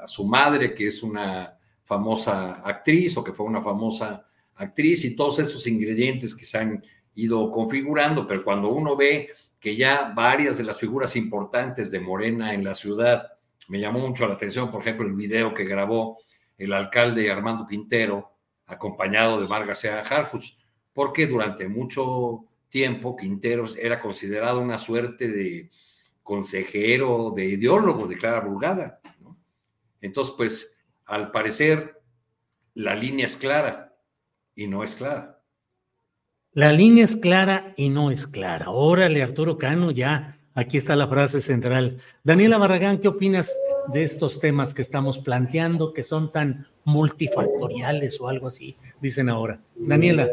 su 0.06 0.26
madre, 0.26 0.74
que 0.74 0.88
es 0.88 1.04
una 1.04 1.56
famosa 1.86 2.54
actriz 2.64 3.16
o 3.16 3.24
que 3.24 3.32
fue 3.32 3.46
una 3.46 3.62
famosa 3.62 4.28
actriz 4.56 5.06
y 5.06 5.16
todos 5.16 5.40
esos 5.40 5.66
ingredientes 5.68 6.36
que 6.36 6.46
se 6.46 6.58
han 6.58 6.84
ido 7.14 7.50
configurando, 7.52 8.28
pero 8.28 8.44
cuando 8.44 8.70
uno 8.70 8.96
ve 8.96 9.30
que 9.66 9.76
ya 9.76 10.14
varias 10.16 10.60
de 10.60 10.64
las 10.64 10.80
figuras 10.80 11.16
importantes 11.16 11.90
de 11.90 12.00
Morena 12.00 12.54
en 12.54 12.64
la 12.64 12.76
ciudad, 12.76 13.32
me 13.68 13.80
llamó 13.80 13.98
mucho 13.98 14.28
la 14.28 14.36
atención, 14.36 14.70
por 14.70 14.82
ejemplo, 14.82 15.08
el 15.08 15.14
video 15.14 15.56
que 15.56 15.64
grabó 15.66 16.20
el 16.56 16.72
alcalde 16.72 17.32
Armando 17.32 17.66
Quintero, 17.66 18.32
acompañado 18.68 19.42
de 19.42 19.48
Mar 19.48 19.66
García 19.66 20.02
Harfuch, 20.02 20.56
porque 20.94 21.26
durante 21.26 21.68
mucho 21.68 22.46
tiempo 22.70 23.16
Quinteros 23.16 23.76
era 23.76 24.00
considerado 24.00 24.62
una 24.62 24.78
suerte 24.78 25.30
de 25.30 25.72
consejero, 26.22 27.34
de 27.36 27.46
ideólogo 27.46 28.06
de 28.06 28.18
Clara 28.18 28.42
Brugada. 28.42 29.02
Entonces, 30.00 30.36
pues 30.38 30.78
al 31.06 31.32
parecer, 31.32 32.04
la 32.76 32.94
línea 32.94 33.26
es 33.26 33.36
clara 33.36 33.98
y 34.54 34.68
no 34.68 34.84
es 34.84 34.96
clara. 34.96 35.35
La 36.56 36.72
línea 36.72 37.04
es 37.04 37.18
clara 37.18 37.74
y 37.76 37.90
no 37.90 38.12
es 38.12 38.28
clara. 38.28 38.70
Órale, 38.70 39.22
Arturo 39.22 39.58
Cano, 39.58 39.92
ya. 39.92 40.38
Aquí 40.54 40.78
está 40.78 40.96
la 40.96 41.06
frase 41.06 41.42
central. 41.42 41.98
Daniela 42.24 42.58
Barragán, 42.58 43.00
¿qué 43.00 43.10
opinas 43.10 43.54
de 43.92 44.04
estos 44.06 44.40
temas 44.40 44.74
que 44.74 44.82
estamos 44.82 45.20
planteando 45.20 45.92
que 45.92 46.02
son 46.02 46.32
tan 46.32 46.66
multifactoriales 46.86 48.22
o 48.22 48.30
algo 48.30 48.48
así, 48.48 48.78
dicen 49.02 49.28
ahora? 49.28 49.60
Daniela. 49.76 50.30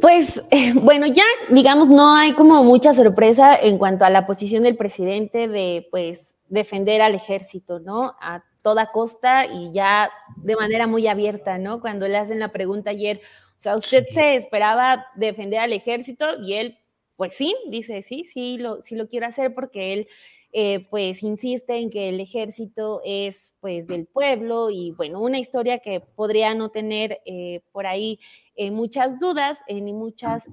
Pues 0.00 0.40
eh, 0.52 0.72
bueno, 0.72 1.08
ya 1.08 1.24
digamos, 1.50 1.88
no 1.88 2.14
hay 2.14 2.34
como 2.34 2.62
mucha 2.62 2.94
sorpresa 2.94 3.56
en 3.56 3.76
cuanto 3.76 4.04
a 4.04 4.10
la 4.10 4.28
posición 4.28 4.62
del 4.62 4.76
presidente 4.76 5.48
de 5.48 5.88
pues 5.90 6.36
defender 6.48 7.02
al 7.02 7.16
ejército, 7.16 7.80
¿no? 7.80 8.14
A 8.20 8.44
toda 8.62 8.92
costa 8.92 9.46
y 9.46 9.72
ya 9.72 10.10
de 10.36 10.54
manera 10.54 10.86
muy 10.86 11.08
abierta, 11.08 11.58
¿no? 11.58 11.80
Cuando 11.80 12.06
le 12.06 12.18
hacen 12.18 12.38
la 12.38 12.52
pregunta 12.52 12.90
ayer, 12.90 13.20
o 13.58 13.60
sea, 13.60 13.76
¿usted 13.76 14.04
se 14.12 14.36
esperaba 14.36 15.06
defender 15.16 15.60
al 15.60 15.72
ejército? 15.72 16.26
Y 16.42 16.54
él, 16.54 16.78
pues 17.16 17.34
sí, 17.34 17.54
dice, 17.68 18.02
sí, 18.02 18.24
sí, 18.24 18.58
lo, 18.58 18.82
sí 18.82 18.96
lo 18.96 19.08
quiero 19.08 19.26
hacer 19.26 19.54
porque 19.54 19.92
él, 19.92 20.08
eh, 20.52 20.86
pues, 20.90 21.22
insiste 21.22 21.76
en 21.78 21.90
que 21.90 22.08
el 22.08 22.20
ejército 22.20 23.00
es, 23.04 23.54
pues, 23.60 23.86
del 23.86 24.06
pueblo 24.06 24.70
y, 24.70 24.92
bueno, 24.92 25.20
una 25.20 25.38
historia 25.38 25.78
que 25.78 26.00
podría 26.00 26.54
no 26.54 26.70
tener 26.70 27.20
eh, 27.24 27.60
por 27.72 27.86
ahí 27.86 28.20
eh, 28.54 28.70
muchas 28.70 29.18
dudas 29.20 29.62
ni 29.68 29.92
muchas 29.92 30.48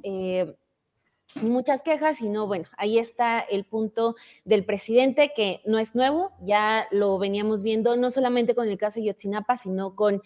ni 1.41 1.49
muchas 1.49 1.81
quejas, 1.81 2.17
sino 2.17 2.47
bueno, 2.47 2.65
ahí 2.77 2.99
está 2.99 3.39
el 3.39 3.63
punto 3.63 4.15
del 4.43 4.65
presidente 4.65 5.31
que 5.35 5.61
no 5.65 5.79
es 5.79 5.95
nuevo, 5.95 6.31
ya 6.41 6.87
lo 6.91 7.17
veníamos 7.17 7.63
viendo 7.63 7.95
no 7.95 8.09
solamente 8.09 8.55
con 8.55 8.67
el 8.67 8.77
caso 8.77 8.99
de 8.99 9.05
Yotzinapa, 9.07 9.57
sino 9.57 9.95
con 9.95 10.21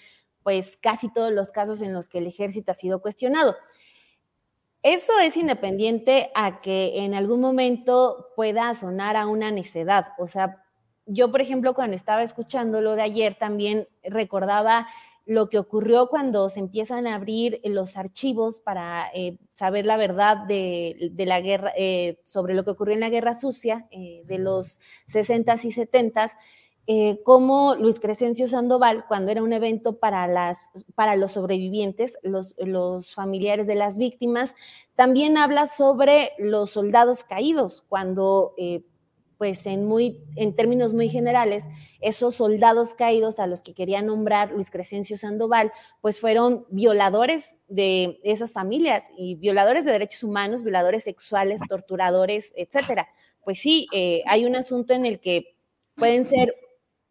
pues 0.45 0.77
casi 0.79 1.11
todos 1.11 1.31
los 1.31 1.51
casos 1.51 1.81
en 1.81 1.91
los 1.91 2.07
que 2.07 2.19
el 2.19 2.27
ejército 2.27 2.71
ha 2.71 2.75
sido 2.75 3.01
cuestionado. 3.01 3.55
Eso 4.83 5.17
es 5.17 5.37
independiente 5.37 6.29
a 6.35 6.61
que 6.61 7.03
en 7.03 7.15
algún 7.15 7.41
momento 7.41 8.27
pueda 8.35 8.71
sonar 8.75 9.15
a 9.17 9.25
una 9.25 9.49
necedad. 9.49 10.09
O 10.19 10.27
sea, 10.27 10.63
yo, 11.07 11.31
por 11.31 11.41
ejemplo, 11.41 11.73
cuando 11.73 11.95
estaba 11.95 12.21
escuchando 12.21 12.79
lo 12.79 12.95
de 12.95 13.01
ayer, 13.01 13.33
también 13.33 13.87
recordaba 14.03 14.85
lo 15.25 15.49
que 15.49 15.57
ocurrió 15.57 16.09
cuando 16.09 16.47
se 16.49 16.59
empiezan 16.59 17.07
a 17.07 17.15
abrir 17.15 17.59
los 17.63 17.97
archivos 17.97 18.59
para 18.59 19.07
eh, 19.15 19.39
saber 19.49 19.87
la 19.87 19.97
verdad 19.97 20.45
de, 20.45 21.11
la 21.17 21.41
guerra, 21.41 21.71
eh, 21.75 22.19
sobre 22.23 22.53
lo 22.53 22.63
que 22.63 22.69
ocurrió 22.69 22.93
en 22.93 22.99
la 22.99 23.09
guerra 23.09 23.33
sucia 23.33 23.87
eh, 23.89 24.21
de 24.25 24.37
los 24.37 24.79
60s 25.07 25.65
y 25.65 25.71
70s, 25.71 26.37
como 27.23 27.75
Luis 27.75 27.99
Crescencio 27.99 28.47
Sandoval, 28.47 29.05
cuando 29.07 29.31
era 29.31 29.41
un 29.41 29.53
evento 29.53 29.97
para, 29.97 30.27
las, 30.27 30.69
para 30.93 31.15
los 31.15 31.31
sobrevivientes, 31.31 32.17
los, 32.21 32.55
los 32.57 33.13
familiares 33.13 33.67
de 33.67 33.75
las 33.75 33.97
víctimas, 33.97 34.55
también 34.95 35.37
habla 35.37 35.65
sobre 35.65 36.31
los 36.37 36.69
soldados 36.69 37.23
caídos, 37.23 37.83
cuando 37.87 38.53
pues 39.37 39.65
en, 39.65 39.85
muy, 39.85 40.23
en 40.35 40.55
términos 40.55 40.93
muy 40.93 41.09
generales, 41.09 41.63
esos 41.99 42.35
soldados 42.35 42.93
caídos 42.93 43.39
a 43.39 43.47
los 43.47 43.63
que 43.63 43.73
quería 43.73 44.01
nombrar 44.01 44.51
Luis 44.51 44.71
Crescencio 44.71 45.17
Sandoval, 45.17 45.71
pues 46.01 46.19
fueron 46.19 46.65
violadores 46.69 47.55
de 47.67 48.19
esas 48.23 48.53
familias 48.53 49.11
y 49.17 49.35
violadores 49.35 49.85
de 49.85 49.91
derechos 49.91 50.23
humanos, 50.23 50.63
violadores 50.63 51.03
sexuales, 51.03 51.61
torturadores, 51.67 52.53
etcétera. 52.55 53.09
Pues 53.43 53.59
sí, 53.59 53.87
eh, 53.91 54.23
hay 54.27 54.45
un 54.45 54.55
asunto 54.55 54.93
en 54.93 55.05
el 55.05 55.19
que 55.19 55.57
pueden 55.95 56.25
ser 56.25 56.55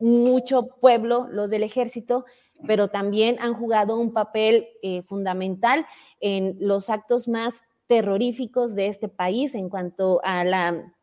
mucho 0.04 0.66
pueblo 0.80 1.26
los 1.30 1.50
del 1.50 1.62
ejército, 1.62 2.26
pero 2.66 2.88
también 2.88 3.36
han 3.40 3.54
jugado 3.54 3.98
un 3.98 4.12
papel 4.12 4.68
eh, 4.82 5.02
fundamental 5.02 5.86
en 6.20 6.56
los 6.60 6.90
actos 6.90 7.26
más 7.26 7.62
terroríficos 7.86 8.74
de 8.74 8.88
este 8.88 9.08
país 9.08 9.54
en 9.54 9.68
cuanto 9.68 10.20
a 10.22 10.44
la 10.44 10.94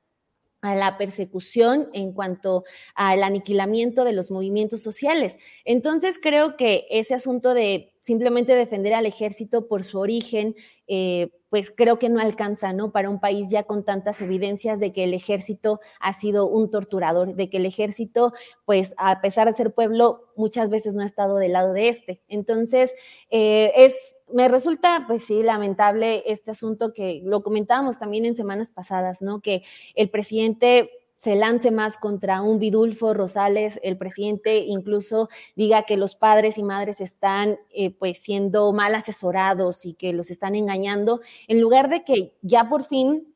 a 0.61 0.75
la 0.75 0.95
persecución 0.99 1.89
en 1.91 2.13
cuanto 2.13 2.63
al 2.93 3.23
aniquilamiento 3.23 4.03
de 4.03 4.13
los 4.13 4.29
movimientos 4.29 4.83
sociales. 4.83 5.37
Entonces 5.65 6.19
creo 6.21 6.55
que 6.55 6.85
ese 6.91 7.15
asunto 7.15 7.55
de 7.55 7.90
simplemente 8.01 8.55
defender 8.55 8.93
al 8.93 9.05
ejército 9.05 9.67
por 9.67 9.83
su 9.83 9.99
origen, 9.99 10.55
eh, 10.87 11.31
pues 11.49 11.69
creo 11.69 11.99
que 11.99 12.09
no 12.09 12.19
alcanza, 12.19 12.73
¿no? 12.73 12.91
Para 12.91 13.09
un 13.09 13.19
país 13.19 13.49
ya 13.49 13.63
con 13.63 13.83
tantas 13.83 14.21
evidencias 14.21 14.79
de 14.79 14.91
que 14.91 15.03
el 15.03 15.13
ejército 15.13 15.81
ha 15.99 16.13
sido 16.13 16.47
un 16.47 16.69
torturador, 16.69 17.35
de 17.35 17.49
que 17.49 17.57
el 17.57 17.65
ejército, 17.65 18.33
pues 18.65 18.93
a 18.97 19.21
pesar 19.21 19.47
de 19.47 19.53
ser 19.53 19.73
pueblo, 19.73 20.31
muchas 20.35 20.69
veces 20.69 20.93
no 20.95 21.01
ha 21.01 21.05
estado 21.05 21.37
del 21.37 21.53
lado 21.53 21.73
de 21.73 21.89
este. 21.89 22.21
Entonces, 22.27 22.95
eh, 23.29 23.71
es, 23.75 24.17
me 24.33 24.47
resulta, 24.47 25.03
pues 25.07 25.25
sí, 25.25 25.43
lamentable 25.43 26.23
este 26.25 26.51
asunto 26.51 26.93
que 26.93 27.21
lo 27.23 27.43
comentábamos 27.43 27.99
también 27.99 28.25
en 28.25 28.35
semanas 28.35 28.71
pasadas, 28.71 29.21
¿no? 29.21 29.41
Que 29.41 29.61
el 29.95 30.09
presidente 30.09 30.89
se 31.21 31.35
lance 31.35 31.69
más 31.69 31.97
contra 31.97 32.41
un 32.41 32.57
Vidulfo 32.57 33.13
Rosales, 33.13 33.79
el 33.83 33.95
presidente 33.95 34.57
incluso 34.57 35.29
diga 35.55 35.83
que 35.83 35.95
los 35.95 36.15
padres 36.15 36.57
y 36.57 36.63
madres 36.63 36.99
están 36.99 37.59
eh, 37.69 37.91
pues 37.91 38.17
siendo 38.17 38.73
mal 38.73 38.95
asesorados 38.95 39.85
y 39.85 39.93
que 39.93 40.13
los 40.13 40.31
están 40.31 40.55
engañando, 40.55 41.21
en 41.47 41.61
lugar 41.61 41.89
de 41.89 42.03
que 42.03 42.33
ya 42.41 42.67
por 42.69 42.83
fin 42.83 43.30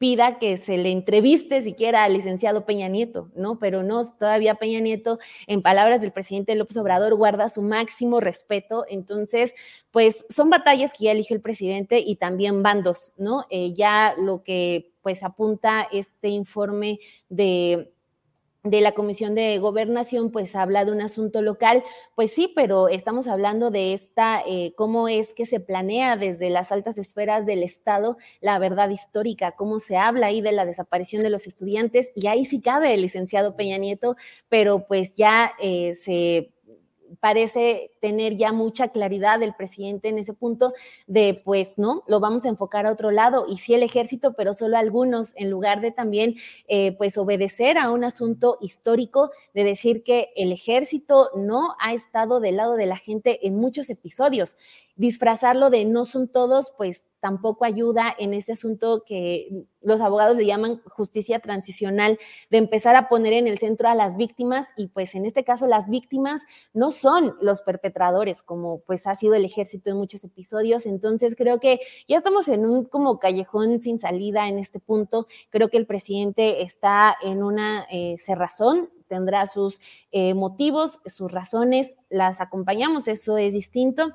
pida 0.00 0.38
que 0.38 0.56
se 0.56 0.78
le 0.78 0.90
entreviste 0.90 1.60
siquiera 1.60 2.04
al 2.04 2.14
licenciado 2.14 2.64
Peña 2.64 2.88
Nieto, 2.88 3.30
¿no? 3.34 3.58
Pero 3.58 3.82
no, 3.82 4.00
todavía 4.18 4.54
Peña 4.54 4.80
Nieto, 4.80 5.18
en 5.46 5.60
palabras 5.60 6.00
del 6.00 6.10
presidente 6.10 6.54
López 6.54 6.78
Obrador, 6.78 7.14
guarda 7.16 7.50
su 7.50 7.60
máximo 7.60 8.18
respeto. 8.18 8.86
Entonces, 8.88 9.54
pues 9.90 10.24
son 10.30 10.48
batallas 10.48 10.94
que 10.94 11.04
ya 11.04 11.12
eligió 11.12 11.36
el 11.36 11.42
presidente 11.42 11.98
y 11.98 12.16
también 12.16 12.62
bandos, 12.62 13.12
¿no? 13.18 13.44
Eh, 13.50 13.74
ya 13.74 14.14
lo 14.16 14.42
que 14.42 14.90
pues 15.02 15.22
apunta 15.22 15.86
este 15.92 16.30
informe 16.30 16.98
de 17.28 17.92
de 18.62 18.80
la 18.80 18.92
Comisión 18.92 19.34
de 19.34 19.58
Gobernación, 19.58 20.30
pues 20.30 20.54
habla 20.54 20.84
de 20.84 20.92
un 20.92 21.00
asunto 21.00 21.40
local, 21.42 21.82
pues 22.14 22.32
sí, 22.32 22.52
pero 22.54 22.88
estamos 22.88 23.26
hablando 23.26 23.70
de 23.70 23.92
esta, 23.94 24.42
eh, 24.46 24.74
cómo 24.76 25.08
es 25.08 25.32
que 25.32 25.46
se 25.46 25.60
planea 25.60 26.16
desde 26.16 26.50
las 26.50 26.70
altas 26.70 26.98
esferas 26.98 27.46
del 27.46 27.62
Estado 27.62 28.18
la 28.40 28.58
verdad 28.58 28.90
histórica, 28.90 29.52
cómo 29.52 29.78
se 29.78 29.96
habla 29.96 30.26
ahí 30.26 30.40
de 30.42 30.52
la 30.52 30.66
desaparición 30.66 31.22
de 31.22 31.30
los 31.30 31.46
estudiantes, 31.46 32.12
y 32.14 32.26
ahí 32.26 32.44
sí 32.44 32.60
cabe 32.60 32.94
el 32.94 33.02
licenciado 33.02 33.56
Peña 33.56 33.78
Nieto, 33.78 34.16
pero 34.48 34.86
pues 34.86 35.14
ya 35.14 35.52
eh, 35.58 35.94
se 35.94 36.52
parece 37.20 37.92
tener 38.00 38.36
ya 38.36 38.52
mucha 38.52 38.88
claridad 38.88 39.42
el 39.42 39.54
presidente 39.54 40.08
en 40.08 40.18
ese 40.18 40.32
punto 40.32 40.72
de, 41.06 41.40
pues, 41.44 41.78
¿no? 41.78 42.02
Lo 42.06 42.18
vamos 42.18 42.46
a 42.46 42.48
enfocar 42.48 42.86
a 42.86 42.92
otro 42.92 43.10
lado 43.10 43.46
y 43.48 43.58
sí 43.58 43.74
el 43.74 43.82
ejército, 43.82 44.32
pero 44.34 44.54
solo 44.54 44.76
algunos, 44.78 45.36
en 45.36 45.50
lugar 45.50 45.80
de 45.80 45.92
también, 45.92 46.34
eh, 46.66 46.92
pues, 46.96 47.18
obedecer 47.18 47.78
a 47.78 47.90
un 47.90 48.04
asunto 48.04 48.56
histórico 48.60 49.30
de 49.54 49.64
decir 49.64 50.02
que 50.02 50.30
el 50.36 50.52
ejército 50.52 51.30
no 51.36 51.76
ha 51.78 51.92
estado 51.92 52.40
del 52.40 52.56
lado 52.56 52.74
de 52.74 52.86
la 52.86 52.96
gente 52.96 53.46
en 53.46 53.56
muchos 53.56 53.90
episodios 53.90 54.56
disfrazarlo 55.00 55.70
de 55.70 55.86
no 55.86 56.04
son 56.04 56.28
todos, 56.28 56.74
pues 56.76 57.06
tampoco 57.20 57.64
ayuda 57.64 58.14
en 58.18 58.34
ese 58.34 58.52
asunto 58.52 59.02
que 59.06 59.64
los 59.80 60.02
abogados 60.02 60.36
le 60.36 60.44
llaman 60.44 60.82
justicia 60.84 61.38
transicional, 61.38 62.18
de 62.50 62.58
empezar 62.58 62.96
a 62.96 63.08
poner 63.08 63.32
en 63.32 63.46
el 63.46 63.58
centro 63.58 63.88
a 63.88 63.94
las 63.94 64.18
víctimas 64.18 64.68
y 64.76 64.88
pues 64.88 65.14
en 65.14 65.24
este 65.24 65.42
caso 65.42 65.66
las 65.66 65.88
víctimas 65.88 66.42
no 66.74 66.90
son 66.90 67.34
los 67.40 67.62
perpetradores, 67.62 68.42
como 68.42 68.80
pues 68.80 69.06
ha 69.06 69.14
sido 69.14 69.32
el 69.32 69.46
ejército 69.46 69.88
en 69.88 69.96
muchos 69.96 70.22
episodios. 70.22 70.84
Entonces 70.84 71.34
creo 71.34 71.60
que 71.60 71.80
ya 72.06 72.18
estamos 72.18 72.48
en 72.48 72.66
un 72.66 72.84
como 72.84 73.18
callejón 73.18 73.80
sin 73.80 73.98
salida 73.98 74.48
en 74.48 74.58
este 74.58 74.80
punto. 74.80 75.28
Creo 75.48 75.70
que 75.70 75.78
el 75.78 75.86
presidente 75.86 76.60
está 76.60 77.16
en 77.22 77.42
una 77.42 77.86
eh, 77.90 78.16
cerrazón, 78.18 78.90
tendrá 79.08 79.46
sus 79.46 79.80
eh, 80.12 80.34
motivos, 80.34 81.00
sus 81.06 81.32
razones, 81.32 81.96
las 82.10 82.42
acompañamos, 82.42 83.08
eso 83.08 83.38
es 83.38 83.54
distinto 83.54 84.12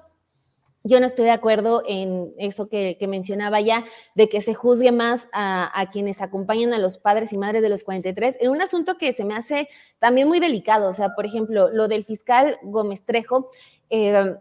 yo 0.85 0.99
no 0.99 1.07
estoy 1.07 1.25
de 1.25 1.31
acuerdo 1.31 1.81
en 1.87 2.31
eso 2.37 2.69
que, 2.69 2.97
mencionaba 3.09 3.59
ya, 3.59 3.83
de 4.13 4.29
que 4.29 4.39
se 4.39 4.53
juzgue 4.53 4.91
más 4.91 5.27
a, 5.33 5.89
quienes 5.91 6.21
acompañan 6.21 6.73
a 6.73 6.79
los 6.79 6.99
padres 6.99 7.33
y 7.33 7.37
madres 7.37 7.63
de 7.63 7.69
los 7.69 7.83
43, 7.83 8.37
en 8.39 8.51
un 8.51 8.61
asunto 8.61 8.95
que 8.97 9.11
se 9.11 9.25
me 9.25 9.35
hace 9.35 9.67
también 9.97 10.27
muy 10.27 10.39
delicado. 10.39 10.87
O 10.87 10.93
sea, 10.93 11.09
por 11.15 11.25
ejemplo, 11.25 11.69
lo 11.69 11.87
del 11.87 12.05
fiscal 12.05 12.59
Gómez 12.61 13.03
Trejo. 13.03 13.49
Eh, 13.89 14.35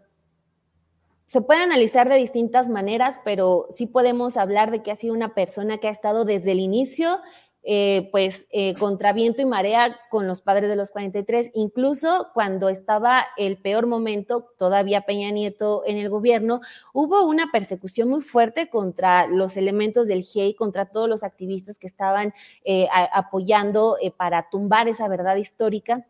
se 1.27 1.41
puede 1.41 1.63
analizar 1.63 2.07
de 2.07 2.15
distintas 2.15 2.69
maneras, 2.69 3.19
pero 3.25 3.65
sí 3.71 3.87
podemos 3.87 4.37
hablar 4.37 4.69
de 4.69 4.83
que 4.83 4.91
ha 4.91 4.95
sido 4.95 5.15
una 5.15 5.33
persona 5.33 5.79
que 5.79 5.87
ha 5.87 5.91
estado 5.91 6.23
desde 6.23 6.51
el 6.51 6.59
inicio 6.59 7.19
eh, 7.67 8.09
pues 8.11 8.47
eh, 8.51 8.75
contra 8.75 9.11
viento 9.11 9.41
y 9.41 9.45
marea 9.45 9.99
con 10.11 10.27
los 10.27 10.41
padres 10.41 10.69
de 10.69 10.75
los 10.75 10.91
43, 10.91 11.49
incluso 11.55 12.27
cuando 12.35 12.69
estaba 12.69 13.25
el 13.37 13.57
peor 13.57 13.87
momento, 13.87 14.53
todavía 14.59 15.01
Peña 15.01 15.31
Nieto 15.31 15.81
en 15.87 15.97
el 15.97 16.09
gobierno, 16.09 16.61
hubo 16.93 17.25
una 17.25 17.49
persecución 17.51 18.09
muy 18.09 18.21
fuerte 18.21 18.69
contra 18.69 19.25
los 19.25 19.57
elementos 19.57 20.07
del 20.07 20.21
GIEI, 20.21 20.53
contra 20.53 20.85
todos 20.85 21.09
los 21.09 21.23
activistas 21.23 21.79
que 21.79 21.87
estaban 21.87 22.33
eh, 22.63 22.87
apoyando 23.11 23.97
para 24.15 24.47
tumbar 24.51 24.87
esa 24.87 25.07
verdad 25.07 25.35
histórica 25.37 26.05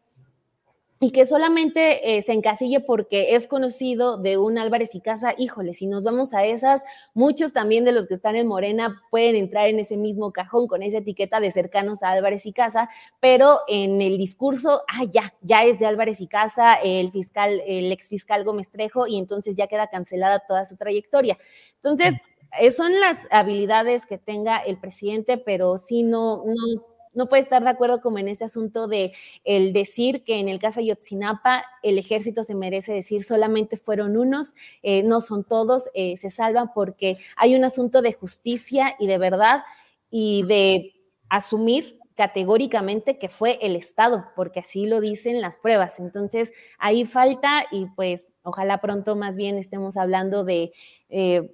y 1.06 1.12
que 1.12 1.28
solamente 1.28 2.18
eh, 2.18 2.24
se 2.24 2.34
encasille 2.34 2.80
porque 2.80 3.36
es 3.36 3.46
conocido 3.46 4.18
de 4.18 4.40
un 4.40 4.58
Álvarez 4.58 4.96
y 4.96 5.02
Casa, 5.02 5.36
híjole, 5.38 5.76
si 5.76 5.86
nos 5.86 6.04
vamos 6.04 6.34
a 6.34 6.46
esas, 6.46 6.84
muchos 7.14 7.54
también 7.54 7.86
de 7.86 7.92
los 7.92 8.08
que 8.08 8.16
están 8.16 8.36
en 8.36 8.48
Morena 8.48 9.04
pueden 9.12 9.36
entrar 9.36 9.68
en 9.68 9.80
ese 9.80 9.98
mismo 9.98 10.34
cajón 10.34 10.66
con 10.66 10.82
esa 10.82 10.98
etiqueta 10.98 11.40
de 11.40 11.52
cercanos 11.52 12.02
a 12.02 12.10
Álvarez 12.10 12.48
y 12.48 12.54
Casa, 12.54 12.90
pero 13.20 13.60
en 13.68 14.02
el 14.02 14.18
discurso, 14.18 14.82
ah, 14.88 15.04
ya, 15.08 15.32
ya 15.44 15.64
es 15.64 15.78
de 15.78 15.86
Álvarez 15.86 16.22
y 16.22 16.28
Casa, 16.28 16.74
el 16.84 17.12
fiscal, 17.12 17.62
el 17.68 17.92
ex 17.92 18.10
fiscal 18.10 18.44
Gómez 18.44 18.72
Trejo, 18.72 19.06
y 19.06 19.20
entonces 19.20 19.56
ya 19.56 19.68
queda 19.68 19.90
cancelada 19.90 20.40
toda 20.48 20.66
su 20.66 20.76
trayectoria. 20.76 21.38
Entonces, 21.76 22.16
eh, 22.60 22.72
son 22.72 23.00
las 23.00 23.28
habilidades 23.30 24.08
que 24.08 24.18
tenga 24.18 24.58
el 24.58 24.80
presidente, 24.80 25.38
pero 25.38 25.78
si 25.78 26.02
no, 26.02 26.46
no 26.46 26.95
no 27.16 27.28
puede 27.28 27.44
estar 27.44 27.64
de 27.64 27.70
acuerdo 27.70 28.02
como 28.02 28.20
en 28.20 28.28
ese 28.28 28.46
asunto 28.46 28.88
de 28.88 29.14
el 29.44 29.74
decir 29.74 30.24
que 30.24 30.40
en 30.40 30.50
el 30.50 30.60
caso 30.60 30.80
de 30.80 30.88
Yotzinapa 30.88 31.64
el 31.82 31.98
ejército 31.98 32.44
se 32.44 32.56
merece 32.56 32.94
decir 32.94 33.24
solamente 33.24 33.78
fueron 33.78 34.18
unos, 34.18 34.54
eh, 34.84 35.04
no 35.04 35.22
son 35.22 35.44
todos, 35.44 35.90
eh, 35.94 36.18
se 36.18 36.30
salvan 36.30 36.72
porque 36.74 37.18
hay 37.36 37.56
un 37.56 37.64
asunto 37.64 38.02
de 38.02 38.14
justicia 38.14 38.96
y 39.00 39.08
de 39.08 39.18
verdad 39.18 39.64
y 40.10 40.44
de 40.44 40.94
asumir 41.30 42.00
categóricamente 42.16 43.18
que 43.18 43.28
fue 43.28 43.60
el 43.62 43.76
Estado, 43.76 44.26
porque 44.36 44.62
así 44.62 44.88
lo 44.88 45.02
dicen 45.02 45.42
las 45.42 45.58
pruebas. 45.58 46.00
Entonces, 46.00 46.54
ahí 46.80 47.04
falta 47.04 47.66
y 47.72 47.88
pues 47.88 48.32
ojalá 48.42 48.80
pronto 48.80 49.16
más 49.16 49.36
bien 49.36 49.58
estemos 49.58 49.98
hablando 49.98 50.44
de... 50.44 50.72
Eh, 51.10 51.52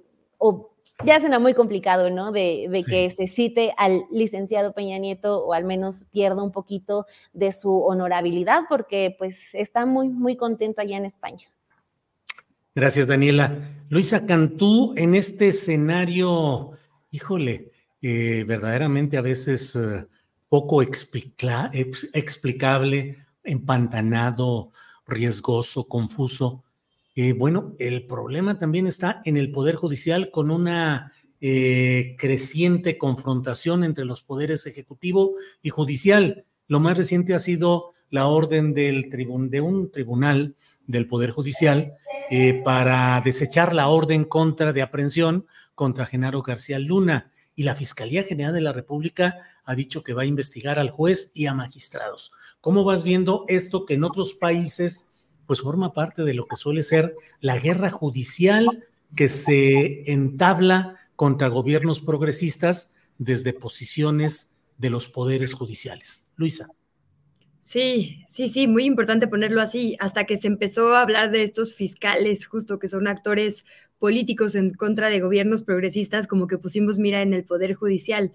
ya 1.04 1.20
suena 1.20 1.38
muy 1.38 1.54
complicado, 1.54 2.10
¿no? 2.10 2.32
De, 2.32 2.84
que 2.88 3.10
se 3.10 3.26
cite 3.26 3.72
al 3.76 4.04
licenciado 4.10 4.72
Peña 4.72 4.98
Nieto 4.98 5.44
o 5.44 5.52
al 5.52 5.64
menos 5.64 6.04
pierda 6.12 6.42
un 6.42 6.52
poquito 6.52 7.06
de 7.32 7.52
su 7.52 7.82
honorabilidad 7.82 8.62
porque 8.68 9.14
pues 9.18 9.54
está 9.54 9.86
muy, 9.86 10.08
muy 10.08 10.36
contento 10.36 10.80
allá 10.80 10.96
en 10.96 11.04
España. 11.04 11.48
Gracias, 12.74 13.06
Daniela. 13.06 13.70
Luisa 13.90 14.24
Cantú, 14.24 14.94
en 14.96 15.14
este 15.14 15.48
escenario, 15.48 16.72
híjole, 17.10 17.70
eh, 18.00 18.44
verdaderamente 18.46 19.18
a 19.18 19.22
veces 19.22 19.76
eh, 19.76 20.06
poco 20.48 20.82
explicable, 20.82 23.16
empantanado, 23.44 24.72
riesgoso, 25.06 25.88
confuso. 25.88 26.64
Bueno, 27.36 27.74
el 27.78 28.06
problema 28.06 28.58
también 28.58 28.86
está 28.86 29.20
en 29.24 29.36
el 29.36 29.52
Poder 29.52 29.76
Judicial 29.76 30.30
con 30.30 30.50
una 30.50 31.12
eh, 31.44 32.14
creciente 32.18 32.96
confrontación 32.96 33.82
entre 33.82 34.04
los 34.04 34.22
poderes 34.22 34.64
ejecutivo 34.66 35.34
y 35.60 35.70
judicial. 35.70 36.44
Lo 36.68 36.78
más 36.78 36.96
reciente 36.96 37.34
ha 37.34 37.40
sido 37.40 37.94
la 38.10 38.28
orden 38.28 38.74
de 38.74 39.60
un 39.60 39.90
tribunal 39.90 40.54
del 40.86 41.08
Poder 41.08 41.32
Judicial 41.32 41.94
eh, 42.30 42.62
para 42.62 43.20
desechar 43.24 43.74
la 43.74 43.88
orden 43.88 44.24
contra 44.24 44.72
de 44.72 44.82
aprehensión 44.82 45.46
contra 45.74 46.06
Genaro 46.06 46.42
García 46.42 46.78
Luna. 46.78 47.32
Y 47.56 47.64
la 47.64 47.74
Fiscalía 47.74 48.22
General 48.22 48.54
de 48.54 48.60
la 48.60 48.72
República 48.72 49.38
ha 49.64 49.74
dicho 49.74 50.04
que 50.04 50.14
va 50.14 50.22
a 50.22 50.26
investigar 50.26 50.78
al 50.78 50.90
juez 50.90 51.32
y 51.34 51.46
a 51.46 51.54
magistrados. 51.54 52.30
¿Cómo 52.60 52.84
vas 52.84 53.02
viendo 53.02 53.46
esto 53.48 53.84
que 53.84 53.94
en 53.94 54.04
otros 54.04 54.34
países 54.34 55.11
pues 55.46 55.60
forma 55.60 55.92
parte 55.92 56.22
de 56.22 56.34
lo 56.34 56.46
que 56.46 56.56
suele 56.56 56.82
ser 56.82 57.14
la 57.40 57.58
guerra 57.58 57.90
judicial 57.90 58.84
que 59.14 59.28
se 59.28 60.10
entabla 60.10 60.96
contra 61.16 61.48
gobiernos 61.48 62.00
progresistas 62.00 62.94
desde 63.18 63.52
posiciones 63.52 64.56
de 64.78 64.90
los 64.90 65.08
poderes 65.08 65.54
judiciales. 65.54 66.30
Luisa. 66.36 66.68
Sí, 67.58 68.24
sí, 68.26 68.48
sí, 68.48 68.66
muy 68.66 68.84
importante 68.84 69.28
ponerlo 69.28 69.60
así, 69.60 69.96
hasta 70.00 70.24
que 70.24 70.36
se 70.36 70.48
empezó 70.48 70.96
a 70.96 71.02
hablar 71.02 71.30
de 71.30 71.44
estos 71.44 71.76
fiscales, 71.76 72.46
justo 72.46 72.80
que 72.80 72.88
son 72.88 73.06
actores 73.06 73.64
políticos 74.00 74.56
en 74.56 74.74
contra 74.74 75.10
de 75.10 75.20
gobiernos 75.20 75.62
progresistas, 75.62 76.26
como 76.26 76.48
que 76.48 76.58
pusimos 76.58 76.98
mira 76.98 77.22
en 77.22 77.34
el 77.34 77.44
Poder 77.44 77.74
Judicial. 77.74 78.32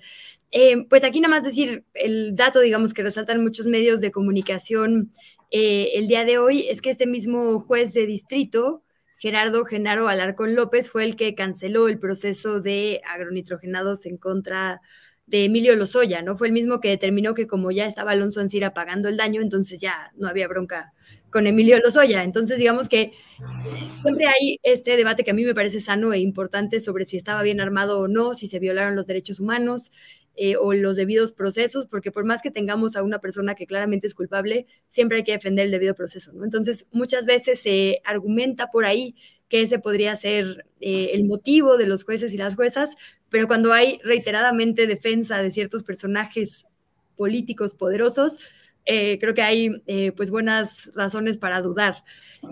Eh, 0.51 0.85
pues 0.87 1.03
aquí 1.03 1.19
nada 1.19 1.35
más 1.35 1.43
decir 1.43 1.83
el 1.93 2.37
dato, 2.37 2.61
digamos, 2.61 2.93
que 2.93 3.03
resaltan 3.03 3.43
muchos 3.43 3.67
medios 3.67 3.99
de 3.99 4.11
comunicación 4.11 5.11
eh, 5.51 5.91
el 5.95 6.07
día 6.07 6.25
de 6.25 6.37
hoy, 6.37 6.67
es 6.69 6.81
que 6.81 6.89
este 6.89 7.05
mismo 7.07 7.59
juez 7.59 7.93
de 7.93 8.05
distrito, 8.05 8.83
Gerardo 9.17 9.65
Genaro 9.65 10.07
Alarcón 10.07 10.55
López, 10.55 10.89
fue 10.89 11.03
el 11.03 11.15
que 11.15 11.35
canceló 11.35 11.87
el 11.87 11.99
proceso 11.99 12.61
de 12.61 13.01
agronitrogenados 13.07 14.05
en 14.05 14.17
contra 14.17 14.81
de 15.27 15.45
Emilio 15.45 15.75
Lozoya, 15.75 16.21
¿no? 16.21 16.35
Fue 16.35 16.47
el 16.47 16.53
mismo 16.53 16.79
que 16.79 16.89
determinó 16.89 17.33
que 17.33 17.47
como 17.47 17.69
ya 17.71 17.85
estaba 17.85 18.11
Alonso 18.11 18.39
Ancira 18.39 18.73
pagando 18.73 19.09
el 19.09 19.17
daño, 19.17 19.41
entonces 19.41 19.79
ya 19.81 20.11
no 20.15 20.27
había 20.27 20.47
bronca 20.47 20.93
con 21.29 21.47
Emilio 21.47 21.77
Lozoya. 21.79 22.23
Entonces, 22.23 22.57
digamos 22.57 22.87
que 22.87 23.11
siempre 24.01 24.25
hay 24.27 24.59
este 24.63 24.95
debate 24.95 25.25
que 25.25 25.31
a 25.31 25.33
mí 25.33 25.43
me 25.43 25.53
parece 25.53 25.81
sano 25.81 26.13
e 26.13 26.19
importante 26.19 26.79
sobre 26.79 27.03
si 27.03 27.17
estaba 27.17 27.41
bien 27.43 27.59
armado 27.59 27.99
o 27.99 28.07
no, 28.07 28.33
si 28.33 28.47
se 28.47 28.59
violaron 28.59 28.95
los 28.95 29.05
derechos 29.05 29.41
humanos 29.41 29.91
eh, 30.39 30.55
o 30.55 30.73
los 30.73 30.95
debidos 30.95 31.33
procesos, 31.33 31.87
porque 31.87 32.11
por 32.11 32.23
más 32.23 32.43
que 32.43 32.51
tengamos 32.51 32.95
a 32.95 33.01
una 33.01 33.19
persona 33.19 33.55
que 33.55 33.65
claramente 33.65 34.05
es 34.05 34.13
culpable, 34.13 34.67
siempre 34.87 35.17
hay 35.17 35.23
que 35.23 35.31
defender 35.31 35.65
el 35.65 35.71
debido 35.71 35.95
proceso. 35.95 36.31
Entonces, 36.43 36.87
muchas 36.91 37.25
veces 37.25 37.59
se 37.59 38.01
argumenta 38.05 38.67
por 38.71 38.85
ahí 38.85 39.15
que 39.49 39.61
ese 39.61 39.79
podría 39.79 40.15
ser 40.15 40.65
eh, 40.79 41.11
el 41.13 41.25
motivo 41.25 41.77
de 41.77 41.87
los 41.87 42.03
jueces 42.03 42.33
y 42.33 42.37
las 42.37 42.55
juezas, 42.55 42.97
pero 43.29 43.47
cuando 43.47 43.73
hay 43.73 43.99
reiteradamente 44.03 44.85
defensa 44.85 45.41
de 45.41 45.49
ciertos 45.49 45.83
personajes 45.83 46.67
políticos 47.15 47.73
poderosos, 47.73 48.39
eh, 48.85 49.17
creo 49.19 49.33
que 49.33 49.41
hay 49.41 49.81
pues 50.15 50.29
buenas 50.29 50.91
razones 50.95 51.37
para 51.39 51.61
dudar. 51.61 52.03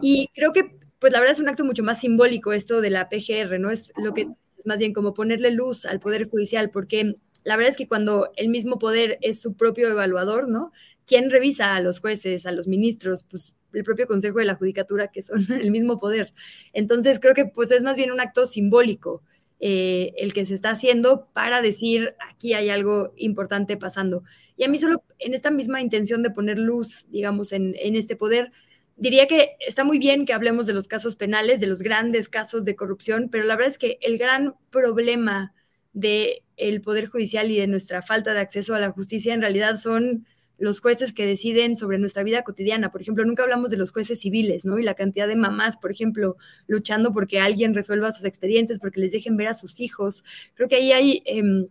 Y 0.02 0.30
creo 0.34 0.52
que 0.54 0.76
pues 1.00 1.14
la 1.14 1.20
verdad 1.20 1.34
es 1.34 1.40
un 1.40 1.50
acto 1.50 1.64
mucho 1.64 1.84
más 1.84 2.00
simbólico 2.00 2.52
esto 2.52 2.82
de 2.82 2.90
la 2.90 3.10
PGR, 3.10 3.60
¿no? 3.60 3.70
Es 3.70 3.94
lo 3.96 4.16
que 4.16 4.28
es 4.58 4.66
más 4.66 4.80
bien 4.80 4.92
como 4.92 5.14
ponerle 5.14 5.52
luz 5.52 5.86
al 5.86 6.00
Poder 6.00 6.28
Judicial, 6.28 6.72
porque 6.72 7.14
la 7.46 7.56
verdad 7.56 7.70
es 7.70 7.78
que 7.78 7.88
cuando 7.88 8.32
el 8.36 8.50
mismo 8.50 8.80
poder 8.80 9.20
es 9.22 9.40
su 9.40 9.56
propio 9.56 9.88
evaluador, 9.88 10.50
¿no? 10.50 10.72
¿Quién 11.06 11.30
revisa 11.30 11.76
a 11.76 11.80
los 11.80 12.00
jueces, 12.00 12.48
a 12.48 12.52
los 12.52 12.68
ministros? 12.68 13.24
Pues 13.24 13.56
el 13.72 13.84
propio 13.84 14.08
Consejo 14.08 14.40
de 14.40 14.46
la 14.46 14.56
Judicatura, 14.56 15.10
que 15.10 15.22
son 15.22 15.46
el 15.62 15.72
mismo 15.72 15.98
poder. 15.98 16.34
Entonces 16.74 17.20
creo 17.20 17.36
que 17.36 17.46
pues 17.46 17.72
es 17.72 17.84
más 17.84 17.96
bien 17.96 18.12
un 18.12 18.20
acto 18.20 18.46
simbólico 18.46 19.22
eh, 19.60 20.14
el 20.18 20.34
que 20.34 20.44
se 20.46 20.54
está 20.54 20.72
haciendo 20.72 21.30
para 21.34 21.62
decir 21.62 22.16
aquí 22.30 22.54
hay 22.54 22.70
algo 22.70 23.14
importante 23.16 23.78
pasando. 23.78 24.24
Y 24.58 24.64
a 24.64 24.68
mí 24.68 24.78
solo 24.78 25.04
en 25.20 25.34
esta 25.36 25.52
misma 25.52 25.82
intención 25.82 26.24
de 26.24 26.32
poner 26.32 26.60
luz, 26.60 27.06
digamos, 27.10 27.54
en, 27.54 27.76
en 27.80 27.96
este 27.96 28.16
poder, 28.16 28.52
diría 28.96 29.28
que 29.28 29.52
está 29.60 29.84
muy 29.84 30.00
bien 30.00 30.26
que 30.26 30.34
hablemos 30.34 30.66
de 30.66 30.74
los 30.74 30.88
casos 30.88 31.16
penales, 31.16 31.60
de 31.60 31.68
los 31.68 31.84
grandes 31.84 32.28
casos 32.28 32.66
de 32.66 32.76
corrupción, 32.76 33.30
pero 33.32 33.44
la 33.44 33.56
verdad 33.56 33.72
es 33.72 33.78
que 33.78 34.00
el 34.02 34.18
gran 34.18 34.56
problema 34.72 35.54
del 35.96 36.44
el 36.58 36.82
Poder 36.82 37.08
Judicial 37.08 37.50
y 37.50 37.58
de 37.58 37.68
nuestra 37.68 38.04
falta 38.04 38.34
de 38.34 38.40
acceso 38.40 38.76
a 38.76 38.80
la 38.80 38.92
justicia 38.92 39.34
en 39.34 39.42
realidad 39.42 39.78
son 39.78 40.28
los 40.58 40.80
jueces 40.80 41.12
que 41.12 41.26
deciden 41.26 41.76
sobre 41.76 41.98
nuestra 41.98 42.24
vida 42.24 42.44
cotidiana. 42.44 42.92
Por 42.92 43.02
ejemplo, 43.02 43.26
nunca 43.26 43.44
hablamos 43.44 43.72
de 43.72 43.78
los 43.78 43.92
jueces 43.92 44.20
civiles, 44.20 44.66
¿no? 44.66 44.80
Y 44.80 44.84
la 44.84 44.94
cantidad 44.94 45.28
de 45.28 45.36
mamás, 45.36 45.78
por 45.78 45.92
ejemplo, 45.92 46.38
luchando 46.68 47.12
porque 47.14 47.40
alguien 47.40 47.74
resuelva 47.74 48.12
sus 48.12 48.26
expedientes, 48.26 48.80
porque 48.80 49.02
les 49.02 49.12
dejen 49.12 49.36
ver 49.36 49.48
a 49.48 49.54
sus 49.54 49.80
hijos. 49.80 50.24
Creo 50.54 50.70
que 50.70 50.76
ahí 50.76 50.92
hay... 50.92 51.24
Em, 51.26 51.68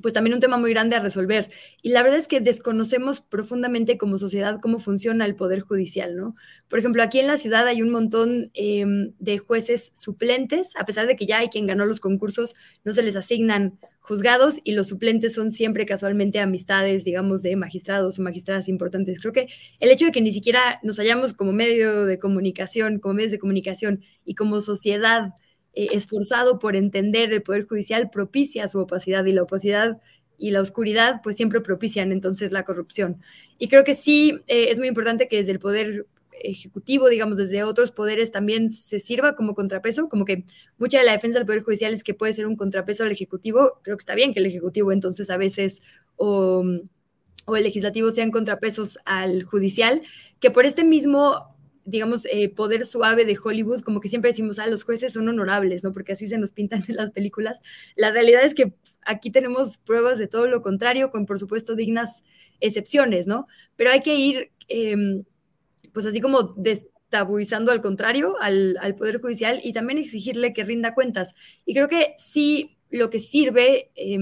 pues 0.00 0.14
también 0.14 0.34
un 0.34 0.40
tema 0.40 0.56
muy 0.58 0.70
grande 0.70 0.96
a 0.96 1.00
resolver. 1.00 1.50
Y 1.82 1.90
la 1.90 2.02
verdad 2.02 2.18
es 2.18 2.28
que 2.28 2.40
desconocemos 2.40 3.20
profundamente 3.20 3.98
como 3.98 4.18
sociedad 4.18 4.60
cómo 4.60 4.78
funciona 4.78 5.24
el 5.24 5.34
Poder 5.34 5.60
Judicial, 5.60 6.16
¿no? 6.16 6.34
Por 6.68 6.78
ejemplo, 6.78 7.02
aquí 7.02 7.18
en 7.18 7.26
la 7.26 7.36
ciudad 7.36 7.66
hay 7.66 7.82
un 7.82 7.90
montón 7.90 8.50
em, 8.54 9.12
de 9.18 9.38
jueces 9.38 9.92
suplentes, 9.94 10.76
a 10.76 10.84
pesar 10.84 11.06
de 11.06 11.16
que 11.16 11.26
ya 11.26 11.38
hay 11.38 11.48
quien 11.48 11.66
ganó 11.66 11.86
los 11.86 12.00
concursos, 12.00 12.54
no 12.84 12.92
se 12.92 13.02
les 13.02 13.16
asignan 13.16 13.78
juzgados 14.00 14.60
y 14.64 14.72
los 14.72 14.86
suplentes 14.88 15.34
son 15.34 15.50
siempre 15.50 15.84
casualmente 15.84 16.38
amistades, 16.40 17.04
digamos, 17.04 17.42
de 17.42 17.56
magistrados 17.56 18.18
o 18.18 18.22
magistradas 18.22 18.68
importantes. 18.68 19.20
Creo 19.20 19.34
que 19.34 19.48
el 19.80 19.90
hecho 19.90 20.06
de 20.06 20.12
que 20.12 20.22
ni 20.22 20.32
siquiera 20.32 20.80
nos 20.82 20.98
hayamos 20.98 21.34
como 21.34 21.52
medio 21.52 22.06
de 22.06 22.18
comunicación, 22.18 23.00
como 23.00 23.14
medios 23.14 23.32
de 23.32 23.38
comunicación 23.38 24.02
y 24.24 24.34
como 24.34 24.62
sociedad, 24.62 25.34
eh, 25.74 25.88
esforzado 25.92 26.58
por 26.58 26.76
entender 26.76 27.32
el 27.32 27.42
Poder 27.42 27.66
Judicial 27.66 28.10
propicia 28.10 28.68
su 28.68 28.80
opacidad 28.80 29.24
y 29.24 29.32
la 29.32 29.42
opacidad 29.42 30.00
y 30.38 30.50
la 30.50 30.60
oscuridad 30.60 31.20
pues 31.22 31.36
siempre 31.36 31.60
propician 31.60 32.12
entonces 32.12 32.52
la 32.52 32.64
corrupción. 32.64 33.16
Y 33.58 33.68
creo 33.68 33.84
que 33.84 33.94
sí 33.94 34.32
eh, 34.46 34.66
es 34.70 34.78
muy 34.78 34.88
importante 34.88 35.28
que 35.28 35.36
desde 35.36 35.52
el 35.52 35.58
Poder 35.58 36.06
Ejecutivo, 36.40 37.08
digamos, 37.08 37.36
desde 37.36 37.64
otros 37.64 37.90
poderes 37.90 38.30
también 38.30 38.70
se 38.70 39.00
sirva 39.00 39.34
como 39.34 39.56
contrapeso, 39.56 40.08
como 40.08 40.24
que 40.24 40.44
mucha 40.78 41.00
de 41.00 41.04
la 41.04 41.12
defensa 41.12 41.38
del 41.38 41.46
Poder 41.46 41.62
Judicial 41.62 41.92
es 41.92 42.04
que 42.04 42.14
puede 42.14 42.32
ser 42.32 42.46
un 42.46 42.54
contrapeso 42.54 43.02
al 43.02 43.10
Ejecutivo. 43.10 43.80
Creo 43.82 43.96
que 43.96 44.02
está 44.02 44.14
bien 44.14 44.32
que 44.32 44.38
el 44.38 44.46
Ejecutivo 44.46 44.92
entonces 44.92 45.30
a 45.30 45.36
veces 45.36 45.82
o, 46.14 46.62
o 47.44 47.56
el 47.56 47.64
Legislativo 47.64 48.10
sean 48.12 48.30
contrapesos 48.30 48.98
al 49.04 49.42
Judicial, 49.42 50.02
que 50.38 50.52
por 50.52 50.64
este 50.64 50.84
mismo 50.84 51.57
digamos, 51.88 52.26
eh, 52.26 52.50
poder 52.50 52.84
suave 52.84 53.24
de 53.24 53.38
Hollywood, 53.42 53.80
como 53.80 54.00
que 54.00 54.08
siempre 54.08 54.30
decimos, 54.30 54.58
ah, 54.58 54.66
los 54.66 54.84
jueces 54.84 55.14
son 55.14 55.26
honorables, 55.28 55.82
¿no? 55.82 55.92
Porque 55.92 56.12
así 56.12 56.26
se 56.26 56.38
nos 56.38 56.52
pintan 56.52 56.84
en 56.88 56.96
las 56.96 57.10
películas. 57.10 57.60
La 57.96 58.10
realidad 58.10 58.44
es 58.44 58.54
que 58.54 58.74
aquí 59.04 59.30
tenemos 59.30 59.78
pruebas 59.78 60.18
de 60.18 60.28
todo 60.28 60.46
lo 60.46 60.60
contrario, 60.60 61.10
con 61.10 61.24
por 61.24 61.38
supuesto 61.38 61.74
dignas 61.74 62.22
excepciones, 62.60 63.26
¿no? 63.26 63.46
Pero 63.76 63.90
hay 63.90 64.00
que 64.00 64.16
ir, 64.16 64.50
em, 64.68 65.24
pues 65.92 66.04
así 66.04 66.20
como 66.20 66.54
destabuizando 66.56 67.72
al 67.72 67.80
contrario 67.80 68.36
al, 68.40 68.76
al, 68.80 68.94
Poder 68.94 69.20
Judicial 69.20 69.60
y 69.64 69.72
también 69.72 69.98
exigirle 69.98 70.52
que 70.52 70.64
rinda 70.64 70.94
cuentas. 70.94 71.34
Y 71.64 71.74
creo 71.74 71.88
que 71.88 72.14
sí, 72.18 72.78
lo 72.90 73.10
que 73.10 73.18
sirve... 73.18 73.90
Eh, 73.94 74.18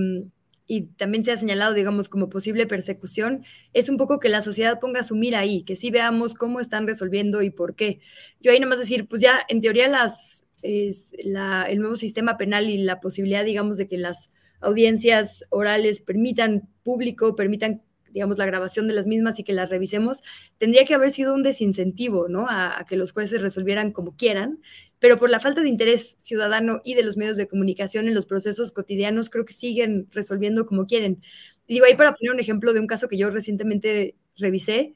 y 0.67 0.83
también 0.83 1.25
se 1.25 1.33
ha 1.33 1.37
señalado, 1.37 1.75
digamos, 1.75 2.09
como 2.09 2.29
posible 2.29 2.67
persecución, 2.67 3.45
es 3.73 3.89
un 3.89 3.97
poco 3.97 4.19
que 4.19 4.29
la 4.29 4.41
sociedad 4.41 4.81
ponga 4.81 5.03
su 5.03 5.14
mira 5.14 5.39
ahí, 5.39 5.62
que 5.62 5.77
sí 5.77 5.91
veamos 5.91 6.35
cómo 6.35 6.61
están 6.61 6.87
resolviendo 6.87 7.43
y 7.43 7.51
por 7.51 7.77
qué. 7.77 8.01
Yo 8.41 8.51
ahí 8.51 8.59
nomás 8.59 8.79
decir, 8.79 9.07
pues 9.07 9.23
ya 9.23 9.41
en 9.49 9.61
teoría 9.61 9.89
las, 9.89 10.45
es 10.62 11.14
la, 11.23 11.64
el 11.69 11.79
nuevo 11.79 11.95
sistema 11.95 12.37
penal 12.37 12.69
y 12.69 12.79
la 12.79 13.01
posibilidad, 13.01 13.45
digamos, 13.45 13.79
de 13.79 13.87
que 13.87 13.99
las 13.99 14.31
audiencias 14.61 15.45
orales 15.51 16.01
permitan 16.01 16.69
público, 16.83 17.37
permitan 17.37 17.83
digamos, 18.17 18.39
la 18.39 18.47
grabación 18.47 18.89
de 18.89 18.95
las 18.95 19.07
mismas 19.07 19.39
y 19.39 19.45
que 19.45 19.53
las 19.53 19.69
revisemos, 19.69 20.23
tendría 20.57 20.87
que 20.87 20.95
haber 20.95 21.11
sido 21.11 21.35
un 21.35 21.43
desincentivo, 21.43 22.29
¿no? 22.29 22.49
A, 22.49 22.81
a, 22.81 22.87
que 22.87 22.97
los 22.97 23.12
jueces 23.12 23.43
resolvieran 23.43 23.93
como 23.93 24.17
quieran 24.17 24.61
pero 24.99 25.17
por 25.19 25.31
la 25.31 25.41
falta 25.41 25.61
de 25.62 25.69
interés 25.69 26.17
ciudadano 26.19 26.81
y 26.85 26.95
de 26.95 27.03
los 27.03 27.17
medios 27.17 27.37
de 27.37 27.49
comunicación 27.49 28.09
en 28.09 28.14
los 28.14 28.27
procesos 28.27 28.73
cotidianos, 28.73 29.31
creo 29.31 29.45
que 29.45 29.53
siguen 29.53 30.09
resolviendo 30.11 30.67
como 30.67 30.87
quieren. 30.87 31.23
Y 31.67 31.75
digo, 31.75 31.87
ahí 31.87 31.95
para 31.95 32.14
poner 32.14 32.33
un 32.33 32.41
ejemplo 32.41 32.73
de 32.73 32.81
un 32.81 32.87
caso 32.87 33.09
que 33.09 33.19
yo 33.19 33.31
recientemente 33.31 34.17
revisé, 34.37 34.95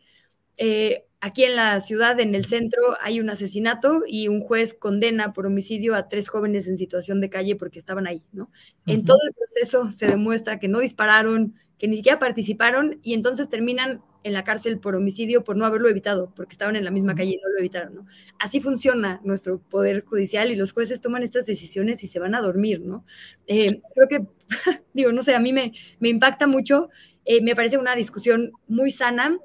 eh, 0.57 1.05
aquí 1.21 1.45
en 1.45 1.57
la 1.57 1.81
ciudad, 1.81 2.18
en 2.21 2.35
el 2.35 2.47
centro, 2.47 2.97
hay 3.01 3.21
un 3.21 3.29
asesinato 3.29 4.03
y 4.07 4.29
un 4.29 4.41
juez 4.41 4.73
condena 4.75 5.33
por 5.33 5.47
homicidio 5.47 5.95
a 5.95 6.09
tres 6.09 6.29
jóvenes 6.29 6.66
en 6.66 6.79
situación 6.79 7.21
de 7.21 7.29
calle 7.29 7.57
porque 7.57 7.79
estaban 7.79 8.07
ahí, 8.07 8.23
¿no? 8.33 8.51
En 8.87 9.05
todo 9.05 9.18
el 9.27 9.35
proceso 9.35 9.91
se 9.91 10.07
demuestra 10.07 10.59
que 10.59 10.68
no 10.68 10.81
dispararon, 10.81 11.55
que 11.81 11.89
ni 11.89 11.97
siquiera 11.97 12.18
participaron 12.18 13.01
y 13.03 13.14
entonces 13.14 13.49
terminan 13.49 14.03
en 14.22 14.35
la 14.35 14.45
cárcel 14.45 14.78
por 14.78 14.95
homicidio 14.95 15.43
por 15.43 15.57
no 15.57 15.64
haberlo 15.64 15.89
evitado, 15.89 16.31
porque 16.37 16.53
estaban 16.53 16.76
en 16.76 16.85
la 16.85 16.91
misma 16.91 17.14
calle 17.14 17.31
y 17.31 17.37
no 17.37 17.49
lo 17.49 17.59
evitaron, 17.59 17.95
¿no? 17.95 18.07
Así 18.39 18.61
funciona 18.61 19.18
nuestro 19.24 19.61
poder 19.61 20.05
judicial 20.05 20.53
y 20.53 20.57
los 20.57 20.72
jueces 20.72 21.01
toman 21.01 21.22
estas 21.22 21.47
decisiones 21.47 22.05
y 22.05 22.07
se 22.07 22.18
van 22.18 22.35
a 22.35 22.43
dormir, 22.43 22.83
¿no? 22.83 23.07
Eh, 23.47 23.81
creo 23.95 24.09
que, 24.09 24.26
digo, 24.93 25.11
no 25.12 25.22
sé, 25.22 25.35
a 25.35 25.41
mí 25.41 25.55
me, 25.55 25.72
me 26.01 26.11
impacta 26.11 26.47
mucho, 26.47 26.91
eh, 27.24 27.41
me 27.41 27.57
parece 27.57 27.78
una 27.78 27.97
discusión 27.97 28.53
muy 28.68 28.91
sana 28.91 29.39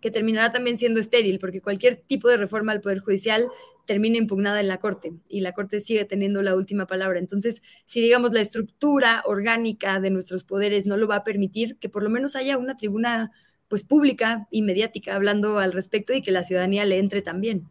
que 0.00 0.10
terminará 0.10 0.50
también 0.50 0.76
siendo 0.76 0.98
estéril, 0.98 1.38
porque 1.38 1.60
cualquier 1.60 1.94
tipo 1.94 2.28
de 2.28 2.36
reforma 2.36 2.72
al 2.72 2.80
poder 2.80 2.98
judicial 2.98 3.46
termina 3.90 4.18
impugnada 4.18 4.60
en 4.60 4.68
la 4.68 4.78
Corte 4.78 5.14
y 5.28 5.40
la 5.40 5.52
Corte 5.52 5.80
sigue 5.80 6.04
teniendo 6.04 6.42
la 6.42 6.54
última 6.54 6.86
palabra. 6.86 7.18
Entonces, 7.18 7.60
si 7.84 8.00
digamos 8.00 8.32
la 8.32 8.40
estructura 8.40 9.20
orgánica 9.26 9.98
de 9.98 10.10
nuestros 10.10 10.44
poderes 10.44 10.86
no 10.86 10.96
lo 10.96 11.08
va 11.08 11.16
a 11.16 11.24
permitir, 11.24 11.76
que 11.78 11.88
por 11.88 12.04
lo 12.04 12.08
menos 12.08 12.36
haya 12.36 12.56
una 12.56 12.76
tribuna 12.76 13.32
pues 13.66 13.82
pública 13.82 14.46
y 14.48 14.62
mediática 14.62 15.16
hablando 15.16 15.58
al 15.58 15.72
respecto 15.72 16.12
y 16.12 16.22
que 16.22 16.30
la 16.30 16.44
ciudadanía 16.44 16.84
le 16.84 17.00
entre 17.00 17.20
también. 17.20 17.68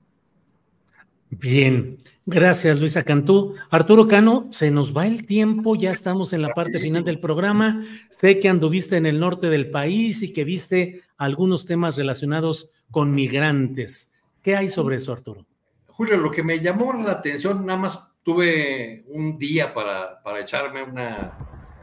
Bien, 1.30 1.98
gracias 2.26 2.82
Luisa 2.82 3.04
Cantú. 3.04 3.56
Arturo 3.70 4.06
Cano, 4.10 4.50
se 4.52 4.72
nos 4.72 4.94
va 4.94 5.08
el 5.08 5.26
tiempo, 5.26 5.78
ya 5.78 5.92
estamos 5.92 6.34
en 6.34 6.42
la 6.42 6.50
parte 6.50 6.82
final 6.82 7.06
del 7.06 7.22
programa. 7.22 7.82
Sé 8.10 8.40
que 8.40 8.50
anduviste 8.50 8.98
en 8.98 9.06
el 9.06 9.22
norte 9.22 9.48
del 9.48 9.72
país 9.72 10.22
y 10.22 10.34
que 10.34 10.44
viste 10.44 11.00
algunos 11.16 11.64
temas 11.64 11.96
relacionados 11.96 12.72
con 12.92 13.12
migrantes. 13.12 14.16
¿Qué 14.44 14.58
hay 14.58 14.68
sobre 14.68 14.98
eso, 14.98 15.14
Arturo? 15.14 15.49
Julio, 16.00 16.16
lo 16.16 16.32
que 16.32 16.44
me 16.44 16.62
llamó 16.62 16.94
la 16.94 17.12
atención, 17.12 17.66
nada 17.66 17.78
más 17.78 18.08
tuve 18.24 19.04
un 19.10 19.38
día 19.38 19.74
para, 19.74 20.24
para 20.24 20.40
echarme 20.40 20.82
una, 20.82 21.38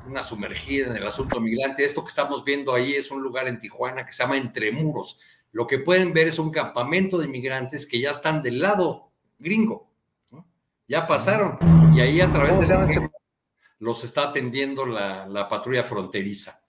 una 0.06 0.22
sumergida 0.22 0.86
en 0.86 0.96
el 0.96 1.06
asunto 1.06 1.38
migrante. 1.38 1.84
Esto 1.84 2.02
que 2.02 2.08
estamos 2.08 2.42
viendo 2.42 2.72
ahí 2.72 2.94
es 2.94 3.10
un 3.10 3.22
lugar 3.22 3.46
en 3.46 3.58
Tijuana 3.58 4.06
que 4.06 4.14
se 4.14 4.22
llama 4.22 4.38
Entre 4.38 4.72
Muros. 4.72 5.20
lo 5.52 5.66
que 5.66 5.80
pueden 5.80 6.14
ver 6.14 6.28
es 6.28 6.38
un 6.38 6.50
campamento 6.50 7.18
de 7.18 7.26
inmigrantes 7.26 7.86
que 7.86 8.00
ya 8.00 8.08
están 8.08 8.42
del 8.42 8.58
lado 8.58 9.10
gringo, 9.38 9.90
ya 10.88 11.06
pasaron, 11.06 11.58
y 11.94 12.00
ahí 12.00 12.22
a 12.22 12.30
través 12.30 12.58
de 12.58 12.68
la 12.68 13.10
los 13.80 14.02
está 14.02 14.30
atendiendo 14.30 14.86
la, 14.86 15.46
patrulla 15.50 15.84
fronteriza. 15.84 16.62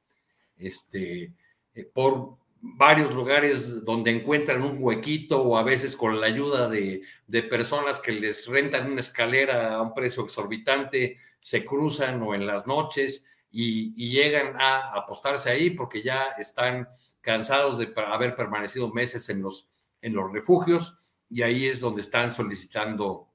Este, 0.58 1.34
eh, 1.74 1.86
por 1.94 2.37
varios 2.76 3.14
lugares 3.14 3.84
donde 3.86 4.12
encuentran 4.12 4.62
un 4.62 4.78
huequito 4.80 5.42
o 5.42 5.58
a 5.58 5.64
veces 5.64 5.96
con 5.96 6.20
la 6.20 6.28
ayuda 6.28 6.70
de, 6.70 7.04
personas 7.50 8.00
que 8.00 8.12
les 8.12 8.48
rentan 8.48 8.92
una 8.92 9.00
escalera 9.00 9.76
a 9.76 9.82
un 9.82 9.94
precio 9.94 10.24
exorbitante, 10.24 11.18
se 11.40 11.64
cruzan 11.64 12.22
o 12.22 12.36
en 12.36 12.46
las 12.46 12.68
noches 12.68 13.26
y, 13.52 13.94
llegan 14.12 14.60
a 14.60 14.94
apostarse 14.94 15.50
ahí 15.50 15.72
porque 15.72 16.02
ya 16.04 16.36
están 16.38 16.88
cansados 17.22 17.78
de 17.78 17.94
haber 17.96 18.36
permanecido 18.36 18.92
meses 18.92 19.30
en 19.30 19.42
los, 19.42 19.70
en 20.02 20.14
los 20.14 20.32
refugios 20.32 20.98
y 21.30 21.42
ahí 21.42 21.68
es 21.68 21.80
donde 21.80 22.02
están 22.02 22.30
solicitando, 22.30 23.30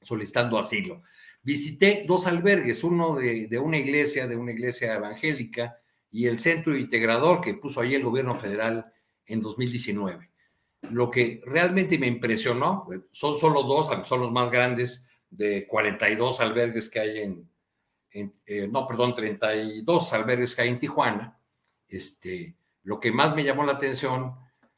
solicitando 0.00 0.58
asilo. 0.58 1.02
Visité 1.42 2.04
dos 2.06 2.26
albergues, 2.26 2.82
uno 2.82 3.14
de, 3.14 3.46
de 3.46 3.58
una 3.58 3.76
iglesia, 3.76 4.26
de 4.26 4.36
una 4.36 4.52
iglesia 4.52 4.94
evangélica, 4.94 5.78
y 6.16 6.28
el 6.28 6.38
centro 6.38 6.74
integrador 6.74 7.42
que 7.42 7.52
puso 7.52 7.82
ahí 7.82 7.94
el 7.94 8.02
gobierno 8.02 8.34
federal 8.34 8.90
en 9.26 9.42
2019. 9.42 10.30
Lo 10.90 11.10
que 11.10 11.42
realmente 11.44 11.98
me 11.98 12.06
impresionó, 12.06 12.88
son 13.10 13.36
solo 13.36 13.64
dos, 13.64 13.90
son 14.08 14.20
los 14.22 14.32
más 14.32 14.50
grandes 14.50 15.06
de 15.28 15.66
42 15.66 16.40
albergues 16.40 16.88
que 16.88 17.00
hay 17.00 17.18
en, 17.18 17.50
eh, 18.46 18.66
no, 18.66 18.86
perdón, 18.86 19.14
32 19.14 20.12
albergues 20.14 20.56
que 20.56 20.62
hay 20.62 20.70
en 20.70 20.78
Tijuana. 20.78 21.38
Este, 21.86 22.56
lo 22.84 22.98
que 22.98 23.12
más 23.12 23.36
me 23.36 23.44
llamó 23.44 23.64
la 23.64 23.72
atención, 23.72 24.36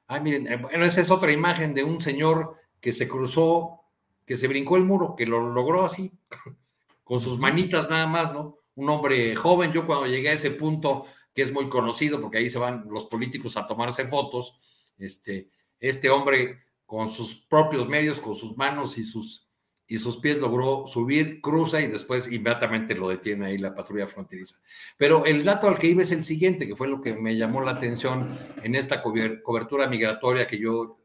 ah, 0.08 0.18
miren, 0.18 0.48
eh, 0.48 0.56
bueno, 0.56 0.84
esa 0.84 1.02
es 1.02 1.10
otra 1.12 1.30
imagen 1.30 1.72
de 1.72 1.84
un 1.84 2.00
señor 2.00 2.56
que 2.80 2.90
se 2.90 3.06
cruzó, 3.06 3.84
que 4.26 4.34
se 4.34 4.48
brincó 4.48 4.76
el 4.76 4.82
muro, 4.82 5.14
que 5.14 5.24
lo 5.24 5.52
logró 5.52 5.84
así, 5.84 6.10
con 7.04 7.20
sus 7.20 7.38
manitas 7.38 7.88
nada 7.88 8.08
más, 8.08 8.32
¿no? 8.32 8.58
Un 8.74 8.90
hombre 8.90 9.36
joven, 9.36 9.72
yo 9.72 9.86
cuando 9.86 10.08
llegué 10.08 10.30
a 10.30 10.32
ese 10.32 10.50
punto 10.50 11.06
que 11.38 11.42
es 11.42 11.52
muy 11.52 11.68
conocido 11.68 12.20
porque 12.20 12.38
ahí 12.38 12.50
se 12.50 12.58
van 12.58 12.84
los 12.90 13.06
políticos 13.06 13.56
a 13.56 13.64
tomarse 13.64 14.08
fotos. 14.08 14.58
Este, 14.98 15.48
este 15.78 16.10
hombre 16.10 16.64
con 16.84 17.08
sus 17.08 17.36
propios 17.36 17.88
medios, 17.88 18.18
con 18.18 18.34
sus 18.34 18.56
manos 18.56 18.98
y 18.98 19.04
sus, 19.04 19.46
y 19.86 19.98
sus 19.98 20.16
pies 20.16 20.38
logró 20.38 20.88
subir, 20.88 21.40
cruza 21.40 21.80
y 21.80 21.86
después 21.86 22.26
inmediatamente 22.26 22.92
lo 22.96 23.08
detiene 23.08 23.46
ahí 23.46 23.58
la 23.58 23.72
patrulla 23.72 24.08
fronteriza. 24.08 24.56
Pero 24.96 25.24
el 25.26 25.44
dato 25.44 25.68
al 25.68 25.78
que 25.78 25.86
iba 25.86 26.02
es 26.02 26.10
el 26.10 26.24
siguiente, 26.24 26.66
que 26.66 26.74
fue 26.74 26.88
lo 26.88 27.00
que 27.00 27.14
me 27.14 27.36
llamó 27.36 27.60
la 27.60 27.70
atención 27.70 28.28
en 28.64 28.74
esta 28.74 29.00
cobertura 29.00 29.86
migratoria 29.86 30.48
que 30.48 30.58
yo 30.58 30.98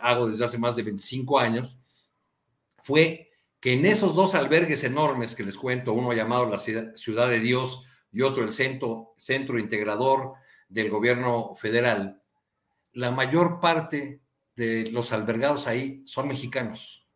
hago 0.00 0.26
desde 0.26 0.46
hace 0.46 0.58
más 0.58 0.74
de 0.74 0.82
25 0.82 1.38
años, 1.38 1.78
fue 2.82 3.30
que 3.60 3.74
en 3.74 3.86
esos 3.86 4.16
dos 4.16 4.34
albergues 4.34 4.82
enormes 4.82 5.36
que 5.36 5.44
les 5.44 5.56
cuento, 5.56 5.92
uno 5.92 6.12
llamado 6.12 6.46
la 6.46 6.58
Ciudad 6.58 7.28
de 7.28 7.38
Dios 7.38 7.86
y 8.16 8.22
otro 8.22 8.44
el 8.44 8.50
centro, 8.50 9.12
centro 9.18 9.58
integrador 9.58 10.32
del 10.70 10.88
gobierno 10.88 11.54
federal, 11.54 12.22
la 12.94 13.10
mayor 13.10 13.60
parte 13.60 14.22
de 14.56 14.90
los 14.90 15.12
albergados 15.12 15.66
ahí 15.66 16.00
son 16.06 16.28
mexicanos. 16.28 17.06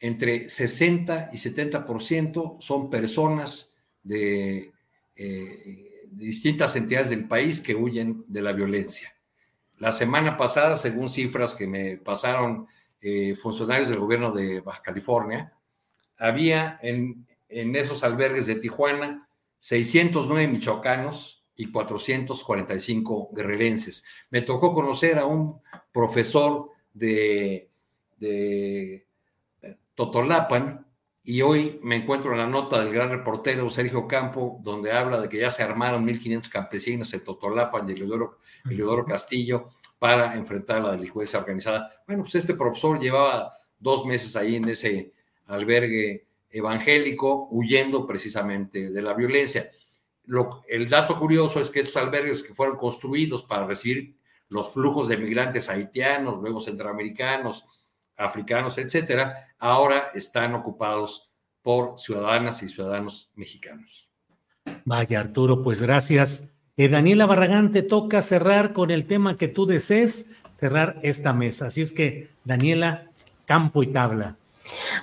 Entre 0.00 0.48
60 0.48 1.28
y 1.30 1.36
70% 1.36 2.56
son 2.58 2.88
personas 2.88 3.74
de, 4.02 4.72
eh, 5.14 6.08
de, 6.10 6.24
distintas 6.26 6.74
entidades 6.74 7.10
del 7.10 7.28
país 7.28 7.60
que 7.60 7.74
huyen 7.74 8.24
de 8.28 8.40
la 8.40 8.52
violencia. 8.52 9.14
La 9.76 9.92
semana 9.92 10.38
pasada, 10.38 10.76
según 10.76 11.10
cifras 11.10 11.54
que 11.54 11.66
me 11.66 11.98
pasaron 11.98 12.66
eh, 13.02 13.36
funcionarios 13.36 13.90
del 13.90 13.98
gobierno 13.98 14.32
de 14.32 14.60
Baja 14.62 14.80
California, 14.80 15.52
había 16.16 16.78
en, 16.80 17.26
en 17.54 17.76
esos 17.76 18.02
albergues 18.02 18.46
de 18.46 18.56
Tijuana 18.56 19.28
609 19.58 20.48
michoacanos 20.48 21.44
y 21.56 21.70
445 21.70 23.30
guerrerenses. 23.32 24.04
Me 24.30 24.42
tocó 24.42 24.72
conocer 24.72 25.18
a 25.18 25.26
un 25.26 25.60
profesor 25.92 26.70
de, 26.92 27.70
de 28.18 29.06
eh, 29.62 29.76
Totolapan 29.94 30.86
y 31.22 31.40
hoy 31.42 31.78
me 31.82 31.96
encuentro 31.96 32.32
en 32.32 32.38
la 32.38 32.46
nota 32.48 32.84
del 32.84 32.92
gran 32.92 33.10
reportero 33.10 33.70
Sergio 33.70 34.06
Campo, 34.06 34.60
donde 34.62 34.92
habla 34.92 35.20
de 35.20 35.28
que 35.28 35.38
ya 35.38 35.50
se 35.50 35.62
armaron 35.62 36.06
1.500 36.06 36.50
campesinos 36.50 37.14
en 37.14 37.24
Totolapan 37.24 37.88
y 37.88 37.92
Eleodoro, 37.92 39.06
Castillo 39.06 39.70
para 39.98 40.34
enfrentar 40.34 40.82
la 40.82 40.92
delincuencia 40.92 41.38
organizada. 41.38 41.90
Bueno, 42.06 42.24
pues 42.24 42.34
este 42.34 42.54
profesor 42.54 42.98
llevaba 43.00 43.54
dos 43.78 44.04
meses 44.04 44.36
ahí 44.36 44.56
en 44.56 44.68
ese 44.68 45.12
albergue 45.46 46.26
evangélico 46.54 47.48
huyendo 47.50 48.06
precisamente 48.06 48.90
de 48.90 49.02
la 49.02 49.12
violencia. 49.12 49.70
Lo, 50.26 50.62
el 50.68 50.88
dato 50.88 51.18
curioso 51.18 51.60
es 51.60 51.68
que 51.68 51.80
estos 51.80 51.96
albergues 51.96 52.42
que 52.42 52.54
fueron 52.54 52.76
construidos 52.76 53.42
para 53.42 53.66
recibir 53.66 54.16
los 54.48 54.72
flujos 54.72 55.08
de 55.08 55.16
migrantes 55.16 55.68
haitianos, 55.68 56.40
luego 56.40 56.60
centroamericanos, 56.60 57.66
africanos, 58.16 58.78
etcétera, 58.78 59.48
ahora 59.58 60.10
están 60.14 60.54
ocupados 60.54 61.28
por 61.60 61.98
ciudadanas 61.98 62.62
y 62.62 62.68
ciudadanos 62.68 63.30
mexicanos. 63.34 64.08
Vaya, 64.84 65.20
Arturo, 65.20 65.62
pues 65.62 65.82
gracias. 65.82 66.50
Eh, 66.76 66.88
Daniela 66.88 67.26
Barragán, 67.26 67.72
te 67.72 67.82
toca 67.82 68.22
cerrar 68.22 68.72
con 68.72 68.90
el 68.90 69.06
tema 69.06 69.36
que 69.36 69.48
tú 69.48 69.66
desees, 69.66 70.36
cerrar 70.52 71.00
esta 71.02 71.32
mesa. 71.32 71.66
Así 71.66 71.82
es 71.82 71.92
que, 71.92 72.30
Daniela, 72.44 73.10
campo 73.44 73.82
y 73.82 73.88
tabla. 73.88 74.36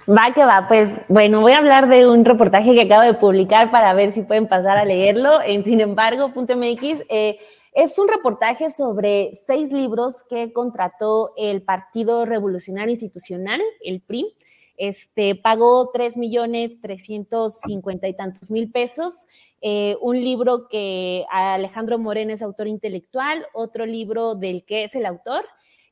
Va 0.10 0.34
que 0.34 0.44
va, 0.44 0.66
pues 0.68 0.90
bueno, 1.10 1.42
voy 1.42 1.52
a 1.52 1.60
hablar 1.60 1.88
de 1.88 2.08
un 2.08 2.26
reportaje 2.26 2.74
que 2.74 2.82
acabo 2.82 3.04
de 3.04 3.14
publicar 3.14 3.70
para 3.70 3.94
ver 3.94 4.12
si 4.12 4.24
pueden 4.24 4.48
pasar 4.48 4.78
a 4.78 4.86
leerlo 4.86 5.42
en 5.42 5.64
sin 5.64 5.80
embargo.mx. 5.80 7.04
Eh, 7.10 7.38
es 7.74 7.98
un 8.00 8.08
reportaje 8.08 8.70
sobre 8.70 9.32
seis 9.46 9.72
libros 9.72 10.24
que 10.30 10.52
contrató 10.52 11.34
el 11.38 11.62
Partido 11.62 12.26
Revolucionario 12.26 12.92
Institucional, 12.92 13.62
el 13.84 14.02
PRI. 14.02 14.36
Este, 14.78 15.36
pagó 15.36 15.92
tres 15.94 16.18
millones 16.18 16.82
trescientos 16.82 17.60
cincuenta 17.60 18.08
y 18.08 18.14
tantos 18.14 18.50
mil 18.50 18.72
pesos. 18.72 19.28
Eh, 19.62 19.96
un 20.02 20.20
libro 20.24 20.68
que 20.68 21.24
Alejandro 21.30 22.00
Moreno 22.00 22.34
es 22.34 22.42
autor 22.42 22.68
intelectual, 22.68 23.46
otro 23.54 23.86
libro 23.86 24.34
del 24.34 24.66
que 24.66 24.84
es 24.84 24.96
el 24.96 25.06
autor, 25.06 25.46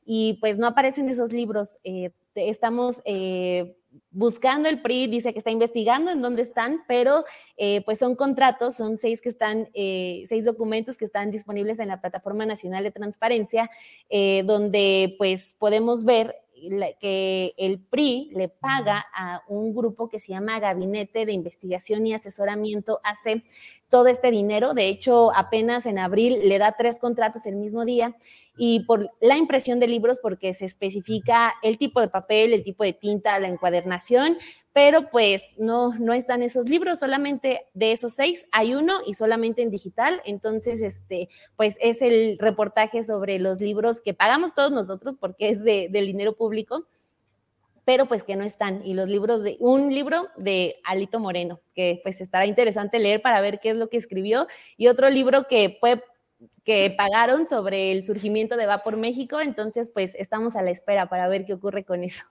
y 0.04 0.38
pues 0.40 0.58
no 0.58 0.66
aparecen 0.66 1.08
esos 1.08 1.32
libros. 1.32 1.78
Eh, 1.84 2.10
estamos 2.48 3.02
eh, 3.04 3.76
buscando 4.10 4.68
el 4.68 4.80
PRI, 4.80 5.08
dice 5.08 5.32
que 5.32 5.38
está 5.38 5.50
investigando 5.50 6.10
en 6.10 6.22
dónde 6.22 6.42
están, 6.42 6.80
pero 6.86 7.24
eh, 7.56 7.82
pues 7.84 7.98
son 7.98 8.14
contratos, 8.14 8.76
son 8.76 8.96
seis 8.96 9.20
que 9.20 9.28
están, 9.28 9.68
eh, 9.74 10.24
seis 10.26 10.44
documentos 10.44 10.96
que 10.96 11.04
están 11.04 11.30
disponibles 11.30 11.80
en 11.80 11.88
la 11.88 12.00
Plataforma 12.00 12.46
Nacional 12.46 12.84
de 12.84 12.90
Transparencia, 12.90 13.70
donde 14.44 15.14
pues 15.18 15.56
podemos 15.58 16.04
ver 16.04 16.36
que 17.00 17.54
el 17.56 17.80
PRI 17.80 18.30
le 18.32 18.48
paga 18.48 19.04
a 19.14 19.42
un 19.48 19.74
grupo 19.74 20.08
que 20.08 20.20
se 20.20 20.32
llama 20.32 20.60
Gabinete 20.60 21.26
de 21.26 21.32
Investigación 21.32 22.06
y 22.06 22.14
Asesoramiento, 22.14 23.00
hace 23.04 23.42
todo 23.88 24.06
este 24.06 24.30
dinero. 24.30 24.74
De 24.74 24.88
hecho, 24.88 25.34
apenas 25.34 25.86
en 25.86 25.98
abril 25.98 26.48
le 26.48 26.58
da 26.58 26.76
tres 26.78 26.98
contratos 26.98 27.46
el 27.46 27.56
mismo 27.56 27.84
día 27.84 28.14
y 28.56 28.80
por 28.80 29.10
la 29.20 29.36
impresión 29.36 29.80
de 29.80 29.88
libros 29.88 30.18
porque 30.22 30.52
se 30.52 30.64
especifica 30.64 31.54
el 31.62 31.78
tipo 31.78 32.00
de 32.00 32.08
papel, 32.08 32.52
el 32.52 32.62
tipo 32.62 32.84
de 32.84 32.92
tinta, 32.92 33.38
la 33.38 33.48
encuadernación, 33.48 34.36
pero 34.72 35.10
pues 35.10 35.56
no, 35.58 35.92
no 35.98 36.12
están 36.12 36.42
esos 36.42 36.68
libros, 36.68 37.00
solamente 37.00 37.66
de 37.74 37.92
esos 37.92 38.14
seis 38.14 38.46
hay 38.52 38.74
uno 38.74 39.00
y 39.04 39.14
solamente 39.14 39.62
en 39.62 39.70
digital, 39.70 40.22
entonces 40.24 40.82
este, 40.82 41.28
pues 41.56 41.76
es 41.80 42.02
el 42.02 42.38
reportaje 42.38 43.02
sobre 43.02 43.38
los 43.38 43.60
libros 43.60 44.00
que 44.00 44.14
pagamos 44.14 44.54
todos 44.54 44.70
nosotros 44.70 45.16
porque 45.18 45.50
es 45.50 45.64
de, 45.64 45.88
del 45.90 46.06
dinero 46.06 46.36
público 46.36 46.86
pero 47.86 48.06
pues 48.06 48.22
que 48.22 48.36
no 48.36 48.44
están. 48.44 48.84
Y 48.84 48.94
los 48.94 49.08
libros 49.08 49.42
de, 49.42 49.56
un 49.58 49.92
libro 49.92 50.28
de 50.36 50.76
Alito 50.84 51.18
Moreno, 51.18 51.60
que 51.74 51.98
pues 52.04 52.20
estará 52.20 52.46
interesante 52.46 53.00
leer 53.00 53.20
para 53.20 53.40
ver 53.40 53.58
qué 53.58 53.70
es 53.70 53.76
lo 53.76 53.88
que 53.88 53.96
escribió, 53.96 54.46
y 54.76 54.86
otro 54.86 55.10
libro 55.10 55.48
que 55.48 55.80
que 56.64 56.94
pagaron 56.96 57.46
sobre 57.46 57.92
el 57.92 58.04
surgimiento 58.04 58.56
de 58.56 58.66
Vapor 58.66 58.96
México, 58.96 59.40
entonces 59.40 59.90
pues 59.90 60.14
estamos 60.14 60.56
a 60.56 60.62
la 60.62 60.70
espera 60.70 61.08
para 61.08 61.26
ver 61.26 61.44
qué 61.44 61.54
ocurre 61.54 61.84
con 61.84 62.04
eso. 62.04 62.24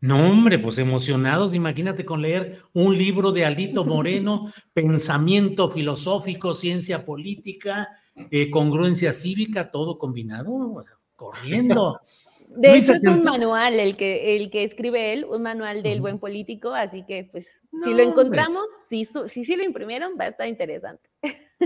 No, 0.00 0.30
hombre, 0.30 0.58
pues 0.58 0.78
emocionados, 0.78 1.54
imagínate 1.54 2.06
con 2.06 2.22
leer 2.22 2.58
un 2.72 2.96
libro 2.96 3.32
de 3.32 3.44
Alito 3.44 3.84
Moreno, 3.84 4.50
pensamiento 4.72 5.70
filosófico, 5.70 6.54
ciencia 6.54 7.04
política, 7.04 7.88
eh, 8.30 8.50
congruencia 8.50 9.12
cívica, 9.12 9.70
todo 9.70 9.98
combinado, 9.98 10.84
corriendo. 11.14 12.00
De 12.48 12.78
hecho, 12.78 12.94
es 12.94 13.06
un 13.06 13.20
manual 13.20 13.78
el 13.78 13.96
que, 13.96 14.36
el 14.36 14.50
que 14.50 14.64
escribe 14.64 15.12
él, 15.12 15.24
un 15.24 15.42
manual 15.42 15.82
del 15.82 16.00
buen 16.00 16.18
político, 16.18 16.72
así 16.72 17.04
que 17.06 17.28
pues 17.30 17.46
si 17.84 17.94
lo 17.94 18.02
encontramos, 18.02 18.64
si, 18.88 19.04
si, 19.04 19.44
si 19.44 19.54
lo 19.54 19.62
imprimieron, 19.62 20.12
va 20.18 20.24
a 20.24 20.28
estar 20.28 20.48
interesante. 20.48 21.08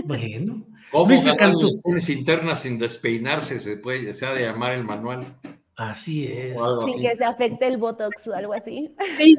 Bueno. 0.03 0.67
¿Cómo 0.91 1.07
ganar 1.07 1.53
internas 2.09 2.61
sin 2.61 2.77
despeinarse? 2.77 3.61
Se 3.61 3.77
puede, 3.77 4.13
se 4.13 4.25
ha 4.25 4.33
de 4.33 4.41
llamar 4.41 4.73
el 4.73 4.83
manual. 4.83 5.39
Así 5.75 6.25
es. 6.27 6.61
Sin 6.85 7.01
que 7.01 7.15
se 7.15 7.25
afecte 7.25 7.67
el 7.67 7.77
botox 7.77 8.27
o 8.29 8.35
algo 8.35 8.53
así. 8.53 8.95
Sí, 9.17 9.35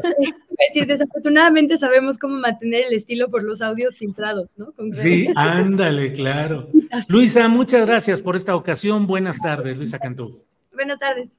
es 0.69 0.75
decir, 0.75 0.87
desafortunadamente 0.87 1.77
sabemos 1.77 2.17
cómo 2.17 2.39
mantener 2.39 2.87
el 2.87 2.95
estilo 2.95 3.29
por 3.29 3.43
los 3.43 3.61
audios 3.61 3.99
filtrados, 3.99 4.57
¿no? 4.57 4.73
sí, 4.93 5.29
ándale, 5.37 6.15
claro. 6.15 6.69
Luisa, 7.09 7.47
muchas 7.49 7.87
gracias 7.87 8.23
por 8.23 8.37
esta 8.37 8.57
ocasión. 8.57 9.07
Buenas 9.07 9.39
tardes, 9.39 9.77
Luisa 9.77 9.99
Cantú. 9.99 10.43
Buenas 10.73 10.99
tardes. 10.99 11.39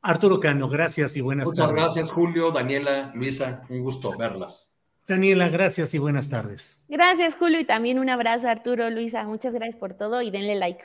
Arturo 0.00 0.40
Cano, 0.40 0.68
gracias 0.68 1.16
y 1.16 1.20
buenas 1.20 1.54
tardes. 1.54 1.60
Muchas 1.60 1.72
gracias, 1.72 2.10
Julio, 2.10 2.50
Daniela, 2.50 3.12
Luisa, 3.14 3.62
un 3.68 3.82
gusto 3.82 4.16
verlas. 4.16 4.72
Daniela, 5.06 5.48
gracias 5.48 5.92
y 5.94 5.98
buenas 5.98 6.30
tardes. 6.30 6.84
Gracias, 6.88 7.34
Julio, 7.34 7.60
y 7.60 7.64
también 7.64 7.98
un 7.98 8.08
abrazo, 8.08 8.48
Arturo, 8.48 8.88
Luisa. 8.90 9.24
Muchas 9.24 9.52
gracias 9.52 9.76
por 9.76 9.94
todo 9.94 10.22
y 10.22 10.30
denle 10.30 10.54
like. 10.54 10.84